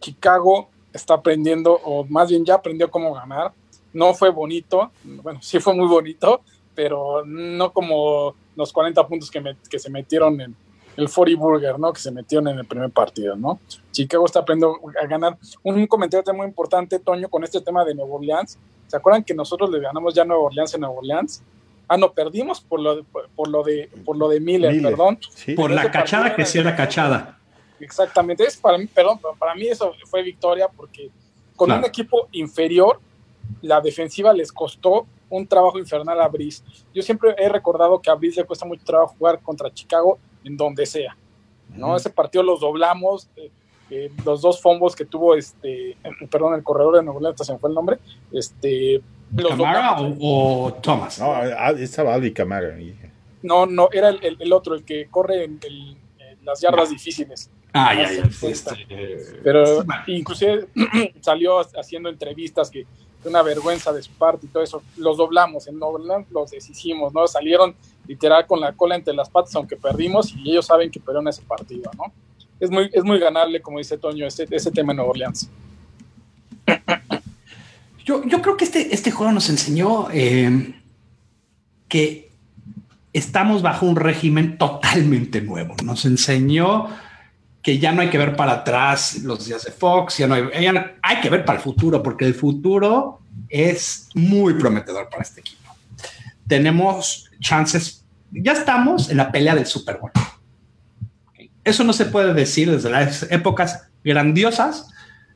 Chicago 0.00 0.68
está 0.92 1.14
aprendiendo, 1.14 1.72
o 1.84 2.04
más 2.04 2.28
bien 2.28 2.44
ya 2.44 2.54
aprendió 2.54 2.90
cómo 2.90 3.12
ganar. 3.14 3.52
no 3.92 4.14
fue 4.14 4.30
bonito, 4.30 4.92
bueno, 5.02 5.40
sí 5.42 5.58
fue 5.58 5.74
muy 5.74 5.86
bonito, 5.88 6.42
pero 6.74 7.24
no 7.26 7.72
como 7.72 8.34
los 8.54 8.72
40 8.72 9.06
puntos 9.08 9.30
que, 9.30 9.42
que 9.68 9.78
se 9.78 9.90
metieron 9.90 10.40
en 10.40 10.54
el 10.98 11.08
40 11.08 11.40
Burger, 11.40 11.78
¿no? 11.78 11.92
Que 11.92 12.00
se 12.00 12.10
metieron 12.10 12.48
en 12.48 12.58
el 12.58 12.64
primer 12.66 12.90
partido, 12.90 13.36
¿no? 13.36 13.60
Chicago 13.92 14.26
está 14.26 14.40
aprendiendo 14.40 14.80
a 15.00 15.06
ganar. 15.06 15.38
Un 15.62 15.86
comentario 15.86 16.34
muy 16.34 16.46
importante, 16.46 16.98
Toño, 16.98 17.28
con 17.28 17.44
este 17.44 17.60
tema 17.60 17.84
de 17.84 17.94
Nuevo 17.94 18.16
Orleans. 18.16 18.58
¿Se 18.88 18.96
acuerdan 18.96 19.22
que 19.22 19.32
nosotros 19.32 19.70
le 19.70 19.78
ganamos 19.78 20.12
ya 20.12 20.24
Nueva 20.24 20.42
Orleans 20.42 20.74
en 20.74 20.80
Nueva 20.80 20.96
Orleans? 20.96 21.40
Ah, 21.86 21.96
no, 21.96 22.12
perdimos 22.12 22.60
por 22.60 22.80
lo 22.80 22.96
de, 22.96 23.04
por, 23.04 23.48
lo 23.48 23.62
de, 23.62 23.88
por 24.04 24.16
lo 24.16 24.28
de 24.28 24.40
Miller, 24.40 24.82
perdón. 24.82 25.20
Por 25.54 25.70
la 25.70 25.88
cachada 25.88 26.34
que 26.34 26.44
sí 26.44 26.58
era 26.58 26.74
cachada. 26.74 27.38
Exactamente, 27.78 28.42
es 28.42 28.56
para 28.56 28.76
mí, 28.76 28.86
perdón, 28.86 29.20
para 29.38 29.54
mí 29.54 29.68
eso 29.68 29.94
fue 30.06 30.24
victoria 30.24 30.66
porque 30.66 31.10
con 31.54 31.70
un 31.70 31.84
equipo 31.84 32.26
inferior, 32.32 32.98
la 33.62 33.80
defensiva 33.80 34.32
les 34.32 34.50
costó 34.50 35.06
un 35.30 35.46
trabajo 35.46 35.78
infernal 35.78 36.20
a 36.20 36.26
Brice. 36.26 36.64
Yo 36.92 37.02
siempre 37.02 37.36
he 37.38 37.48
recordado 37.48 38.00
que 38.00 38.10
a 38.10 38.14
Brice 38.14 38.40
le 38.40 38.46
cuesta 38.46 38.66
mucho 38.66 38.84
trabajo 38.84 39.14
jugar 39.16 39.40
contra 39.40 39.72
Chicago 39.72 40.18
en 40.44 40.56
donde 40.56 40.86
sea. 40.86 41.16
¿no? 41.74 41.96
Ese 41.96 42.10
partido 42.10 42.42
los 42.42 42.60
doblamos, 42.60 43.28
eh, 43.36 43.50
eh, 43.90 44.10
los 44.24 44.42
dos 44.42 44.60
fombos 44.60 44.94
que 44.94 45.04
tuvo, 45.04 45.34
este, 45.34 45.96
perdón, 46.30 46.54
el 46.54 46.62
corredor 46.62 46.96
de 46.96 47.02
Nuevo 47.02 47.20
León, 47.20 47.34
se 47.36 47.52
me 47.52 47.58
fue 47.58 47.70
el 47.70 47.74
nombre, 47.74 47.98
este, 48.32 49.02
¿Camara 49.36 49.96
o, 50.00 50.72
Thomas? 50.82 51.18
No, 51.18 51.32
ah, 51.32 51.70
estaba 51.78 52.14
Aldi 52.14 52.32
Camara. 52.32 52.74
No, 53.42 53.66
no, 53.66 53.88
era 53.92 54.08
el, 54.08 54.36
el, 54.40 54.52
otro, 54.52 54.74
el 54.74 54.84
que 54.84 55.06
corre 55.10 55.44
en, 55.44 55.60
las 56.44 56.62
yardas 56.62 56.88
difíciles. 56.88 57.50
Ah, 57.74 57.94
ya, 57.94 58.10
ya. 58.10 58.48
Este, 58.48 58.72
pero 59.44 59.84
inclusive 60.06 60.68
salió 61.20 61.58
haciendo 61.78 62.08
entrevistas 62.08 62.70
que 62.70 62.86
una 63.24 63.42
vergüenza 63.42 63.92
de 63.92 64.02
su 64.02 64.12
parte 64.12 64.46
y 64.46 64.48
todo 64.48 64.62
eso. 64.62 64.82
Los 64.96 65.16
doblamos, 65.16 65.66
en 65.66 65.78
Noveland 65.78 66.26
los 66.30 66.50
deshicimos, 66.50 67.12
¿no? 67.12 67.26
Salieron 67.26 67.74
literal 68.06 68.46
con 68.46 68.60
la 68.60 68.72
cola 68.72 68.96
entre 68.96 69.14
las 69.14 69.28
patas, 69.28 69.54
aunque 69.56 69.76
perdimos, 69.76 70.34
y 70.36 70.50
ellos 70.50 70.66
saben 70.66 70.90
que 70.90 71.00
perdieron 71.00 71.28
ese 71.28 71.42
partido, 71.42 71.90
¿no? 71.96 72.12
Es 72.60 72.70
muy, 72.70 72.90
es 72.92 73.04
muy 73.04 73.18
ganable, 73.18 73.60
como 73.60 73.78
dice 73.78 73.98
Toño, 73.98 74.26
ese, 74.26 74.46
ese 74.50 74.70
tema 74.70 74.92
en 74.92 74.96
Nueva 74.96 75.10
Orleans. 75.10 75.48
Yo, 78.04 78.22
creo 78.22 78.56
que 78.56 78.64
este, 78.64 78.94
este 78.94 79.10
juego 79.10 79.32
nos 79.32 79.50
enseñó 79.50 80.08
eh, 80.10 80.74
que 81.88 82.32
estamos 83.12 83.60
bajo 83.60 83.84
un 83.84 83.96
régimen 83.96 84.56
totalmente 84.56 85.42
nuevo. 85.42 85.74
Nos 85.84 86.06
enseñó 86.06 86.88
que 87.68 87.78
ya 87.78 87.92
no 87.92 88.00
hay 88.00 88.08
que 88.08 88.16
ver 88.16 88.34
para 88.34 88.52
atrás 88.52 89.18
los 89.24 89.44
días 89.44 89.62
de 89.62 89.70
Fox, 89.70 90.16
ya 90.16 90.26
no 90.26 90.34
hay, 90.36 90.44
hay 91.02 91.20
que 91.20 91.28
ver 91.28 91.44
para 91.44 91.58
el 91.58 91.62
futuro, 91.62 92.02
porque 92.02 92.24
el 92.24 92.32
futuro 92.32 93.20
es 93.46 94.08
muy 94.14 94.54
prometedor 94.54 95.10
para 95.10 95.22
este 95.22 95.40
equipo. 95.40 95.76
Tenemos 96.46 97.30
chances, 97.40 98.06
ya 98.30 98.52
estamos 98.52 99.10
en 99.10 99.18
la 99.18 99.30
pelea 99.30 99.54
del 99.54 99.66
Super 99.66 99.98
Bowl. 99.98 100.10
Eso 101.62 101.84
no 101.84 101.92
se 101.92 102.06
puede 102.06 102.32
decir 102.32 102.70
desde 102.70 102.88
las 102.88 103.30
épocas 103.30 103.90
grandiosas 104.02 104.88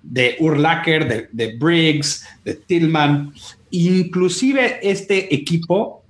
de 0.02 0.36
Urlacher, 0.40 1.06
de, 1.06 1.28
de 1.32 1.54
Briggs, 1.58 2.26
de 2.46 2.54
Tillman. 2.54 3.34
Inclusive 3.72 4.78
este 4.80 5.34
equipo 5.34 6.02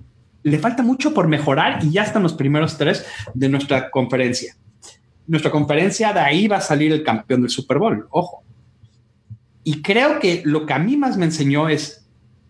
le 0.43 0.57
falta 0.57 0.83
mucho 0.83 1.13
por 1.13 1.27
mejorar 1.27 1.83
y 1.83 1.91
ya 1.91 2.03
están 2.03 2.23
los 2.23 2.31
primeros 2.31 2.77
tres 2.77 3.05
de 3.33 3.49
nuestra 3.49 3.91
conferencia. 3.91 4.55
Nuestra 5.27 5.51
conferencia 5.51 6.13
de 6.13 6.19
ahí 6.19 6.47
va 6.47 6.57
a 6.57 6.61
salir 6.61 6.91
el 6.91 7.03
campeón 7.03 7.41
del 7.41 7.49
Super 7.49 7.77
Bowl, 7.77 8.07
ojo. 8.09 8.43
Y 9.63 9.81
creo 9.81 10.19
que 10.19 10.41
lo 10.45 10.65
que 10.65 10.73
a 10.73 10.79
mí 10.79 10.97
más 10.97 11.17
me 11.17 11.25
enseñó 11.25 11.69
es, 11.69 12.05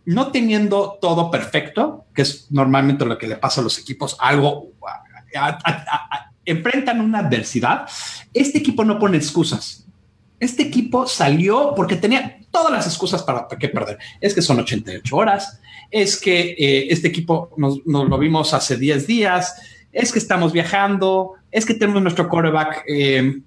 no 0.05 0.31
teniendo 0.31 0.97
todo 0.99 1.29
perfecto, 1.29 2.05
que 2.13 2.23
es 2.23 2.51
normalmente 2.51 3.05
lo 3.05 3.17
que 3.17 3.27
le 3.27 3.37
pasa 3.37 3.61
a 3.61 3.63
los 3.63 3.77
equipos, 3.77 4.17
algo, 4.19 4.71
enfrentan 6.45 7.01
una 7.01 7.19
adversidad, 7.19 7.87
este 8.33 8.57
equipo 8.57 8.83
no 8.83 8.97
pone 8.99 9.17
excusas 9.17 9.83
este 10.43 10.63
equipo 10.63 11.07
salió 11.07 11.73
porque 11.75 11.95
tenía 11.95 12.39
todas 12.51 12.71
las 12.71 12.85
excusas 12.85 13.23
para, 13.23 13.47
que 13.47 13.69
perder. 13.69 13.97
Es 14.19 14.33
que 14.33 14.41
son 14.41 14.59
88 14.59 15.15
horas, 15.15 15.61
es 15.89 16.19
que 16.19 16.51
eh, 16.51 16.87
este 16.89 17.07
equipo 17.07 17.51
nos, 17.57 17.79
lo 17.85 18.17
vimos 18.17 18.53
hace 18.53 18.77
10 18.77 19.07
días, 19.07 19.55
es 19.91 20.11
que 20.11 20.19
estamos 20.19 20.51
viajando, 20.51 21.33
es 21.53 21.65
que 21.65 21.75
tenemos 21.75 22.01
nuestro 22.01 22.27
quarterback 22.27 22.83
eh, 22.87 23.39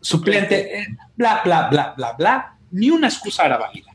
suplente, 0.00 0.80
eh, 0.80 0.86
bla, 1.16 1.40
bla, 1.44 1.68
bla, 1.68 1.94
bla, 1.96 2.12
bla. 2.12 2.56
Ni 2.70 2.90
una 2.90 3.08
excusa 3.08 3.46
era 3.46 3.56
válida. 3.56 3.92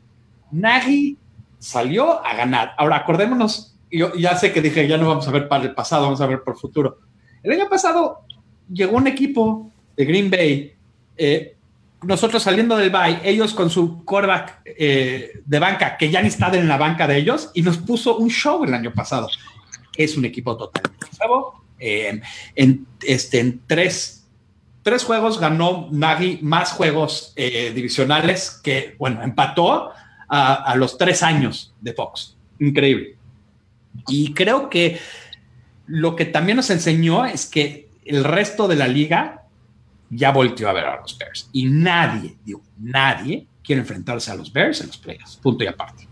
Nagy 0.50 1.16
salió 1.58 2.24
a 2.24 2.34
ganar. 2.34 2.74
Ahora, 2.76 2.96
acordémonos, 2.96 3.76
yo 3.90 4.14
ya 4.14 4.36
sé 4.36 4.52
que 4.52 4.60
dije, 4.60 4.86
ya 4.86 4.98
no 4.98 5.08
vamos 5.08 5.26
a 5.26 5.30
ver 5.30 5.48
para 5.48 5.64
el 5.64 5.74
pasado, 5.74 6.02
vamos 6.02 6.20
a 6.20 6.26
ver 6.26 6.42
por 6.42 6.54
el 6.54 6.60
futuro. 6.60 6.98
El 7.42 7.52
año 7.52 7.68
pasado 7.68 8.24
llegó 8.70 8.96
un 8.96 9.06
equipo 9.06 9.70
de 9.96 10.04
Green 10.04 10.30
Bay 10.30 10.74
nosotros 12.06 12.42
saliendo 12.42 12.76
del 12.76 12.90
bye, 12.90 13.20
ellos 13.24 13.54
con 13.54 13.70
su 13.70 14.04
quarterback 14.04 14.60
eh, 14.64 15.40
de 15.44 15.58
banca, 15.58 15.96
que 15.96 16.10
ya 16.10 16.20
ni 16.22 16.28
está 16.28 16.54
en 16.54 16.68
la 16.68 16.76
banca 16.76 17.06
de 17.06 17.16
ellos, 17.16 17.50
y 17.54 17.62
nos 17.62 17.78
puso 17.78 18.16
un 18.16 18.30
show 18.30 18.64
el 18.64 18.74
año 18.74 18.92
pasado. 18.92 19.28
Es 19.96 20.16
un 20.16 20.24
equipo 20.24 20.56
totalmente 20.56 21.06
nuevo. 21.18 21.63
En, 21.78 22.86
este, 23.02 23.40
en 23.40 23.60
tres, 23.66 24.26
tres 24.82 25.04
juegos 25.04 25.40
ganó 25.40 25.88
Nagy 25.90 26.38
más 26.42 26.72
juegos 26.72 27.32
eh, 27.36 27.72
divisionales 27.74 28.60
que, 28.62 28.94
bueno, 28.98 29.22
empató 29.22 29.90
a, 30.28 30.74
los 30.76 30.98
tres 30.98 31.22
años 31.22 31.72
de 31.80 31.92
Fox. 31.92 32.36
Increíble. 32.58 33.16
Y 34.08 34.34
creo 34.34 34.68
que 34.68 34.98
lo 35.86 36.16
que 36.16 36.24
también 36.24 36.56
nos 36.56 36.70
enseñó 36.70 37.24
es 37.24 37.46
que 37.46 37.88
el 38.04 38.24
resto 38.24 38.66
de 38.68 38.76
la 38.76 38.88
liga 38.88 39.44
ya 40.10 40.32
volteó 40.32 40.68
a 40.68 40.72
ver 40.72 40.84
a 40.86 41.00
los 41.00 41.16
Bears. 41.16 41.48
Y 41.52 41.66
nadie, 41.66 42.36
digo, 42.44 42.62
nadie 42.78 43.46
quiere 43.62 43.80
enfrentarse 43.80 44.30
a 44.30 44.34
los 44.34 44.52
Bears 44.52 44.80
en 44.80 44.88
los 44.88 44.98
playoffs. 44.98 45.36
Punto 45.36 45.64
y 45.64 45.66
aparte. 45.66 46.08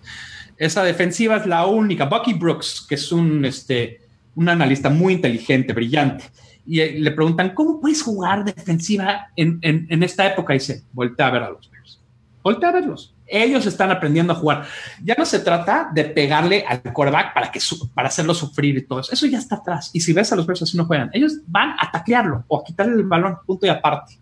Esa 0.57 0.85
defensiva 0.85 1.37
es 1.37 1.47
la 1.47 1.67
única. 1.67 2.05
Bucky 2.05 2.35
Brooks, 2.35 2.87
que 2.89 2.95
es 2.95 3.11
un, 3.11 3.45
este, 3.45 4.02
un 4.35 4.49
analista 4.49 4.89
muy 4.91 5.15
inteligente, 5.15 5.73
brillante, 5.73 6.25
y 6.67 6.81
eh, 6.81 6.99
le 6.99 7.11
preguntan, 7.11 7.55
¿cómo 7.55 7.81
puedes 7.81 8.03
jugar 8.03 8.45
defensiva 8.45 9.29
en, 9.37 9.59
en, 9.63 9.87
en 9.91 10.03
esta 10.03 10.27
época? 10.27 10.55
Y 10.55 10.59
dice, 10.59 10.85
voltea 10.93 11.27
a 11.27 11.31
ver 11.31 11.43
a 11.43 11.51
los 11.51 11.71
Bears. 11.71 12.01
Voltea 12.43 12.69
a 12.71 12.73
verlos. 12.73 13.15
Ellos 13.27 13.65
están 13.67 13.91
aprendiendo 13.91 14.33
a 14.33 14.37
jugar. 14.37 14.67
Ya 15.03 15.15
no 15.17 15.25
se 15.25 15.39
trata 15.39 15.91
de 15.95 16.05
pegarle 16.05 16.65
al 16.69 16.83
quarterback 16.93 17.33
para, 17.33 17.51
que 17.51 17.61
para 17.95 18.09
hacerlo 18.09 18.35
sufrir 18.35 18.77
y 18.77 18.83
todo 18.83 19.01
eso. 19.01 19.13
Eso 19.13 19.27
ya 19.27 19.39
está 19.39 19.57
atrás. 19.57 19.91
Y 19.93 20.01
si 20.01 20.13
ves 20.13 20.33
a 20.33 20.37
los 20.37 20.47
Bears 20.47 20.63
así 20.63 20.77
no 20.77 20.85
juegan, 20.85 21.11
ellos 21.13 21.39
van 21.47 21.75
a 21.79 21.91
taclearlo 21.91 22.45
o 22.49 22.61
a 22.61 22.65
quitarle 22.65 22.95
el 22.95 23.05
balón, 23.05 23.39
punto 23.47 23.67
y 23.67 23.71
aparte, 23.71 24.19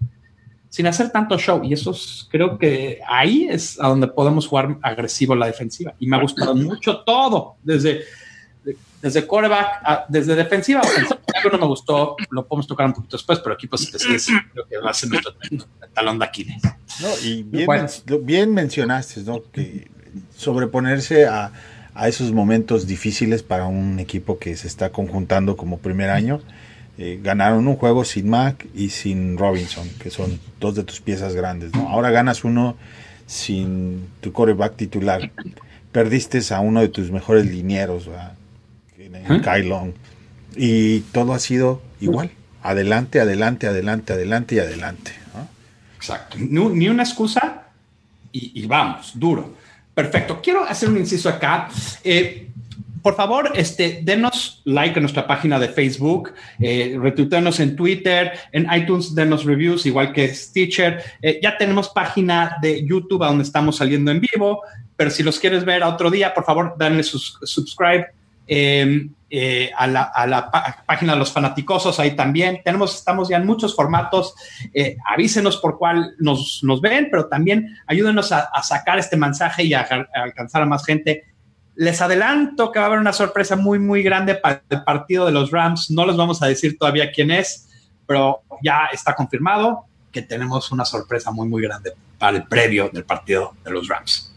sin 0.68 0.86
hacer 0.86 1.10
tanto 1.10 1.36
show. 1.38 1.62
Y 1.64 1.72
eso 1.72 1.94
creo 2.30 2.56
que 2.56 3.00
ahí 3.08 3.48
es 3.50 3.80
a 3.80 3.88
donde 3.88 4.06
podemos 4.06 4.46
jugar 4.46 4.78
agresivo 4.82 5.34
la 5.34 5.46
defensiva. 5.46 5.94
Y 5.98 6.06
me 6.06 6.16
ha 6.16 6.20
gustado 6.20 6.54
mucho 6.54 7.00
todo, 7.00 7.56
desde 7.62 8.02
desde 9.00 9.26
quarterback, 9.26 10.06
desde 10.08 10.34
defensiva, 10.34 10.82
algo 11.34 11.50
no 11.50 11.58
me 11.58 11.66
gustó, 11.66 12.16
lo 12.30 12.46
podemos 12.46 12.66
tocar 12.66 12.86
un 12.86 12.92
poquito 12.92 13.16
después, 13.16 13.38
pero 13.38 13.54
equipos 13.54 13.82
especiales 13.82 14.26
creo 14.52 14.66
que 14.66 14.78
va 14.78 14.90
a 14.90 14.94
ser 14.94 15.10
nuestro 15.10 15.34
talón 15.94 16.18
de 16.18 16.24
Aquiles. 16.24 16.62
No, 17.00 17.08
y 17.24 17.42
bien, 17.42 18.52
mencionaste, 18.52 19.22
¿no? 19.22 19.42
Que 19.52 19.90
sobreponerse 20.36 21.26
a, 21.26 21.52
a, 21.94 22.08
esos 22.08 22.32
momentos 22.32 22.86
difíciles 22.86 23.42
para 23.42 23.66
un 23.66 23.98
equipo 24.00 24.38
que 24.38 24.56
se 24.56 24.66
está 24.66 24.90
conjuntando 24.90 25.56
como 25.56 25.78
primer 25.78 26.10
año. 26.10 26.40
Eh, 26.98 27.18
ganaron 27.22 27.66
un 27.66 27.76
juego 27.76 28.04
sin 28.04 28.28
Mac 28.28 28.66
y 28.74 28.90
sin 28.90 29.38
Robinson, 29.38 29.88
que 30.02 30.10
son 30.10 30.38
dos 30.58 30.74
de 30.74 30.84
tus 30.84 31.00
piezas 31.00 31.34
grandes. 31.34 31.74
¿no? 31.74 31.88
Ahora 31.88 32.10
ganas 32.10 32.44
uno 32.44 32.76
sin 33.26 34.08
tu 34.20 34.32
quarterback 34.32 34.76
titular. 34.76 35.30
Perdiste 35.92 36.40
a 36.52 36.60
uno 36.60 36.80
de 36.80 36.88
tus 36.88 37.10
mejores 37.10 37.46
linieros, 37.46 38.06
¿verdad? 38.06 38.34
En 39.12 39.94
Y 40.56 41.00
todo 41.12 41.32
ha 41.32 41.38
sido 41.38 41.82
igual. 42.00 42.30
Adelante, 42.62 43.20
adelante, 43.20 43.66
adelante, 43.66 44.12
adelante 44.12 44.54
y 44.54 44.58
adelante. 44.58 45.12
Exacto. 45.96 46.36
Ni, 46.38 46.88
una 46.88 47.02
excusa 47.02 47.64
y, 48.32 48.66
vamos, 48.66 49.12
duro. 49.14 49.54
Perfecto. 49.94 50.40
Quiero 50.42 50.64
hacer 50.64 50.88
un 50.88 50.98
inciso 50.98 51.28
acá. 51.28 51.68
Eh, 52.04 52.48
por 53.02 53.16
favor, 53.16 53.52
este, 53.54 54.00
denos 54.02 54.60
like 54.64 54.98
en 54.98 55.02
nuestra 55.02 55.26
página 55.26 55.58
de 55.58 55.68
Facebook, 55.68 56.34
eh, 56.58 56.98
en 57.58 57.76
Twitter, 57.76 58.32
en 58.52 58.66
iTunes, 58.72 59.14
denos 59.14 59.44
reviews, 59.44 59.86
igual 59.86 60.12
que 60.12 60.34
Stitcher. 60.34 61.02
Eh, 61.22 61.40
ya 61.42 61.56
tenemos 61.56 61.88
página 61.88 62.56
de 62.60 62.84
YouTube 62.86 63.22
a 63.22 63.28
donde 63.28 63.44
estamos 63.44 63.76
saliendo 63.76 64.10
en 64.10 64.20
vivo, 64.20 64.62
pero 64.96 65.10
si 65.10 65.22
los 65.22 65.38
quieres 65.38 65.64
ver 65.64 65.82
a 65.82 65.88
otro 65.88 66.10
día, 66.10 66.34
por 66.34 66.44
favor, 66.44 66.74
danle 66.78 67.02
sus, 67.02 67.38
subscribe 67.42 68.06
Em, 68.52 69.14
eh, 69.30 69.70
a, 69.76 69.86
la, 69.86 70.50
página 70.84 71.12
de 71.12 71.18
los 71.20 71.32
fanaticosos, 71.32 72.00
ahí 72.00 72.16
también. 72.16 72.62
Tenemos, 72.64 72.96
estamos 72.96 73.28
ya 73.28 73.36
en 73.36 73.46
muchos 73.46 73.76
formatos. 73.76 74.34
Eh, 74.74 74.96
avísenos 75.08 75.58
por 75.58 75.78
cuál 75.78 76.16
nos, 76.18 76.60
ven, 76.82 77.06
pero 77.12 77.26
también 77.26 77.78
ayúdenos 77.86 78.32
a, 78.32 78.50
sacar 78.64 78.98
este 78.98 79.16
mensaje 79.16 79.62
y 79.62 79.72
a, 79.72 79.86
alcanzar 80.14 80.62
a 80.62 80.66
más 80.66 80.84
gente. 80.84 81.26
Les 81.76 82.02
adelanto 82.02 82.72
que 82.72 82.80
va 82.80 82.86
a 82.86 82.88
haber 82.88 82.98
una 82.98 83.12
sorpresa 83.12 83.54
muy, 83.54 83.78
muy 83.78 84.02
grande 84.02 84.34
para 84.34 84.64
el 84.68 84.82
partido 84.82 85.26
de 85.26 85.32
los 85.32 85.52
Rams. 85.52 85.92
No 85.92 86.04
les 86.04 86.16
vamos 86.16 86.42
a 86.42 86.48
decir 86.48 86.76
todavía 86.76 87.12
quién 87.12 87.30
es, 87.30 87.68
pero 88.04 88.42
ya 88.64 88.88
está 88.92 89.14
confirmado 89.14 89.84
que 90.10 90.22
tenemos 90.22 90.72
una 90.72 90.84
sorpresa 90.84 91.30
muy, 91.30 91.46
muy 91.46 91.62
grande 91.62 91.92
para 92.18 92.38
el 92.38 92.48
previo 92.48 92.90
del 92.92 93.04
partido 93.04 93.54
de 93.62 93.70
los 93.70 93.86
Rams. 93.86 94.29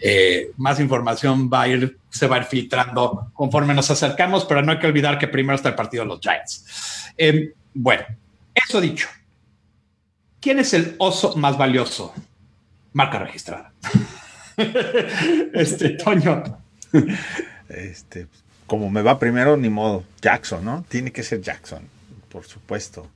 Eh, 0.00 0.50
más 0.56 0.78
información 0.80 1.50
va 1.52 1.62
a 1.62 1.68
ir, 1.68 1.98
se 2.10 2.26
va 2.26 2.36
a 2.36 2.38
ir 2.40 2.44
filtrando 2.44 3.30
conforme 3.32 3.74
nos 3.74 3.90
acercamos, 3.90 4.44
pero 4.44 4.62
no 4.62 4.72
hay 4.72 4.78
que 4.78 4.86
olvidar 4.86 5.18
que 5.18 5.28
primero 5.28 5.56
está 5.56 5.70
el 5.70 5.74
partido 5.74 6.04
de 6.04 6.08
los 6.08 6.20
Giants. 6.20 7.12
Eh, 7.16 7.52
bueno, 7.74 8.04
eso 8.54 8.80
dicho, 8.80 9.08
¿quién 10.40 10.58
es 10.58 10.74
el 10.74 10.94
oso 10.98 11.36
más 11.36 11.56
valioso? 11.56 12.14
Marca 12.92 13.18
registrada. 13.18 13.72
este, 15.54 15.90
Toño. 15.90 16.42
Este, 17.68 18.26
como 18.66 18.90
me 18.90 19.02
va 19.02 19.18
primero, 19.18 19.56
ni 19.56 19.68
modo. 19.68 20.04
Jackson, 20.20 20.64
¿no? 20.64 20.84
Tiene 20.88 21.12
que 21.12 21.22
ser 21.22 21.40
Jackson, 21.40 21.82
por 22.30 22.44
supuesto. 22.44 23.08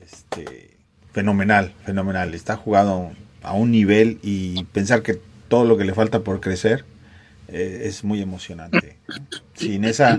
Este, 0.00 0.76
fenomenal, 1.12 1.74
fenomenal. 1.84 2.34
Está 2.34 2.56
jugado 2.56 3.12
a 3.42 3.52
un 3.54 3.70
nivel 3.70 4.18
y 4.22 4.62
pensar 4.64 5.02
que 5.02 5.20
todo 5.52 5.66
lo 5.66 5.76
que 5.76 5.84
le 5.84 5.92
falta 5.92 6.20
por 6.20 6.40
crecer 6.40 6.86
eh, 7.48 7.82
es 7.84 8.04
muy 8.04 8.22
emocionante. 8.22 8.96
Sin 9.52 9.84
esa, 9.84 10.18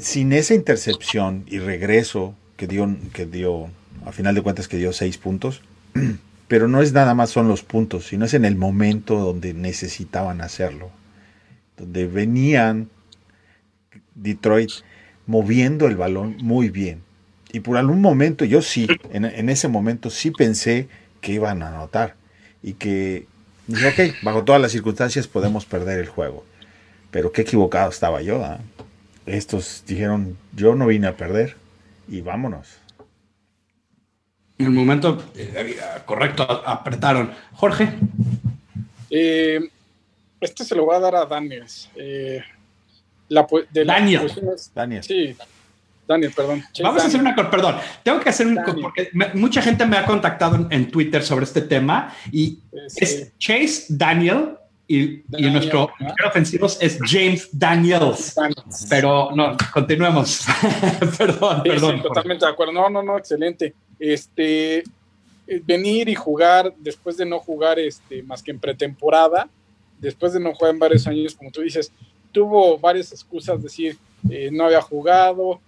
sin 0.00 0.32
esa 0.32 0.54
intercepción 0.54 1.42
y 1.48 1.58
regreso 1.58 2.36
que 2.56 2.68
dio, 2.68 2.88
que 3.12 3.26
dio, 3.26 3.70
a 4.06 4.12
final 4.12 4.36
de 4.36 4.42
cuentas 4.42 4.68
que 4.68 4.76
dio 4.76 4.92
seis 4.92 5.18
puntos, 5.18 5.62
pero 6.46 6.68
no 6.68 6.80
es 6.80 6.92
nada 6.92 7.16
más 7.16 7.30
son 7.30 7.48
los 7.48 7.64
puntos, 7.64 8.06
sino 8.06 8.24
es 8.24 8.34
en 8.34 8.44
el 8.44 8.54
momento 8.54 9.18
donde 9.18 9.52
necesitaban 9.52 10.42
hacerlo, 10.42 10.92
donde 11.76 12.06
venían 12.06 12.90
Detroit 14.14 14.70
moviendo 15.26 15.88
el 15.88 15.96
balón 15.96 16.36
muy 16.40 16.70
bien. 16.70 17.02
Y 17.50 17.58
por 17.58 17.76
algún 17.76 18.00
momento 18.00 18.44
yo 18.44 18.62
sí, 18.62 18.86
en, 19.10 19.24
en 19.24 19.48
ese 19.48 19.66
momento 19.66 20.08
sí 20.08 20.30
pensé 20.30 20.86
que 21.20 21.32
iban 21.32 21.64
a 21.64 21.70
anotar 21.70 22.14
y 22.62 22.74
que 22.74 23.26
dije, 23.68 23.88
ok, 23.88 24.22
bajo 24.22 24.44
todas 24.44 24.60
las 24.60 24.72
circunstancias 24.72 25.28
podemos 25.28 25.64
perder 25.64 26.00
el 26.00 26.08
juego. 26.08 26.44
Pero 27.10 27.30
qué 27.32 27.42
equivocado 27.42 27.90
estaba 27.90 28.20
yo. 28.22 28.44
¿eh? 28.44 28.58
Estos 29.26 29.84
dijeron, 29.86 30.36
yo 30.54 30.74
no 30.74 30.86
vine 30.86 31.06
a 31.06 31.16
perder 31.16 31.56
y 32.08 32.20
vámonos. 32.20 32.78
En 34.58 34.66
el 34.66 34.72
momento 34.72 35.22
eh, 35.36 35.76
correcto 36.04 36.42
apretaron. 36.42 37.32
Jorge. 37.52 37.92
Eh, 39.10 39.60
este 40.40 40.64
se 40.64 40.74
lo 40.74 40.84
voy 40.84 40.96
a 40.96 41.00
dar 41.00 41.14
a 41.14 41.26
Daniels. 41.26 41.88
Eh, 41.94 42.42
la, 43.28 43.46
de 43.70 43.84
Daniel. 43.84 44.32
Daniel. 44.74 45.04
Sí, 45.04 45.36
Daniel, 46.08 46.32
perdón. 46.34 46.62
Chase 46.72 46.82
Vamos 46.82 47.04
a 47.04 47.06
hacer 47.06 47.20
una, 47.20 47.36
perdón, 47.36 47.76
tengo 48.02 48.18
que 48.20 48.30
hacer 48.30 48.46
un, 48.46 48.54
Daniel. 48.56 48.78
porque 48.82 49.10
me- 49.12 49.32
mucha 49.34 49.62
gente 49.62 49.84
me 49.86 49.96
ha 49.98 50.04
contactado 50.06 50.56
en, 50.56 50.66
en 50.70 50.90
Twitter 50.90 51.22
sobre 51.22 51.44
este 51.44 51.60
tema 51.60 52.12
y 52.32 52.58
Este, 52.72 53.04
es 53.04 53.32
Chase 53.38 53.84
Daniel 53.90 54.54
y, 54.86 54.98
y 55.00 55.22
Daniel, 55.28 55.52
nuestro 55.52 55.90
¿no? 56.00 56.06
número 56.08 56.28
ofensivo 56.28 56.66
es 56.66 56.98
James 57.04 57.48
Daniels. 57.52 58.34
Daniels. 58.34 58.86
Pero 58.88 59.30
no, 59.36 59.54
continuemos. 59.72 60.46
perdón, 61.18 61.60
Sí, 61.62 61.68
perdón. 61.68 61.96
sí, 61.96 62.02
totalmente 62.02 62.44
de 62.46 62.50
acuerdo. 62.50 62.72
No, 62.72 62.88
no, 62.88 63.02
no, 63.02 63.18
excelente. 63.18 63.74
Este, 63.98 64.78
eh, 64.78 65.62
venir 65.66 66.08
y 66.08 66.14
jugar 66.14 66.72
después 66.78 67.16
de 67.18 67.26
no 67.26 67.38
jugar 67.38 67.78
este, 67.78 68.22
más 68.22 68.42
que 68.42 68.50
en 68.50 68.58
pretemporada, 68.58 69.48
después 70.00 70.32
de 70.32 70.40
no 70.40 70.54
jugar 70.54 70.72
en 70.72 70.78
varios 70.78 71.06
años, 71.06 71.34
como 71.34 71.50
tú 71.50 71.60
dices, 71.60 71.92
tuvo 72.32 72.78
varias 72.78 73.12
excusas, 73.12 73.62
decir, 73.62 73.98
eh, 74.30 74.48
no 74.52 74.64
había 74.64 74.80
jugado. 74.80 75.60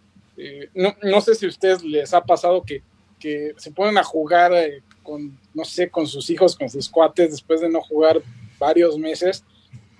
Eh, 0.42 0.70
no, 0.74 0.96
no 1.02 1.20
sé 1.20 1.34
si 1.34 1.44
a 1.44 1.50
ustedes 1.50 1.84
les 1.84 2.14
ha 2.14 2.24
pasado 2.24 2.62
que, 2.62 2.82
que 3.18 3.52
se 3.58 3.70
ponen 3.72 3.98
a 3.98 4.02
jugar 4.02 4.54
eh, 4.54 4.82
con, 5.02 5.38
no 5.52 5.64
sé, 5.66 5.90
con 5.90 6.06
sus 6.06 6.30
hijos, 6.30 6.56
con 6.56 6.70
sus 6.70 6.88
cuates, 6.88 7.32
después 7.32 7.60
de 7.60 7.68
no 7.68 7.82
jugar 7.82 8.22
varios 8.58 8.96
meses 8.96 9.44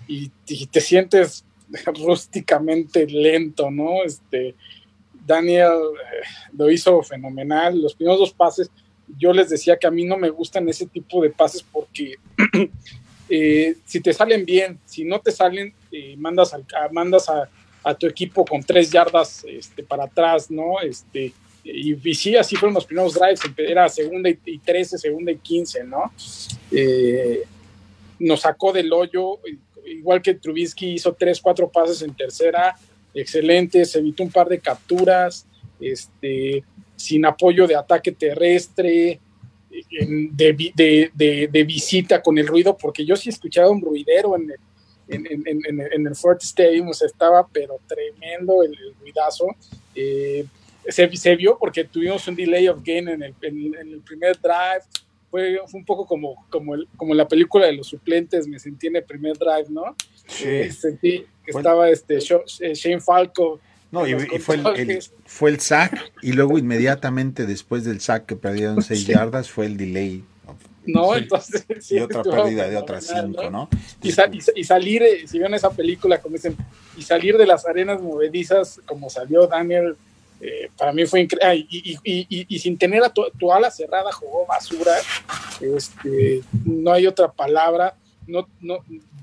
y, 0.08 0.30
te 0.72 0.80
sientes 0.80 1.44
rústicamente 2.04 3.06
lento, 3.06 3.70
¿no? 3.70 4.02
Este, 4.02 4.54
Daniel 5.26 5.72
eh, 5.72 6.26
lo 6.56 6.70
hizo 6.70 7.02
fenomenal. 7.02 7.80
Los 7.82 7.94
primeros 7.94 8.20
dos 8.20 8.32
pases, 8.32 8.70
yo 9.18 9.34
les 9.34 9.50
decía 9.50 9.76
que 9.76 9.86
a 9.86 9.90
mí 9.90 10.06
no 10.06 10.16
me 10.16 10.30
gustan 10.30 10.66
ese 10.70 10.86
tipo 10.86 11.22
de 11.22 11.28
pases 11.28 11.62
porque 11.62 12.14
si 13.84 14.00
te 14.00 14.14
salen 14.14 14.46
bien, 14.46 14.80
si 14.86 15.04
no 15.04 15.20
te 15.20 15.32
salen, 15.32 15.74
mandas, 16.16 16.54
al- 16.54 16.64
mandas 16.92 17.28
a, 17.28 17.48
a 17.82 17.94
tu 17.94 18.06
equipo 18.06 18.44
con 18.44 18.62
tres 18.62 18.90
yardas 18.90 19.44
este, 19.48 19.82
para 19.82 20.04
atrás, 20.04 20.50
¿no? 20.50 20.80
Este, 20.80 21.32
y, 21.64 22.08
y 22.08 22.14
sí, 22.14 22.36
así 22.36 22.56
fueron 22.56 22.74
los 22.74 22.86
primeros 22.86 23.14
drives, 23.14 23.40
era 23.56 23.88
segunda 23.88 24.30
y, 24.30 24.58
13, 24.58 24.98
segunda 24.98 25.32
y 25.32 25.36
15, 25.36 25.84
¿no? 25.84 26.12
Eh, 26.70 27.42
nos 28.18 28.40
sacó 28.40 28.72
del 28.72 28.92
hoyo, 28.92 29.38
igual 29.86 30.20
que 30.22 30.34
Trubisky 30.34 30.92
hizo 30.94 31.12
tres, 31.14 31.40
cuatro 31.40 31.68
pases 31.68 32.02
en 32.02 32.14
tercera, 32.14 32.76
excelente, 33.14 33.84
se 33.84 33.98
evitó 33.98 34.22
un 34.22 34.30
par 34.30 34.48
de 34.48 34.58
capturas, 34.58 35.46
este, 35.80 36.62
sin 36.96 37.24
apoyo 37.24 37.66
de 37.66 37.76
ataque 37.76 38.12
terrestre, 38.12 39.18
de, 39.90 41.10
de- 41.50 41.64
visita 41.64 42.20
con 42.22 42.36
el 42.38 42.46
ruido, 42.46 42.76
porque 42.76 43.04
yo 43.04 43.16
sí 43.16 43.28
escuchaba 43.28 43.70
un 43.70 43.80
ruidero 43.80 44.36
en 44.36 44.50
el, 44.50 44.56
en, 45.10 45.26
en- 45.46 45.62
en- 45.66 45.80
en 45.92 46.06
el- 46.06 46.14
Ford 46.16 46.38
Stadium, 46.40 46.88
o 46.88 46.94
sea, 46.94 47.06
estaba 47.06 47.46
pero 47.52 47.78
tremendo 47.86 48.62
el, 48.62 48.72
el 48.72 48.94
ruidazo. 49.00 49.46
Eh, 49.94 50.44
se, 50.88 51.14
se 51.16 51.36
vio 51.36 51.58
porque 51.58 51.84
tuvimos 51.84 52.26
un 52.28 52.34
delay 52.36 52.68
of 52.68 52.80
game 52.84 53.12
en 53.12 53.22
el, 53.22 53.34
el 53.42 54.00
primer 54.06 54.38
drive, 54.40 54.82
fue, 55.30 55.58
fue 55.68 55.78
un 55.80 55.84
poco 55.84 56.06
como, 56.06 56.46
como, 56.50 56.74
el- 56.74 56.88
como 56.96 57.14
la 57.14 57.28
película 57.28 57.66
de 57.66 57.72
los 57.74 57.86
suplentes, 57.86 58.46
me 58.48 58.58
sentí 58.58 58.86
en 58.88 58.96
el 58.96 59.04
primer 59.04 59.36
drive, 59.38 59.66
¿no? 59.68 59.94
Eh, 60.44 60.70
sentí 60.72 61.26
que 61.44 61.52
Bueno. 61.52 61.68
estaba 61.68 61.90
este 61.90 62.18
eh, 62.18 62.74
Shane 62.74 63.00
Falco. 63.00 63.60
No, 63.92 64.06
y, 64.06 64.12
y 64.12 64.38
fue, 64.38 64.54
el, 64.56 64.66
el- 64.90 65.02
fue 65.26 65.50
el 65.50 65.58
sack 65.60 66.12
y 66.22 66.32
luego 66.32 66.58
inmediatamente 66.58 67.44
después 67.46 67.84
del 67.84 68.00
sack 68.00 68.24
que 68.26 68.36
perdieron 68.36 68.80
seis 68.82 69.04
Sí. 69.04 69.12
yardas 69.12 69.50
fue 69.50 69.66
el 69.66 69.76
delay 69.76 70.24
¿no? 70.86 71.12
Sí. 71.14 71.18
Entonces, 71.22 71.66
sí, 71.80 71.96
y 71.96 72.00
otra 72.00 72.22
pérdida 72.22 72.68
de 72.68 72.76
otras 72.76 73.06
cinco, 73.06 73.50
¿no? 73.50 73.68
Y, 74.02 74.08
y 74.08 74.40
sa- 74.40 74.52
y 74.56 74.64
salir, 74.64 75.02
eh, 75.02 75.26
si 75.28 75.38
ven 75.38 75.54
esa 75.54 75.70
película, 75.70 76.20
como 76.20 76.34
dicen, 76.36 76.56
y 76.96 77.02
salir 77.02 77.36
de 77.36 77.46
las 77.46 77.66
arenas 77.66 78.00
movedizas, 78.00 78.80
como 78.86 79.08
salió 79.10 79.46
Daniel, 79.46 79.96
eh, 80.40 80.70
para 80.76 80.92
mí 80.92 81.04
fue 81.06 81.20
increíble. 81.20 81.66
y, 81.70 81.98
y- 82.04 82.26
y- 82.28 82.46
y 82.48 82.58
sin 82.58 82.78
tener 82.78 83.04
a 83.04 83.12
tu, 83.12 83.24
tu 83.38 83.52
ala 83.52 83.70
cerrada, 83.70 84.10
jugó 84.12 84.46
basura. 84.46 84.92
Este, 85.60 86.42
no 86.64 86.92
hay 86.92 87.06
otra 87.06 87.30
palabra. 87.30 87.94
No, 88.26 88.48
no, 88.60 88.78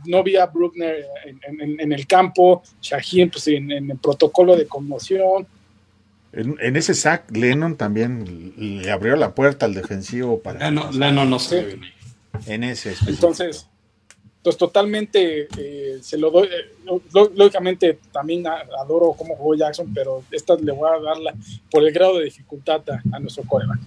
no 0.05 0.23
vi 0.23 0.35
a 0.35 0.45
Bruckner 0.45 1.05
en, 1.25 1.61
en- 1.61 1.79
en 1.79 1.91
el 1.93 2.05
campo, 2.05 2.61
Shaheen 2.81 3.29
pues, 3.31 3.47
en, 3.47 3.71
en 3.71 3.91
el 3.91 3.97
protocolo 3.97 4.55
de 4.55 4.67
conmoción. 4.67 5.47
En, 6.33 6.55
en 6.59 6.75
ese 6.75 6.93
sack, 6.93 7.31
Lennon 7.35 7.75
también 7.77 8.53
le 8.57 8.91
abrió 8.91 9.15
la 9.15 9.33
puerta 9.33 9.65
al 9.65 9.73
defensivo 9.73 10.39
para. 10.39 10.59
Lennon, 10.69 10.99
Lennon 10.99 11.29
no 11.29 11.39
se. 11.39 11.77
En 12.45 12.63
ese. 12.63 12.91
específico. 12.91 13.09
Entonces, 13.11 13.67
pues 14.43 14.57
totalmente 14.57 15.47
eh, 15.57 15.97
se 16.01 16.17
lo 16.17 16.29
doy. 16.31 16.47
eh, 16.47 16.73
lo- 17.13 17.31
lógicamente 17.35 17.99
también 18.11 18.45
adoro 18.47 19.13
cómo 19.17 19.35
jugó 19.35 19.55
Jackson, 19.55 19.91
pero 19.93 20.23
esta 20.31 20.55
le 20.55 20.71
voy 20.71 20.89
a 20.89 21.01
darla 21.01 21.33
por 21.71 21.83
el 21.85 21.91
grado 21.93 22.17
de 22.19 22.25
dificultad 22.25 22.81
a, 22.89 23.01
a 23.15 23.19
nuestro 23.19 23.43
coreback. 23.43 23.79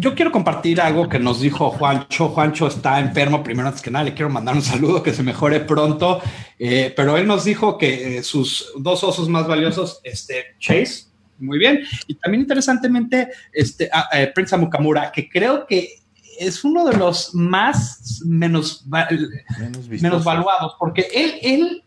Yo 0.00 0.14
quiero 0.14 0.32
compartir 0.32 0.80
algo 0.80 1.08
que 1.10 1.18
nos 1.18 1.40
dijo 1.40 1.70
Juancho. 1.70 2.30
Juancho 2.30 2.68
está 2.68 2.98
enfermo, 3.00 3.42
primero 3.42 3.68
antes 3.68 3.82
que 3.82 3.90
nada, 3.90 4.06
le 4.06 4.14
quiero 4.14 4.30
mandar 4.30 4.54
un 4.54 4.62
saludo, 4.62 5.02
que 5.02 5.12
se 5.12 5.22
mejore 5.22 5.60
pronto. 5.60 6.22
Eh, 6.58 6.92
pero 6.96 7.18
él 7.18 7.26
nos 7.26 7.44
dijo 7.44 7.76
que 7.76 8.18
eh, 8.18 8.22
sus 8.22 8.72
dos 8.78 9.04
osos 9.04 9.28
más 9.28 9.46
valiosos, 9.46 10.00
este, 10.02 10.56
Chase, 10.58 11.04
muy 11.38 11.58
bien, 11.58 11.80
y 12.06 12.14
también 12.14 12.42
interesantemente, 12.42 13.28
este, 13.52 13.90
a- 13.92 14.08
eh, 14.18 14.30
Prince 14.34 14.54
Amukamura, 14.54 15.12
que 15.12 15.28
creo 15.28 15.66
que 15.66 16.00
es 16.38 16.64
uno 16.64 16.86
de 16.86 16.96
los 16.96 17.34
más 17.34 18.22
menos, 18.24 18.86
Menos 18.86 19.88
menos 19.88 20.24
valuados, 20.24 20.76
porque 20.78 21.08
él, 21.12 21.34
él 21.42 21.84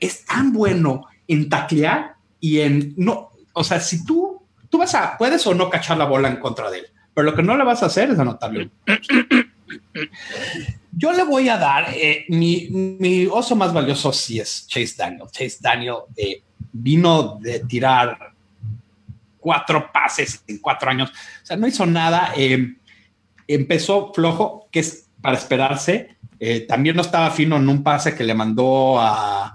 es 0.00 0.26
tan 0.26 0.52
bueno 0.52 1.06
en 1.26 1.48
taclear 1.48 2.16
y 2.40 2.60
en 2.60 2.92
no, 2.98 3.30
o 3.54 3.64
sea, 3.64 3.80
si 3.80 4.04
tú, 4.04 4.42
tú 4.68 4.76
vas 4.76 4.94
a, 4.94 5.16
puedes 5.16 5.46
o 5.46 5.54
no 5.54 5.70
cachar 5.70 5.96
la 5.96 6.04
bola 6.04 6.28
en 6.28 6.36
contra 6.36 6.70
de 6.70 6.80
él, 6.80 6.86
pero 7.14 7.26
lo 7.26 7.34
que 7.34 7.42
no 7.42 7.56
le 7.56 7.64
vas 7.64 7.82
a 7.82 7.86
hacer 7.86 8.10
es 8.10 8.18
anotarle. 8.18 8.70
Yo 10.92 11.12
le 11.12 11.24
voy 11.24 11.48
a 11.48 11.56
dar 11.56 11.86
eh, 11.94 12.24
mi, 12.28 12.68
mi 12.70 13.26
oso 13.26 13.56
más 13.56 13.72
valioso 13.72 14.12
sí 14.12 14.38
es 14.38 14.66
Chase 14.66 14.94
Daniel. 14.96 15.28
Chase 15.30 15.58
Daniel 15.60 15.96
eh, 16.16 16.42
vino 16.72 17.38
de 17.40 17.60
tirar 17.60 18.34
cuatro 19.38 19.90
pases 19.92 20.42
en 20.46 20.58
cuatro 20.58 20.90
años. 20.90 21.10
O 21.10 21.46
sea, 21.46 21.56
no 21.56 21.66
hizo 21.66 21.86
nada. 21.86 22.32
eh, 22.36 22.76
empezó 23.46 24.12
flojo, 24.12 24.68
que 24.70 24.80
es 24.80 25.06
para 25.20 25.36
esperarse. 25.36 26.16
Eh, 26.40 26.60
también 26.60 26.96
no 26.96 27.02
estaba 27.02 27.30
fino 27.30 27.56
en 27.56 27.68
un 27.68 27.82
pase 27.82 28.14
que 28.14 28.24
le 28.24 28.34
mandó 28.34 29.00
a 29.00 29.54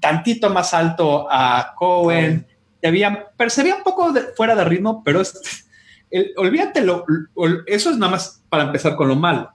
tantito 0.00 0.50
más 0.50 0.74
alto 0.74 1.28
a 1.30 1.74
Cohen. 1.76 2.46
Había, 2.82 3.08
un 3.08 3.82
poco 3.84 4.12
fuera 4.36 4.54
de 4.54 4.64
ritmo, 4.64 5.02
pero 5.04 5.20
es, 5.20 5.66
olvídate, 6.36 6.84
eso 7.66 7.90
es 7.90 7.96
nada 7.96 8.12
más 8.12 8.42
para 8.48 8.64
empezar 8.64 8.96
con 8.96 9.08
lo 9.08 9.16
malo. 9.16 9.50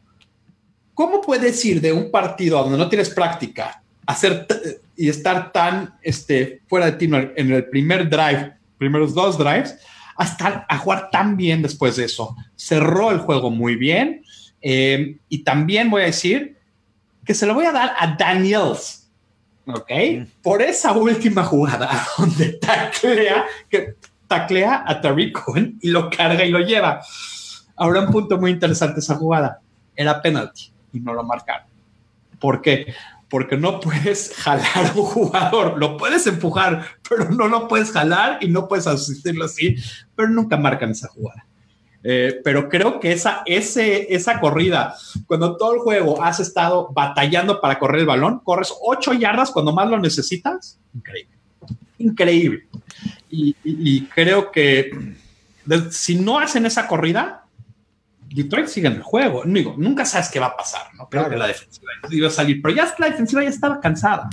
¿Cómo 0.94 1.22
puedes 1.22 1.64
ir 1.66 1.82
de 1.82 1.92
un 1.92 2.10
partido 2.10 2.62
donde 2.62 2.78
no 2.78 2.88
tienes 2.88 3.10
práctica, 3.10 3.84
hacer 4.06 4.48
y 4.96 5.10
estar 5.10 5.52
tan 5.52 5.96
este, 6.02 6.62
fuera 6.68 6.86
de 6.86 6.92
ti 6.94 7.06
en 7.06 7.52
el 7.52 7.66
primer 7.66 8.10
drive, 8.10 8.54
primeros 8.78 9.14
dos 9.14 9.38
drives, 9.38 9.78
hasta 10.16 10.66
a 10.70 10.78
jugar 10.78 11.10
tan 11.12 11.36
bien 11.36 11.62
después 11.62 11.98
de 11.98 12.06
eso? 12.06 12.36
Cerró 12.56 13.12
el 13.12 13.20
juego 13.20 13.52
muy 13.52 13.76
bien. 13.76 14.24
Eh, 14.62 15.18
y 15.28 15.44
también 15.44 15.90
voy 15.90 16.04
a 16.04 16.06
decir 16.06 16.58
que 17.26 17.34
se 17.34 17.46
lo 17.46 17.54
voy 17.54 17.66
a 17.66 17.72
dar 17.74 17.94
a 17.98 18.16
Daniels. 18.16 19.12
¿Ok? 19.68 19.92
Mm. 19.92 20.24
Por 20.42 20.62
esa 20.62 20.94
última 20.94 21.44
jugada 21.44 22.08
donde 22.18 22.54
taclea, 22.54 23.46
que 23.70 23.96
taclea 24.28 24.84
a 24.86 25.02
Tariq 25.02 25.32
Cohen 25.34 25.78
y 25.82 25.90
lo 25.90 26.10
carga 26.10 26.46
y 26.46 26.52
lo 26.52 26.60
lleva. 26.60 27.02
Ahora 27.76 28.02
un 28.02 28.12
punto 28.12 28.38
muy 28.38 28.52
interesante 28.52 29.00
esa 29.00 29.16
jugada. 29.16 29.60
Era 29.96 30.22
penalty 30.22 30.72
y 30.94 31.00
no 31.00 31.14
lo 31.14 31.24
marcaron. 31.24 31.68
¿Por 32.40 32.62
qué? 32.62 32.94
Porque 33.30 33.58
no 33.58 33.80
puedes 33.80 34.34
jalar 34.36 34.88
a 34.88 34.94
un 34.94 35.06
jugador, 35.06 35.78
lo 35.78 35.98
puedes 35.98 36.28
empujar, 36.28 36.86
pero 37.10 37.30
no 37.30 37.48
lo 37.48 37.68
puedes 37.68 37.92
jalar 37.92 38.38
y 38.42 38.48
no 38.50 38.68
puedes 38.68 38.88
asistirlo 38.88 39.46
así, 39.46 39.76
pero 40.16 40.30
nunca 40.30 40.58
marcan 40.58 40.92
esa 40.92 41.08
jugada. 41.08 41.46
Eh, 42.08 42.40
pero 42.44 42.70
creo 42.70 43.00
que 43.00 43.12
esa, 43.12 43.42
ese, 43.48 44.14
esa 44.14 44.40
corrida, 44.40 44.96
cuando 45.26 45.58
todo 45.58 45.74
el 45.74 45.80
juego 45.80 46.22
has 46.22 46.40
estado 46.40 46.90
batallando 46.94 47.60
para 47.60 47.80
correr 47.80 48.02
el 48.02 48.06
balón, 48.06 48.42
corres 48.44 48.72
ocho 48.80 49.12
yardas 49.14 49.50
cuando 49.50 49.74
más 49.74 49.90
lo 49.90 49.98
necesitas, 49.98 50.80
increíble. 50.94 51.36
Increíble. 51.98 52.68
Y, 53.30 54.02
creo 54.14 54.52
que 54.52 54.92
si 55.92 56.16
no 56.16 56.40
hacen 56.40 56.66
esa 56.66 56.88
corrida, 56.88 57.46
Detroit 58.30 58.68
sigue 58.68 58.88
en 58.88 58.94
el 58.94 59.02
juego. 59.02 59.44
Digo, 59.46 59.76
nunca 59.78 60.06
sabes 60.06 60.30
qué 60.30 60.40
va 60.40 60.48
a 60.48 60.58
pasar, 60.58 60.94
¿no? 60.96 61.10
Creo 61.10 61.30
que 61.30 61.38
la 61.38 61.48
defensiva 61.48 61.92
iba 62.10 62.28
a 62.28 62.32
salir, 62.32 62.62
pero 62.62 62.76
ya 62.76 62.94
la 62.98 63.10
defensiva 63.10 63.44
ya 63.44 63.50
estaba 63.50 63.80
cansada. 63.80 64.30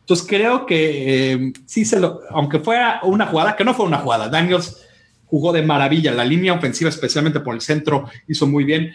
Entonces 0.00 0.26
creo 0.26 0.64
que 0.64 1.32
eh, 1.34 1.52
sí 1.66 1.84
se 1.84 2.00
lo, 2.00 2.22
aunque 2.30 2.60
fuera 2.60 3.00
una 3.02 3.26
jugada, 3.26 3.54
que 3.54 3.64
no 3.64 3.74
fue 3.74 3.84
una 3.84 3.98
jugada, 3.98 4.28
Daniels 4.28 4.88
jugó 5.26 5.52
de 5.52 5.62
maravilla, 5.62 6.12
la 6.12 6.24
línea 6.24 6.54
ofensiva, 6.54 6.88
especialmente 6.88 7.40
por 7.40 7.54
el 7.54 7.60
centro, 7.60 8.08
hizo 8.26 8.46
muy 8.46 8.64
bien. 8.64 8.94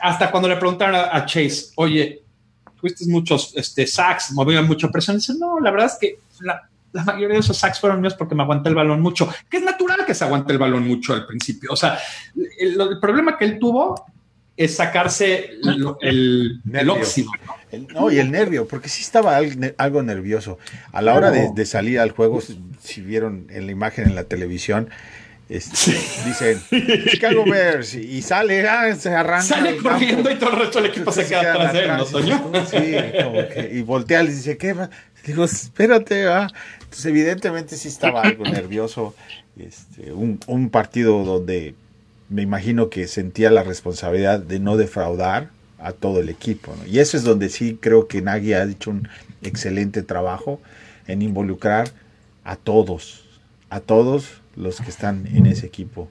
Hasta 0.00 0.30
cuando 0.30 0.48
le 0.48 0.56
preguntaron 0.56 0.96
a, 0.96 1.24
Chase, 1.24 1.66
oye, 1.76 2.22
fuiste 2.76 3.06
muchos 3.06 3.52
este, 3.54 3.86
sacks, 3.86 4.32
movían 4.32 4.66
mucha 4.66 4.88
presión, 4.88 5.16
dice, 5.16 5.34
no, 5.38 5.60
la 5.60 5.70
verdad 5.70 5.86
es 5.86 5.98
que 6.00 6.18
la, 6.42 6.68
la 6.92 7.04
mayoría 7.04 7.34
de 7.34 7.40
esos 7.40 7.56
sacks 7.56 7.80
fueron 7.80 8.00
míos 8.00 8.14
porque 8.14 8.34
me 8.34 8.42
aguanté 8.42 8.68
el 8.68 8.74
balón 8.74 9.00
mucho, 9.00 9.28
que 9.48 9.58
es 9.58 9.62
natural 9.62 10.04
que 10.06 10.14
se 10.14 10.24
aguante 10.24 10.52
el 10.52 10.58
balón 10.58 10.86
mucho 10.86 11.14
al 11.14 11.26
principio. 11.26 11.70
O 11.72 11.76
sea, 11.76 11.98
el, 12.58 12.98
problema 13.00 13.36
que 13.38 13.46
él 13.46 13.58
tuvo 13.58 14.06
es 14.56 14.76
sacarse 14.76 15.50
el, 16.00 16.60
el, 16.72 16.90
óxido. 16.90 17.30
¿no? 17.94 18.12
y 18.12 18.18
el 18.18 18.30
nervio, 18.30 18.68
porque 18.68 18.88
sí 18.88 19.02
estaba 19.02 19.38
algo 19.78 20.02
nervioso. 20.02 20.58
A 20.92 21.00
la 21.00 21.14
hora 21.14 21.30
de, 21.30 21.66
salir 21.66 21.98
al 21.98 22.10
juego, 22.10 22.40
si 22.40 23.00
vieron 23.00 23.46
en 23.50 23.66
la 23.66 23.72
imagen 23.72 24.08
en 24.08 24.14
la 24.14 24.24
televisión, 24.24 24.90
este, 25.52 25.92
dicen 26.24 26.62
Chicago 27.10 27.44
Bears 27.44 27.94
y 27.94 28.22
sale, 28.22 28.66
ah, 28.66 28.94
se 28.94 29.10
arranca. 29.10 29.42
Sale 29.42 29.76
corriendo 29.76 30.30
y 30.30 30.36
todo 30.36 30.52
el 30.52 30.60
resto 30.60 30.80
del 30.80 30.90
equipo 30.90 31.12
se, 31.12 31.26
queda, 31.26 31.52
atrás 31.52 31.72
de 31.74 31.80
él, 31.80 31.88
¿no, 31.88 32.06
Sí, 32.06 33.22
como 33.22 33.48
que, 33.48 33.70
y 33.72 33.82
voltea 33.82 34.22
y 34.22 34.28
dice, 34.28 34.56
¿qué? 34.56 34.74
Digo, 35.26 35.44
espérate, 35.44 36.24
va. 36.24 36.48
Entonces, 36.74 37.06
evidentemente 37.06 37.76
sí 37.76 37.88
estaba 37.88 38.22
algo 38.22 38.44
nervioso. 38.44 39.14
Este, 39.58 40.12
un, 40.12 40.70
partido 40.70 41.24
donde 41.24 41.74
me 42.28 42.42
imagino 42.42 42.88
que 42.88 43.06
sentía 43.06 43.50
la 43.50 43.62
responsabilidad 43.62 44.40
de 44.40 44.58
no 44.58 44.76
defraudar 44.76 45.50
a 45.78 45.92
todo 45.92 46.20
el 46.20 46.28
equipo. 46.28 46.74
Y 46.86 47.00
eso 47.00 47.16
es 47.16 47.24
donde 47.24 47.48
sí 47.48 47.78
creo 47.80 48.08
que 48.08 48.22
Nagy 48.22 48.54
ha 48.54 48.64
hecho 48.64 48.90
un 48.90 49.08
excelente 49.42 50.02
trabajo 50.02 50.60
en 51.06 51.22
involucrar 51.22 51.90
a 52.44 52.56
todos, 52.56 53.24
a 53.68 53.80
todos 53.80 54.40
los 54.56 54.80
que 54.80 54.90
están 54.90 55.26
en 55.26 55.46
ese 55.46 55.66
equipo. 55.66 56.08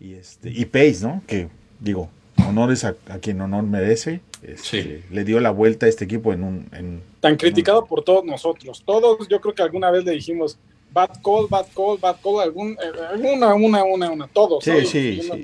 Y, 0.00 0.14
este, 0.14 0.50
y 0.50 0.64
Pace, 0.66 0.98
¿no? 1.02 1.22
Que 1.26 1.48
digo, 1.80 2.10
honores 2.46 2.84
a, 2.84 2.94
quien 3.20 3.40
honor 3.40 3.64
merece. 3.64 4.20
Este, 4.42 5.02
le 5.10 5.24
dio 5.24 5.40
la 5.40 5.50
vuelta 5.50 5.86
a 5.86 5.88
este 5.88 6.04
equipo 6.04 6.32
en 6.32 6.42
un, 6.42 7.02
tan 7.22 7.36
criticado 7.36 7.86
por 7.86 8.02
todos 8.02 8.24
nosotros. 8.24 8.82
Todos, 8.84 9.28
yo 9.28 9.40
creo 9.40 9.54
que 9.54 9.62
alguna 9.62 9.92
vez 9.92 10.04
le 10.04 10.10
dijimos, 10.10 10.58
bad 10.92 11.10
call, 11.22 11.46
bad 11.48 11.66
call, 11.74 11.96
bad 12.00 12.16
call, 12.20 12.40
algún, 12.40 12.72
eh, 12.72 13.32
una, 13.36 13.54
una, 13.54 13.84
una, 13.84 14.10
una, 14.10 14.26
todos. 14.26 14.64
Sí, 14.64 14.84
sí, 14.84 15.22
sí. 15.22 15.42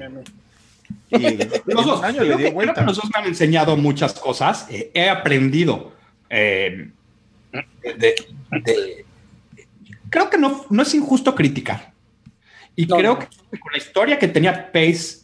Y 1.10 1.36
los 1.72 1.86
dos, 1.86 2.02
años 2.02 2.26
le 2.26 2.36
dio 2.36 2.52
vuelta. 2.52 2.82
los 2.82 2.96
dos 2.96 3.08
me 3.14 3.20
han 3.20 3.26
enseñado 3.28 3.76
muchas 3.76 4.14
cosas. 4.14 4.66
Eh, 4.70 4.90
he 4.92 5.08
aprendido 5.08 5.92
eh, 6.28 6.90
de, 7.96 9.04
creo 10.10 10.28
que 10.28 10.36
no, 10.36 10.66
no 10.68 10.82
es 10.82 10.92
injusto 10.94 11.32
criticar. 11.36 11.92
Y 12.74 12.88
creo 12.88 13.20
que 13.20 13.26
con 13.58 13.70
la 13.70 13.78
historia 13.78 14.18
que 14.18 14.26
tenía 14.26 14.72
Pace 14.72 15.20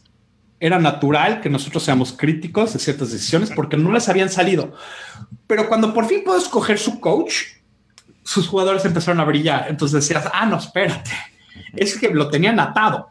era 0.59 0.79
natural 0.79 1.41
que 1.41 1.49
nosotros 1.49 1.83
seamos 1.83 2.13
críticos 2.13 2.73
de 2.73 2.79
ciertas 2.79 3.11
decisiones 3.11 3.51
porque 3.55 3.77
no 3.77 3.91
les 3.91 4.07
habían 4.09 4.29
salido. 4.29 4.73
Pero 5.47 5.67
cuando 5.67 5.93
por 5.93 6.05
fin 6.05 6.23
puedo 6.23 6.37
escoger 6.37 6.79
su 6.79 6.99
coach, 6.99 7.33
sus 8.23 8.47
jugadores 8.47 8.85
empezaron 8.85 9.19
a 9.19 9.25
brillar. 9.25 9.67
Entonces 9.69 10.01
decías, 10.01 10.29
ah, 10.33 10.45
no, 10.45 10.57
espérate, 10.57 11.11
es 11.75 11.97
que 11.97 12.09
lo 12.09 12.29
tenían 12.29 12.59
atado. 12.59 13.09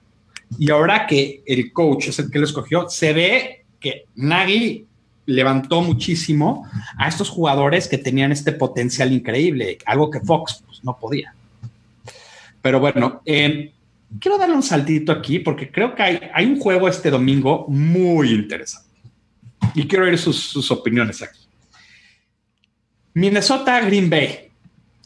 Y 0.59 0.71
ahora 0.71 1.07
que 1.07 1.43
el 1.47 1.73
coach 1.73 2.09
es 2.09 2.19
el 2.19 2.31
que 2.31 2.39
lo 2.39 2.45
escogió, 2.45 2.89
se 2.89 3.13
ve 3.13 3.65
que 3.79 4.07
Nagy 4.15 4.87
levantó 5.27 5.83
muchísimo 5.83 6.69
a 6.99 7.09
estos 7.09 7.31
jugadores 7.31 7.89
que 7.89 7.99
tenían 7.99 8.33
este 8.33 8.53
potencial 8.53 9.13
increíble, 9.13 9.79
algo 9.87 10.11
que 10.11 10.21
Fox 10.21 10.63
pues, 10.67 10.85
no 10.85 10.97
podía. 10.99 11.35
Pero 12.61 12.81
bueno, 12.81 13.21
eh, 13.25 13.74
quiero 14.21 14.39
darle 14.39 14.55
un 14.55 14.63
saltito 14.63 15.13
aquí 15.13 15.39
porque 15.39 15.71
creo 15.71 15.95
que 15.95 16.03
hay, 16.03 16.45
un 16.47 16.59
juego 16.59 16.89
este 16.89 17.11
domingo 17.11 17.67
muy 17.69 18.33
interesante. 18.33 18.89
Y 19.75 19.87
quiero 19.89 20.05
oír 20.05 20.19
sus, 20.19 20.71
opiniones 20.71 21.23
aquí. 21.23 21.41
Minnesota 23.15 23.81
Green 23.81 24.11
Bay. 24.11 24.41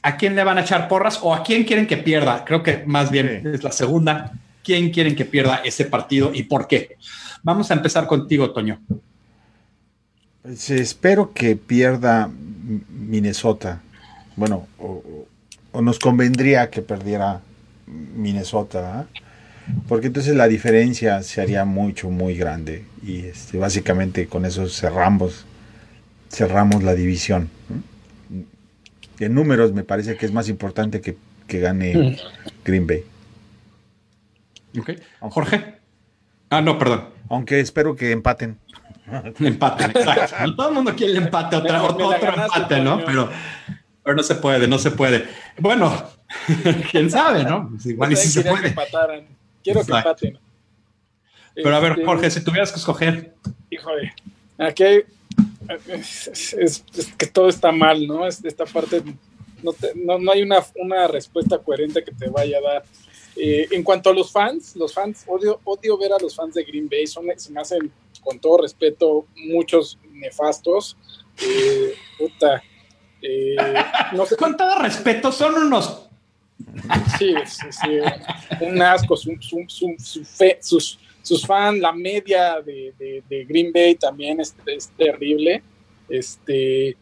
¿A 0.02 0.16
quién 0.16 0.36
le 0.36 0.44
van 0.44 0.59
a 0.59 0.61
echar 0.61 0.88
porras 0.88 1.18
o 1.22 1.34
a 1.34 1.42
quién 1.42 1.64
quieren 1.64 1.86
que 1.86 1.96
pierda? 1.96 2.44
Creo 2.44 2.62
que 2.62 2.84
más 2.86 3.11
bien 3.11 3.42
es 3.52 3.64
la 3.64 3.72
segunda. 3.72 4.32
¿Quién 4.62 4.90
quieren 4.90 5.16
que 5.16 5.24
pierda 5.24 5.56
ese 5.64 5.86
partido 5.86 6.30
y 6.32 6.44
por 6.44 6.68
qué? 6.68 6.96
Vamos 7.42 7.70
a 7.70 7.74
empezar 7.74 8.06
contigo, 8.06 8.50
Toño. 8.52 8.80
Pues, 10.42 10.70
espero 10.70 11.32
que 11.32 11.56
pierda 11.56 12.30
Minnesota. 12.88 13.82
Bueno, 14.36 14.68
o 14.78 15.82
nos 15.82 15.98
convendría 15.98 16.70
que 16.70 16.80
perdiera 16.80 17.40
Minnesota, 17.89 19.07
porque 19.86 20.09
entonces 20.09 20.34
la 20.34 20.49
diferencia 20.49 21.22
se 21.22 21.41
haría 21.41 21.64
mucho, 21.64 22.11
muy 22.11 22.34
grande. 22.34 22.84
Y 23.03 23.26
este, 23.26 23.59
básicamente 23.59 24.26
con 24.26 24.45
eso 24.45 24.68
cerramos, 24.68 25.47
cerramos 26.30 26.82
la 26.82 26.95
división. 26.95 27.51
En 29.18 29.34
números 29.34 29.72
me 29.72 29.84
parece 29.84 30.16
que 30.16 30.26
es 30.26 30.32
más 30.32 30.49
importante 30.49 31.01
que, 31.01 31.16
gane 31.61 31.95
mm. 31.95 32.16
Green 32.64 32.86
Bay. 32.86 33.05
Jorge. 35.20 35.78
Ah, 36.51 36.61
no, 36.61 36.78
perdón. 36.78 37.09
Aunque 37.28 37.61
espero 37.61 37.97
que 37.97 38.12
empaten. 38.12 38.59
Empaten, 39.41 39.91
exacto. 39.91 40.55
Todo 40.55 40.68
el 40.68 40.74
mundo 40.74 40.95
quiere 40.95 41.12
el 41.12 41.18
empate, 41.24 41.57
otra, 41.57 41.82
otro, 41.82 42.12
empate, 42.14 42.80
¿no? 42.80 43.03
Pero, 43.05 43.30
pero 44.03 44.16
no 44.16 44.22
se 44.22 44.34
puede, 44.34 44.68
no 44.68 44.78
se 44.78 44.91
puede. 44.91 45.24
Bueno, 45.59 45.91
quién 46.91 47.11
sabe, 47.11 47.45
¿no? 47.45 47.70
Pues 47.70 47.87
igual 47.87 48.12
y 48.12 48.16
si 48.16 48.29
se 48.29 48.43
puede. 48.43 48.74
Quiero 49.62 49.85
que 49.85 49.93
empaten. 49.93 50.39
Pero 51.55 51.74
a 51.74 51.81
ver, 51.81 51.93
este, 51.93 52.05
Jorge, 52.05 52.31
si 52.31 52.45
tuvieras 52.45 52.70
que 52.70 52.79
escoger. 52.79 53.35
Híjole, 53.70 54.14
aquí 54.59 54.85
es, 55.89 56.85
que 57.16 57.26
todo 57.26 57.49
está 57.49 57.72
mal, 57.72 58.07
¿no? 58.07 58.26
Esta 58.26 58.64
parte, 58.64 59.03
no, 59.62 60.18
no, 60.18 60.33
hay 60.33 60.43
una, 60.43 60.64
una, 60.76 61.09
respuesta 61.09 61.59
coherente 61.59 62.05
que 62.05 62.12
te 62.12 62.29
vaya 62.29 62.59
a 62.59 62.61
dar. 62.61 62.85
Eh, 63.37 63.68
en 63.72 63.83
cuanto 63.83 64.11
a 64.11 64.14
los 64.14 64.31
fans, 64.31 64.76
los 64.76 64.95
fans, 64.95 65.24
odio, 65.26 65.61
odio 65.64 65.99
ver 65.99 66.12
a 66.12 66.18
los 66.18 66.35
fans 66.35 66.55
de 66.55 66.64
Green 66.64 66.89
Bay, 66.89 67.07
son, 67.07 67.26
se 67.37 67.53
me 67.53 67.61
hacen, 67.61 67.91
con 68.22 68.39
todo 68.39 68.62
respeto, 68.62 69.26
muchos 69.37 69.99
nefastos. 70.12 70.97
Eh, 71.41 71.95
puta, 72.18 72.62
eh, 73.20 73.57
no 74.12 74.26
sé. 74.26 74.37
Con 74.37 74.57
todo 74.57 74.79
respeto, 74.79 75.33
son 75.33 75.55
unos 75.55 76.07
Sí, 77.18 77.34
sí, 77.46 77.66
sí. 77.70 78.64
Un 78.64 78.82
asco, 78.82 79.16
su, 79.16 79.36
su, 79.40 79.64
su, 79.68 80.24
sus, 80.61 80.98
sus 81.22 81.46
fans, 81.46 81.78
la 81.78 81.92
media 81.92 82.61
de, 82.61 82.92
de, 83.28 83.44
Green 83.44 83.72
Bay 83.72 83.94
también 83.94 84.40
es, 84.40 84.54
es, 84.66 84.88
terrible. 84.96 85.62
Este, 86.09 86.96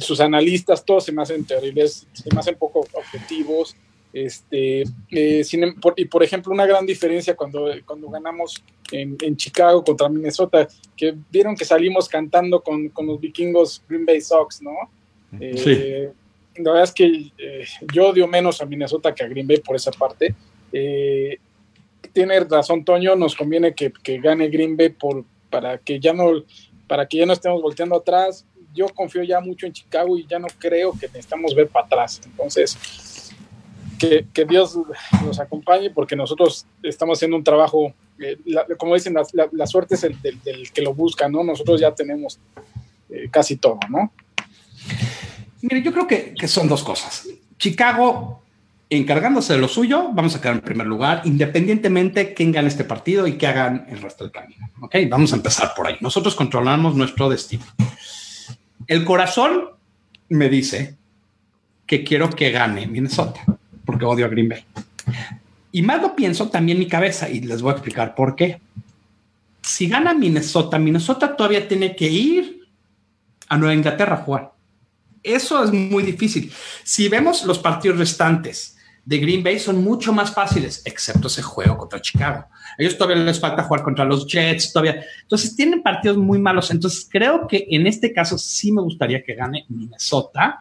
sus 0.00 0.20
analistas, 0.20 0.84
todos 0.84 1.04
se 1.04 1.12
me 1.12 1.22
hacen 1.22 1.44
terribles, 1.44 2.06
se 2.12 2.32
me 2.32 2.40
hacen 2.40 2.56
poco 2.56 2.86
objetivos. 2.92 3.76
Este, 4.12 4.82
eh, 5.10 5.42
em, 5.52 5.74
y 5.96 6.04
por 6.04 6.22
ejemplo, 6.22 6.52
una 6.52 6.66
gran 6.66 6.84
diferencia 6.84 7.34
cuando, 7.34 7.70
cuando 7.86 8.10
ganamos 8.10 8.62
en, 8.90 9.16
en, 9.22 9.36
Chicago 9.36 9.82
contra 9.82 10.08
Minnesota, 10.08 10.68
que 10.96 11.14
vieron 11.30 11.56
que 11.56 11.64
salimos 11.64 12.08
cantando 12.08 12.62
con, 12.62 12.90
con 12.90 13.06
los 13.06 13.18
vikingos 13.18 13.82
Green 13.88 14.04
Bay 14.04 14.20
Sox, 14.20 14.60
¿no? 14.60 14.72
Eh, 15.40 16.12
la 16.56 16.70
verdad 16.70 16.84
es 16.84 16.92
que 16.92 17.32
eh, 17.38 17.64
yo 17.92 18.08
odio 18.08 18.26
menos 18.26 18.60
a 18.60 18.66
Minnesota 18.66 19.14
que 19.14 19.24
a 19.24 19.28
Green 19.28 19.46
Bay 19.46 19.58
por 19.58 19.76
esa 19.76 19.90
parte. 19.90 20.34
Eh, 20.72 21.38
tiene 22.12 22.40
razón 22.40 22.84
Toño, 22.84 23.16
nos 23.16 23.34
conviene 23.34 23.74
que, 23.74 23.92
que, 23.92 24.18
gane 24.18 24.48
Green 24.48 24.76
Bay 24.76 24.90
por, 24.90 25.24
para, 25.50 25.78
que 25.78 25.98
ya 25.98 26.12
no, 26.12 26.44
para 26.86 27.06
que 27.06 27.18
ya 27.18 27.26
no 27.26 27.32
estemos 27.32 27.62
volteando 27.62 27.96
atrás. 27.96 28.44
Yo 28.74 28.88
confío 28.88 29.22
ya 29.22 29.40
mucho 29.40 29.66
en 29.66 29.72
Chicago 29.72 30.16
y 30.16 30.26
ya 30.26 30.38
no 30.38 30.48
creo 30.58 30.92
que 30.92 31.06
necesitamos 31.06 31.54
ver 31.54 31.68
para 31.68 31.86
atrás. 31.86 32.20
Entonces, 32.24 33.32
que, 33.98 34.26
que 34.32 34.44
Dios 34.44 34.78
nos 35.24 35.38
acompañe 35.38 35.90
porque 35.90 36.16
nosotros 36.16 36.66
estamos 36.82 37.18
haciendo 37.18 37.36
un 37.36 37.44
trabajo, 37.44 37.94
eh, 38.18 38.36
como 38.78 38.94
dicen, 38.94 39.14
la, 39.14 39.48
la, 39.52 39.66
suerte 39.66 39.94
es 39.94 40.04
el 40.04 40.20
del, 40.20 40.70
que 40.72 40.82
lo 40.82 40.94
busca, 40.94 41.28
¿no? 41.28 41.44
Nosotros 41.44 41.80
ya 41.80 41.94
tenemos 41.94 42.38
casi 43.30 43.56
todo, 43.56 43.78
¿no? 43.90 44.10
Mire, 45.62 45.82
yo 45.82 45.92
creo 45.92 46.06
que, 46.06 46.34
son 46.48 46.68
dos 46.68 46.82
cosas. 46.82 47.28
Chicago, 47.56 48.42
encargándose 48.90 49.54
de 49.54 49.60
lo 49.60 49.68
suyo, 49.68 50.10
vamos 50.12 50.34
a 50.34 50.40
quedar 50.40 50.56
en 50.56 50.60
primer 50.60 50.86
lugar, 50.86 51.22
independientemente 51.24 52.34
quién 52.34 52.50
gane 52.50 52.68
este 52.68 52.84
partido 52.84 53.26
y 53.26 53.38
qué 53.38 53.46
hagan 53.46 53.86
el 53.88 54.02
resto 54.02 54.24
del 54.24 54.32
camino. 54.32 54.68
Ok, 54.80 54.96
vamos 55.08 55.32
a 55.32 55.36
empezar 55.36 55.72
por 55.76 55.86
ahí. 55.86 55.96
Nosotros 56.00 56.34
controlamos 56.34 56.96
nuestro 56.96 57.28
destino. 57.28 57.64
El 58.88 59.04
corazón 59.04 59.70
me 60.28 60.48
dice 60.48 60.96
que 61.86 62.02
quiero 62.02 62.28
que 62.30 62.50
gane 62.50 62.86
Minnesota, 62.88 63.40
porque 63.84 64.04
odio 64.04 64.26
a 64.26 64.28
Green 64.28 64.48
Bay. 64.48 64.64
Y 65.70 65.82
más 65.82 66.02
lo 66.02 66.16
pienso 66.16 66.48
también 66.50 66.78
mi 66.78 66.88
cabeza 66.88 67.30
y 67.30 67.40
les 67.40 67.62
voy 67.62 67.70
a 67.70 67.74
explicar 67.74 68.14
por 68.16 68.34
qué. 68.34 68.60
Si 69.62 69.88
gana 69.88 70.12
Minnesota, 70.12 70.78
Minnesota 70.78 71.36
todavía 71.36 71.68
tiene 71.68 71.94
que 71.94 72.08
ir 72.08 72.66
a 73.48 73.56
Nueva 73.56 73.74
Inglaterra 73.74 74.14
a 74.14 74.24
jugar. 74.24 74.52
Eso 75.22 75.62
es 75.62 75.72
muy 75.72 76.02
difícil. 76.02 76.52
Si 76.82 77.08
vemos 77.08 77.44
los 77.44 77.58
partidos 77.58 77.98
restantes 77.98 78.76
de 79.04 79.18
Green 79.18 79.42
Bay 79.42 79.58
son 79.58 79.82
mucho 79.82 80.12
más 80.12 80.32
fáciles, 80.32 80.82
excepto 80.84 81.26
ese 81.26 81.42
juego 81.42 81.76
contra 81.76 82.00
Chicago. 82.00 82.46
ellos 82.78 82.96
todavía 82.96 83.22
les 83.22 83.40
falta 83.40 83.64
jugar 83.64 83.82
contra 83.82 84.04
los 84.04 84.26
Jets, 84.26 84.72
todavía. 84.72 85.04
Entonces 85.22 85.56
tienen 85.56 85.82
partidos 85.82 86.16
muy 86.16 86.38
malos. 86.38 86.70
Entonces 86.70 87.08
creo 87.10 87.46
que 87.46 87.66
en 87.70 87.86
este 87.86 88.12
caso 88.12 88.38
sí 88.38 88.72
me 88.72 88.82
gustaría 88.82 89.22
que 89.22 89.34
gane 89.34 89.64
Minnesota. 89.68 90.60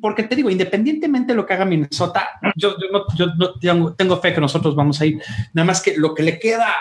Porque 0.00 0.22
te 0.22 0.34
digo, 0.34 0.48
independientemente 0.48 1.32
de 1.32 1.36
lo 1.36 1.44
que 1.44 1.52
haga 1.52 1.66
Minnesota, 1.66 2.40
yo, 2.56 2.74
no, 2.90 3.94
tengo, 3.94 4.20
fe 4.20 4.32
que 4.32 4.40
nosotros 4.40 4.74
vamos 4.74 4.98
a 5.00 5.06
ir. 5.06 5.22
Nada 5.52 5.66
más 5.66 5.82
que 5.82 5.96
lo 5.96 6.14
que 6.14 6.22
le 6.22 6.38
queda 6.38 6.74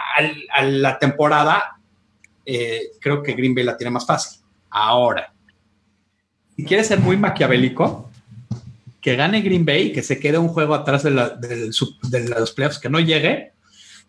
a 0.56 0.64
la 0.64 0.98
temporada, 0.98 1.80
eh, 2.46 2.92
creo 3.02 3.22
que 3.22 3.34
Green 3.34 3.54
Bay 3.54 3.66
la 3.66 3.76
tiene 3.76 3.92
más 3.92 4.06
fácil. 4.06 4.42
Ahora, 4.70 5.33
si 6.56 6.64
quiere 6.64 6.84
ser 6.84 7.00
muy 7.00 7.18
maquiavélico, 7.18 8.10
que 9.02 9.16
gane 9.18 9.42
Green 9.42 9.66
Bay, 9.66 9.92
que 9.92 10.02
se 10.02 10.20
quede 10.20 10.38
un 10.38 10.48
juego 10.48 10.74
atrás 10.74 11.04
de, 11.04 11.12
los 11.12 12.52
playoffs, 12.52 12.80
que 12.80 12.90
no 12.90 13.00
llegue, 13.02 13.52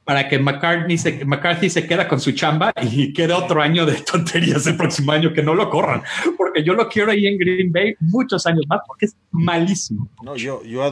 para 0.04 0.28
que 0.28 0.38
McCarthy 0.38 0.98
se, 0.98 1.24
McCarthy 1.24 1.70
se 1.70 1.86
queda 1.86 2.06
con 2.06 2.20
su 2.20 2.30
chamba 2.32 2.72
y 2.80 3.12
quede 3.12 3.32
otro 3.32 3.60
año 3.60 3.86
de 3.86 3.94
tonterías 3.94 4.66
el 4.66 4.76
próximo 4.76 5.10
año, 5.12 5.32
que 5.32 5.42
no 5.42 5.54
lo 5.54 5.68
corran, 5.68 6.02
porque 6.36 6.62
yo 6.62 6.74
lo 6.74 6.88
quiero 6.88 7.10
ahí 7.10 7.26
en 7.26 7.38
Green 7.38 7.72
Bay 7.72 7.94
muchos 7.98 8.46
años 8.46 8.64
más, 8.68 8.82
porque 8.86 9.06
es 9.06 9.16
malísimo. 9.32 10.08
No, 10.22 10.36
yo, 10.36 10.62
yo 10.62 10.84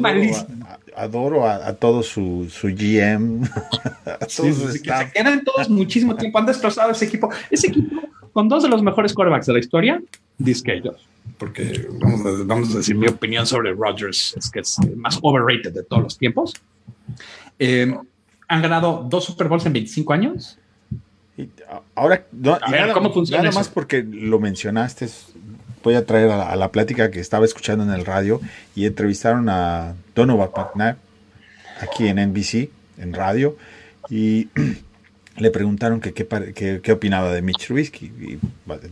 adoro, 0.96 1.46
a, 1.46 1.72
todo 1.74 2.02
su, 2.02 2.48
su 2.50 2.68
GM, 2.68 3.44
a 4.04 4.26
todos 4.26 4.80
que 4.82 4.90
se 4.90 5.12
quedan 5.14 5.44
todos 5.44 5.68
muchísimo 5.68 6.16
tiempo, 6.16 6.38
han 6.38 6.46
destrozado 6.46 6.90
ese 6.90 7.04
equipo. 7.04 7.30
Ese 7.50 7.68
equipo, 7.68 8.00
con 8.32 8.48
dos 8.48 8.64
de 8.64 8.68
los 8.68 8.82
mejores 8.82 9.14
quarterbacks 9.14 9.46
de 9.46 9.52
la 9.52 9.58
historia, 9.60 10.02
disque 10.38 10.74
ellos 10.74 11.06
porque 11.38 11.88
vamos 12.44 12.74
a, 12.74 12.78
decir 12.78 12.94
mi 12.94 13.08
opinión 13.08 13.46
sobre 13.46 13.72
Rodgers, 13.72 14.34
es 14.36 14.50
que 14.50 14.60
es 14.60 14.78
más 14.96 15.18
overrated 15.22 15.72
de 15.72 15.82
todos 15.82 16.02
los 16.02 16.18
tiempos. 16.18 16.54
Eh, 17.58 17.94
han 18.48 18.62
ganado 18.62 19.06
dos 19.08 19.24
Super 19.24 19.48
Bowls 19.48 19.66
en 19.66 19.72
25 19.72 20.12
años. 20.12 20.58
ahora, 21.94 22.24
¿cómo 22.92 23.12
funciona 23.12 23.42
nada 23.42 23.54
más 23.54 23.68
porque 23.68 24.02
lo 24.02 24.38
mencionaste, 24.38 25.08
voy 25.82 25.94
a 25.94 26.06
traer 26.06 26.30
a 26.30 26.54
la, 26.56 26.70
plática 26.70 27.10
que 27.10 27.20
estaba 27.20 27.44
escuchando 27.44 27.84
en 27.84 27.90
el 27.90 28.04
radio 28.04 28.40
y 28.74 28.86
entrevistaron 28.86 29.48
a 29.48 29.94
Donovan 30.14 30.50
McNabb 30.56 30.96
aquí 31.80 32.06
en 32.06 32.18
NBC, 32.18 32.70
en 32.98 33.12
radio, 33.12 33.56
y 34.08 34.48
le 35.36 35.50
preguntaron 35.50 36.00
que 36.00 36.12
qué, 36.12 36.92
opinaba 36.92 37.32
de 37.32 37.42
Mitch 37.42 37.66
Trubisky 37.66 38.06
y 38.06 38.38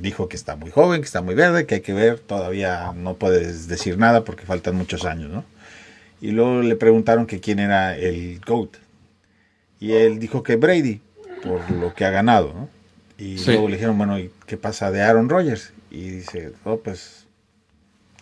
dijo 0.00 0.28
que 0.28 0.36
está 0.36 0.56
muy 0.56 0.70
joven, 0.70 1.00
que 1.00 1.06
está 1.06 1.20
muy 1.20 1.34
verde, 1.34 1.66
que 1.66 1.76
hay 1.76 1.80
que 1.80 1.92
ver, 1.92 2.18
todavía 2.18 2.92
no 2.96 3.14
puedes 3.14 3.68
decir 3.68 3.98
nada 3.98 4.24
porque 4.24 4.46
faltan 4.46 4.76
muchos 4.76 5.04
años, 5.04 5.30
¿no? 5.30 5.44
Y 6.20 6.32
luego 6.32 6.62
le 6.62 6.76
preguntaron 6.76 7.26
que 7.26 7.40
quién 7.40 7.58
era 7.58 7.96
el 7.96 8.40
GOAT 8.40 8.76
y 9.80 9.92
él 9.92 10.18
dijo 10.18 10.42
que 10.42 10.56
Brady 10.56 11.00
por 11.42 11.70
lo 11.70 11.94
que 11.94 12.04
ha 12.04 12.10
ganado, 12.10 12.52
¿no? 12.52 12.68
Y 13.18 13.42
luego 13.44 13.68
le 13.68 13.74
dijeron, 13.74 13.98
bueno, 13.98 14.18
¿y 14.18 14.30
qué 14.46 14.56
pasa 14.56 14.90
de 14.90 15.02
Aaron 15.02 15.28
Rodgers? 15.28 15.72
Y 15.90 16.08
dice, 16.08 16.52
oh, 16.64 16.78
pues 16.78 17.26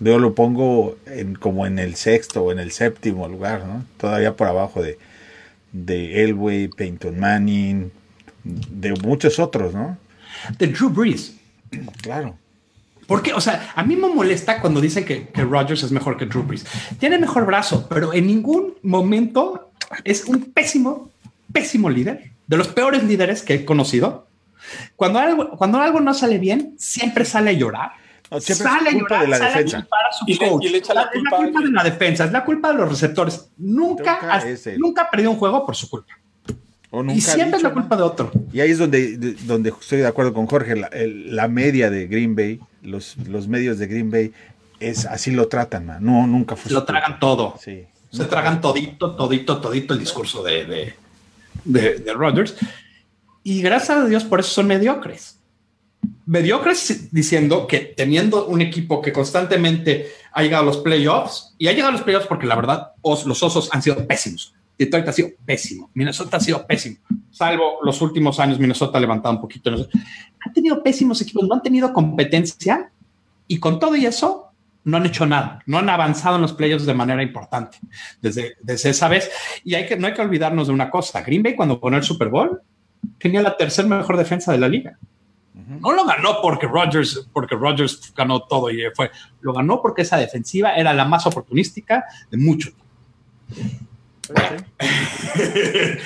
yo 0.00 0.18
lo 0.18 0.34
pongo 0.34 0.96
en, 1.06 1.34
como 1.34 1.66
en 1.66 1.78
el 1.78 1.94
sexto 1.94 2.44
o 2.44 2.52
en 2.52 2.58
el 2.58 2.72
séptimo 2.72 3.28
lugar, 3.28 3.64
¿no? 3.64 3.84
Todavía 3.96 4.34
por 4.34 4.48
abajo 4.48 4.82
de, 4.82 4.98
de 5.72 6.24
Elway, 6.24 6.68
Peyton 6.68 7.18
Manning, 7.18 7.92
de 8.48 8.92
muchos 8.94 9.38
otros, 9.38 9.74
¿no? 9.74 9.96
De 10.58 10.66
Drew 10.68 10.88
Brees. 10.88 11.36
Claro. 12.02 12.36
Porque, 13.06 13.32
o 13.32 13.40
sea, 13.40 13.72
a 13.74 13.82
mí 13.84 13.96
me 13.96 14.08
molesta 14.08 14.60
cuando 14.60 14.80
dicen 14.80 15.04
que, 15.04 15.28
que 15.28 15.42
Rodgers 15.42 15.82
es 15.82 15.92
mejor 15.92 16.16
que 16.16 16.26
Drew 16.26 16.42
Brees. 16.42 16.66
Tiene 16.98 17.18
mejor 17.18 17.46
brazo, 17.46 17.86
pero 17.88 18.12
en 18.12 18.26
ningún 18.26 18.74
momento 18.82 19.70
es 20.04 20.24
un 20.26 20.52
pésimo, 20.52 21.10
pésimo 21.52 21.88
líder, 21.88 22.32
de 22.46 22.56
los 22.56 22.68
peores 22.68 23.04
líderes 23.04 23.42
que 23.42 23.54
he 23.54 23.64
conocido. 23.64 24.26
Cuando 24.96 25.18
algo, 25.18 25.50
cuando 25.56 25.80
algo 25.80 26.00
no 26.00 26.12
sale 26.12 26.38
bien, 26.38 26.74
siempre 26.78 27.24
sale 27.24 27.50
a 27.50 27.54
llorar. 27.54 27.92
sale 28.40 28.90
a 28.90 28.92
llorar, 28.92 29.22
de 29.22 29.28
la 29.28 29.38
defensa. 29.38 29.88
y, 30.26 30.34
le, 30.34 30.78
echa 30.78 30.92
la, 30.94 31.10
culpa, 31.10 31.60
de 31.60 31.70
la 31.70 31.84
defensa, 31.84 32.24
es 32.24 32.32
la 32.32 32.44
culpa 32.44 32.68
de 32.68 32.74
los 32.74 32.88
receptores. 32.88 33.50
Nunca, 33.56 34.42
nunca 34.76 35.02
ha 35.02 35.10
perdido 35.10 35.30
un 35.30 35.38
juego 35.38 35.64
por 35.64 35.76
su 35.76 35.88
culpa 35.88 36.14
y 36.90 37.20
siempre 37.20 37.58
es 37.58 37.62
la 37.62 37.72
culpa 37.72 37.96
de 37.96 38.02
otro. 38.02 38.30
Y 38.52 38.60
ahí 38.60 38.70
es 38.70 38.78
donde, 38.78 39.16
donde 39.44 39.70
estoy 39.70 39.98
de 39.98 40.06
acuerdo 40.06 40.32
con 40.32 40.46
Jorge, 40.46 40.74
la, 40.74 41.48
media 41.48 41.90
de 41.90 42.06
Green 42.06 42.34
Bay, 42.34 42.60
los, 42.82 43.16
los 43.28 43.46
medios 43.46 43.78
de 43.78 43.86
Green 43.86 44.10
Bay, 44.10 44.32
es 44.80 45.04
así 45.04 45.30
lo 45.30 45.48
tratan, 45.48 45.98
no, 46.00 46.26
nunca 46.26 46.56
fue. 46.56 46.72
Lo 46.72 46.84
tragan 46.84 47.20
todo. 47.20 47.56
Sí. 47.62 47.84
Se 48.10 48.24
tragan 48.24 48.62
todito, 48.62 49.14
todito, 49.16 49.60
todito 49.60 49.92
el 49.92 50.00
discurso 50.00 50.42
de, 50.42 50.64
de, 50.64 50.94
de, 51.64 51.98
de 51.98 52.12
Rodgers. 52.14 52.56
Y 53.42 53.60
gracias 53.60 53.98
a 53.98 54.06
Dios 54.06 54.24
por 54.24 54.40
eso 54.40 54.50
son 54.50 54.66
mediocres. 54.66 55.38
Mediocres 56.24 57.12
diciendo 57.12 57.66
que 57.66 57.80
teniendo 57.80 58.46
un 58.46 58.62
equipo 58.62 59.02
que 59.02 59.12
constantemente 59.12 60.10
ha 60.32 60.42
llegado 60.42 60.62
a 60.62 60.66
los 60.66 60.78
playoffs, 60.78 61.54
y 61.58 61.68
ha 61.68 61.72
llegado 61.72 61.90
a 61.90 61.92
los 61.92 62.02
playoffs 62.02 62.26
porque 62.26 62.46
la 62.46 62.56
verdad 62.56 62.92
los 63.02 63.42
osos 63.42 63.68
han 63.72 63.82
sido 63.82 64.06
pésimos 64.06 64.54
Detroit 64.78 65.08
ha 65.08 65.12
sido 65.12 65.30
pésimo. 65.44 65.90
Minnesota 65.94 66.36
ha 66.36 66.40
sido 66.40 66.66
pésimo. 66.66 66.98
Salvo 67.30 67.78
los 67.82 68.00
últimos 68.00 68.38
años, 68.38 68.58
Minnesota 68.58 68.98
ha 68.98 69.00
levantado 69.00 69.34
un 69.34 69.40
poquito. 69.40 69.70
Han 69.70 70.52
tenido 70.52 70.82
pésimos 70.82 71.20
equipos, 71.20 71.46
no 71.48 71.54
han 71.54 71.62
tenido 71.62 71.92
competencia 71.92 72.90
y 73.46 73.58
con 73.58 73.78
todo 73.80 73.96
y 73.96 74.06
eso 74.06 74.46
no 74.84 74.96
han 74.96 75.06
hecho 75.06 75.26
nada, 75.26 75.62
no 75.66 75.78
han 75.78 75.88
avanzado 75.90 76.36
en 76.36 76.42
los 76.42 76.52
playoffs 76.54 76.86
de 76.86 76.94
manera 76.94 77.22
importante 77.22 77.78
desde, 78.22 78.56
desde 78.62 78.90
esa 78.90 79.08
vez. 79.08 79.30
Y 79.64 79.74
hay 79.74 79.86
que, 79.86 79.96
no 79.96 80.06
hay 80.06 80.14
que 80.14 80.22
olvidarnos 80.22 80.68
de 80.68 80.72
una 80.72 80.90
cosa. 80.90 81.22
Green 81.22 81.42
Bay 81.42 81.56
cuando 81.56 81.78
ganó 81.78 81.96
el 81.96 82.04
Super 82.04 82.28
Bowl 82.28 82.62
tenía 83.18 83.42
la 83.42 83.56
tercer 83.56 83.86
mejor 83.86 84.16
defensa 84.16 84.52
de 84.52 84.58
la 84.58 84.68
liga. 84.68 84.98
No 85.80 85.92
lo 85.92 86.06
ganó 86.06 86.40
porque 86.40 86.66
Rodgers, 86.66 87.28
porque 87.32 87.54
Rodgers 87.54 88.12
ganó 88.16 88.42
todo 88.42 88.70
y 88.70 88.82
fue, 88.94 89.10
lo 89.40 89.52
ganó 89.52 89.82
porque 89.82 90.02
esa 90.02 90.16
defensiva 90.16 90.72
era 90.74 90.94
la 90.94 91.04
más 91.04 91.26
oportunística 91.26 92.04
de 92.30 92.38
mucho 92.38 92.70
tiempo. 92.70 92.87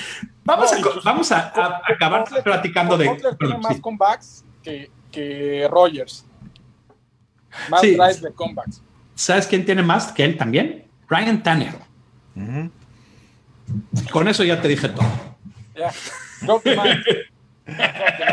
vamos, 0.45 0.73
a, 0.73 0.77
vamos 1.05 1.33
a, 1.33 1.83
acabar 1.87 2.25
platicando 2.43 2.97
de. 2.97 3.11
tiene 3.39 3.59
más 3.59 3.81
comebacks 3.81 4.45
que, 4.63 4.91
que 5.11 5.69
Rogers. 5.71 6.27
Más 7.69 7.83
drives 7.83 8.23
de 8.23 8.33
comebacks. 8.33 8.83
¿Sabes 9.15 9.47
quién 9.47 9.65
tiene 9.65 9.83
más 9.83 10.13
que 10.13 10.25
él 10.25 10.37
también? 10.37 10.87
Ryan 11.09 11.43
Tanner. 11.43 11.75
Con 14.11 14.29
eso 14.29 14.45
ya 14.45 14.61
te 14.61 14.69
dije 14.69 14.89
todo. 14.89 15.07
Ya. 15.75 15.93
Mic. 16.43 17.33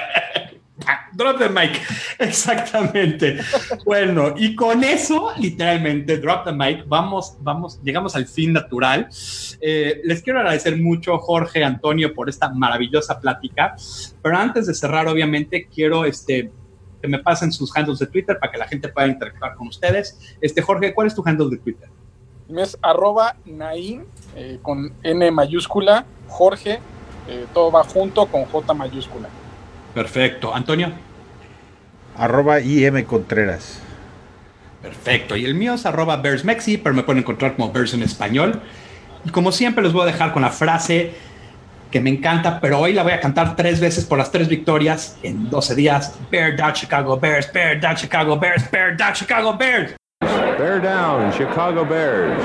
Drop 1.20 1.38
the 1.38 1.50
mic. 1.50 1.82
Exactamente. 2.20 3.40
bueno, 3.86 4.34
y 4.38 4.56
con 4.56 4.86
eso, 4.86 5.34
literalmente, 5.38 6.18
drop 6.18 6.46
the 6.46 6.54
mic, 6.54 6.88
vamos, 6.88 7.36
vamos, 7.42 7.78
llegamos 7.84 8.16
al 8.16 8.26
fin 8.26 8.54
natural. 8.54 9.10
Eh, 9.60 10.00
les 10.06 10.24
quiero 10.24 10.40
agradecer 10.40 10.78
mucho, 10.78 11.18
Jorge, 11.18 11.62
Antonio, 11.62 12.14
por 12.14 12.30
esta 12.30 12.48
maravillosa 12.48 13.20
plática. 13.20 13.76
Pero 14.22 14.38
antes 14.38 14.68
de 14.68 14.74
cerrar, 14.74 15.10
obviamente, 15.10 15.68
quiero 15.68 16.06
este, 16.06 16.54
que 17.02 17.08
me 17.10 17.20
pasen 17.20 17.52
sus 17.52 17.76
handles 17.76 18.00
de 18.00 18.08
Twitter 18.08 18.40
para 18.40 18.54
que 18.54 18.58
la 18.58 18.70
gente 18.70 18.88
pueda 18.88 19.10
interactuar 19.10 19.56
con 19.56 19.68
ustedes. 19.68 20.38
Este, 20.40 20.62
Jorge, 20.62 20.94
¿cuál 20.94 21.08
es 21.08 21.16
tu 21.16 21.24
handle 21.26 21.50
de 21.50 21.58
Twitter? 21.58 21.90
Es 22.56 22.78
arroba 22.82 23.36
Naim 23.44 24.06
eh, 24.38 24.58
con 24.62 24.94
N 25.04 25.32
mayúscula, 25.32 26.06
Jorge, 26.30 26.80
eh, 27.28 27.46
todo 27.54 27.74
va 27.74 27.84
junto 27.84 28.26
con 28.28 28.46
J 28.46 28.74
mayúscula. 28.74 29.28
Perfecto. 29.94 30.56
Antonio. 30.56 31.09
Arroba 32.20 32.60
IM 32.60 33.04
Contreras. 33.06 33.80
Perfecto. 34.82 35.36
Y 35.36 35.46
el 35.46 35.56
mío 35.56 35.74
es 35.74 35.86
arroba 35.86 36.18
BearsMexi, 36.18 36.78
pero 36.78 36.94
me 36.94 37.04
pueden 37.04 37.20
encontrar 37.22 37.56
como 37.56 37.72
Bears 37.72 37.94
en 37.94 38.04
español. 38.04 38.62
Y 39.26 39.30
como 39.30 39.52
siempre 39.52 39.84
les 39.84 39.94
voy 39.94 40.04
a 40.04 40.06
dejar 40.06 40.34
con 40.34 40.42
la 40.42 40.50
frase 40.50 41.14
que 41.92 42.00
me 42.00 42.10
encanta, 42.10 42.60
pero 42.60 42.80
hoy 42.80 42.94
la 42.94 43.04
voy 43.04 43.14
a 43.14 43.20
cantar 43.20 43.56
tres 43.56 43.80
veces 43.80 44.06
por 44.06 44.18
las 44.18 44.32
tres 44.32 44.48
victorias 44.48 45.18
en 45.24 45.50
12 45.50 45.76
días. 45.76 46.18
Bear 46.30 46.56
down 46.56 46.74
Chicago 46.74 47.20
Bears, 47.20 47.52
bear 47.52 47.80
down 47.80 47.96
Chicago 47.96 48.38
Bears, 48.38 48.70
bear 48.70 48.96
down 48.96 49.14
Chicago 49.14 49.58
Bears. 49.58 49.96
Bear 50.58 50.82
down 50.82 51.32
Chicago 51.32 51.86
Bears. 51.86 52.38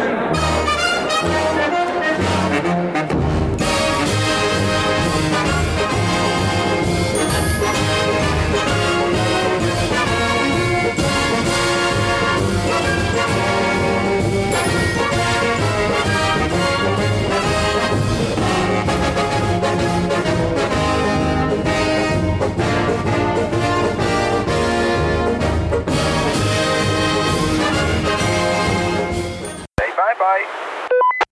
Bye. 30.24 30.63